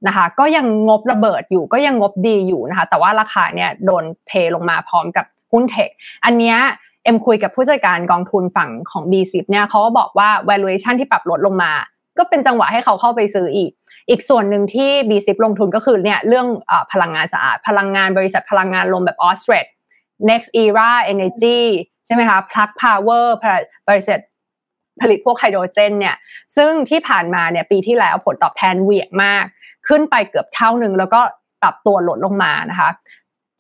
[0.08, 5.90] นะคะก็ยังงบระเบิดอยู่ก็ยังงบดีอยู่นะคะแต่ว่าราคาเนี่ยโดนเทลงมาพร้อมกับหุ้น tech
[6.26, 6.58] อันเนี้ย
[7.04, 11.72] เอ็มคุยกับผู้จัดการกองทุนฝั่งของ B10 เนี่ยเขาก็บอกว่า valuation ที่ปรับลดลงมา
[12.18, 13.72] ก็เป็นจังหวะให้เขาเข้าไปซื้ออีก
[14.10, 19.66] อีกส่วนหนึ่งที่ B10 ลงทุนก็คือเนี่ยเรื่องอพลังงานสะอาด พลังงานบริษัทพลังงานลมแบบ o s t r a d
[20.30, 21.60] Next Era Energy
[22.14, 23.26] ช่ไหมคะ Plug Power
[23.90, 24.20] บริษัท
[25.02, 26.16] ผลิตพวกไฮโดรเจนเนี่ย
[26.56, 29.44] ซึ่งที่ผ่านมาเนี่ยปีที่แล้วผลตอบแทนเหวี่ยงมาก
[29.88, 31.22] ขึ้นไปเกือบเท่าหนึ่งแล้วก็
[31.62, 32.90] ปรับตัวลดลงมานะคะ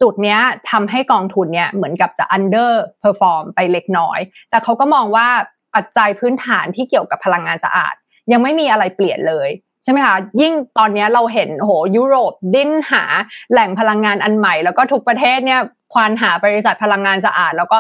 [0.02, 0.38] จุดนี้
[0.72, 2.72] ทำให้กองทุนเนี่ยเหมือนกับจะ under
[3.04, 5.28] perform ไปเล็กน้อย แต่เขาก็มองว่า
[5.76, 7.96] ปัจจัยพื้นฐานที่เกี่ยวกับพลังงานสะอาด
[8.32, 9.50] ยังไม่มีอะไรเปลี่ยนเลย
[9.84, 13.04] ใช่ไหมคะยิ่งตอนนี้เราเห็นโหยุโรปดิ้นหา
[13.52, 15.62] แหล่งพลังงานอันใหม่ แล้วก็ทุกประเทศเนี่ย
[15.94, 17.78] ควานหาบริษัทพลังงานสะอาด แล้วก็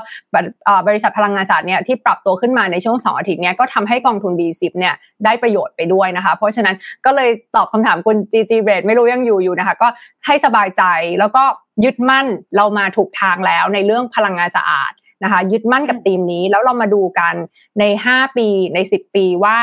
[0.87, 4.93] บริษัทพลังงานสะอาดเนี่ยที่ปรับตัวขึ้นมาในช่วง 2 อาทิตย์เนี่ยก็ทำให้กองทุน B10 เนี่ย
[5.25, 6.75] ได้ประโยชน์ไปด้วยนะคะ เพราะฉะนั้น
[7.05, 9.87] ก็เลยตอบคำถามคุณ GG r a t e ไม่รู้ยังอยู่อยู่นะคะ ก็
[10.25, 10.83] ให้สบายใจ
[11.19, 11.43] แล้วก็
[11.83, 14.91] ยึดมั่นเรามาถูกทางแล้วในเรื่องพลังงานสะอาด
[15.23, 17.35] นะคะ ยึดมั่นกับธีมนี้แล้วเรามาดูกัน
[17.79, 19.57] ใน 5 ปีใน 10 ปีว่า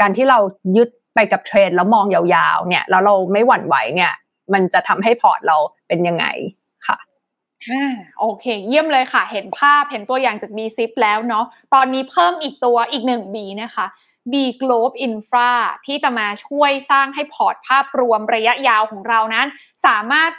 [0.00, 0.38] การที่เรา
[0.76, 4.12] ยึด ไปกับเทรนแล้วมองยาวๆ เนี่ยแล้วเราไม่หวั่นไหวเนี่ย
[4.52, 5.56] มันจะทำให้พอร์ตเรา
[5.88, 6.26] เป็นยังไง
[6.86, 6.98] ค่ะ
[8.20, 13.86] โอเค เยี่ยมเลยค่ะ เห็นภาพเห็นตัวอย่างจาก B-SIP แล้วเนาะตอนนี้เพิ่มอีกตัวอีกหนึ่ง B นะคะ
[14.32, 15.52] B Globe Infra
[15.86, 19.46] ที่จะมาช่วยสร้างให้พอร์ตภาพรวมระยะยาวของเรานั้น
[19.86, 20.32] สามารถ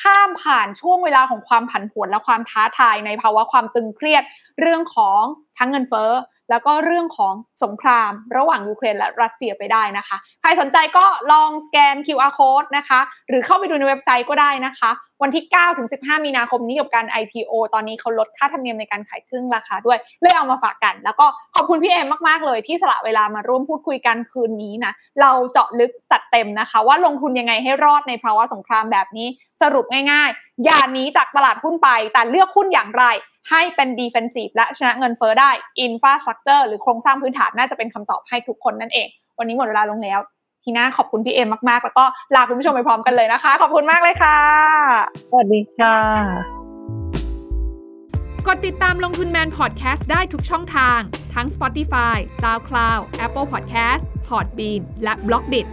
[0.00, 4.22] ข้ามผ่านช่วงเวลาของความผันผวนและความท้าทายในภาวะความตึงเครียด
[4.60, 5.22] เรื่องของ
[5.58, 6.10] ทั้งเงินเฟ้อ
[6.50, 7.34] แล้วก็เรื่องของ
[7.64, 14.90] สงครามระหว่างยูเครนและรัสเซียไปได้นะคะ ใครสนใจก็ลองสแกน QR code นะคะ หรือเข้าไปดูในเว็บไซต์ก็ได้นะคะ
[15.22, 29.28] วันที่ 9 ถึง 15 มีนาคมนี้กับการ IPO ตอนนี้เขาลดค่าธรรมเนียมในการขายครึ่งราคาด้วย เลยเอามาฝากกัน แล้วก็ขอบคุณพี่เอมมากๆเลยที่สละเวลามาร่วมพูดคุยกันคืนนี้นะ เราเจาะลึกจัดเต็มนะคะ ว่าลงทุนยังไงให้รอดในภาวะสงครามแบบนี้
[29.62, 33.04] สรุปง่ายๆ อย่านี้จากตลาดหุ้นไป แต่เลือกหุ้นอย่างไร
[33.50, 35.50] ให้เป็น defensive และชนะเงินเฟ้อได้
[35.86, 39.08] infrastructure หรือโครงสร้างพื้นฐานน่าจะเป็นคำตอบให้ทุกคนนั่นเอง
[39.38, 40.20] วันนี้หมดเวลาลงแล้ว
[40.68, 42.04] ทีน่าขอบคุณพี่เอ็มมากๆ แล้วก็
[42.34, 44.38] ลาคุณผู้ชมไปพร้อมกันเลยนะคะ ขอบคุณมากเลยค่ะ
[45.30, 45.96] สวัสดีค่ะ
[48.46, 51.00] กดติดตามลงทุนแมนพอดแคสต์ได้ทุกช่องทาง
[51.34, 55.66] ทั้ง Spotify, SoundCloud, Apple Podcast, Podbean และ b l o k d i t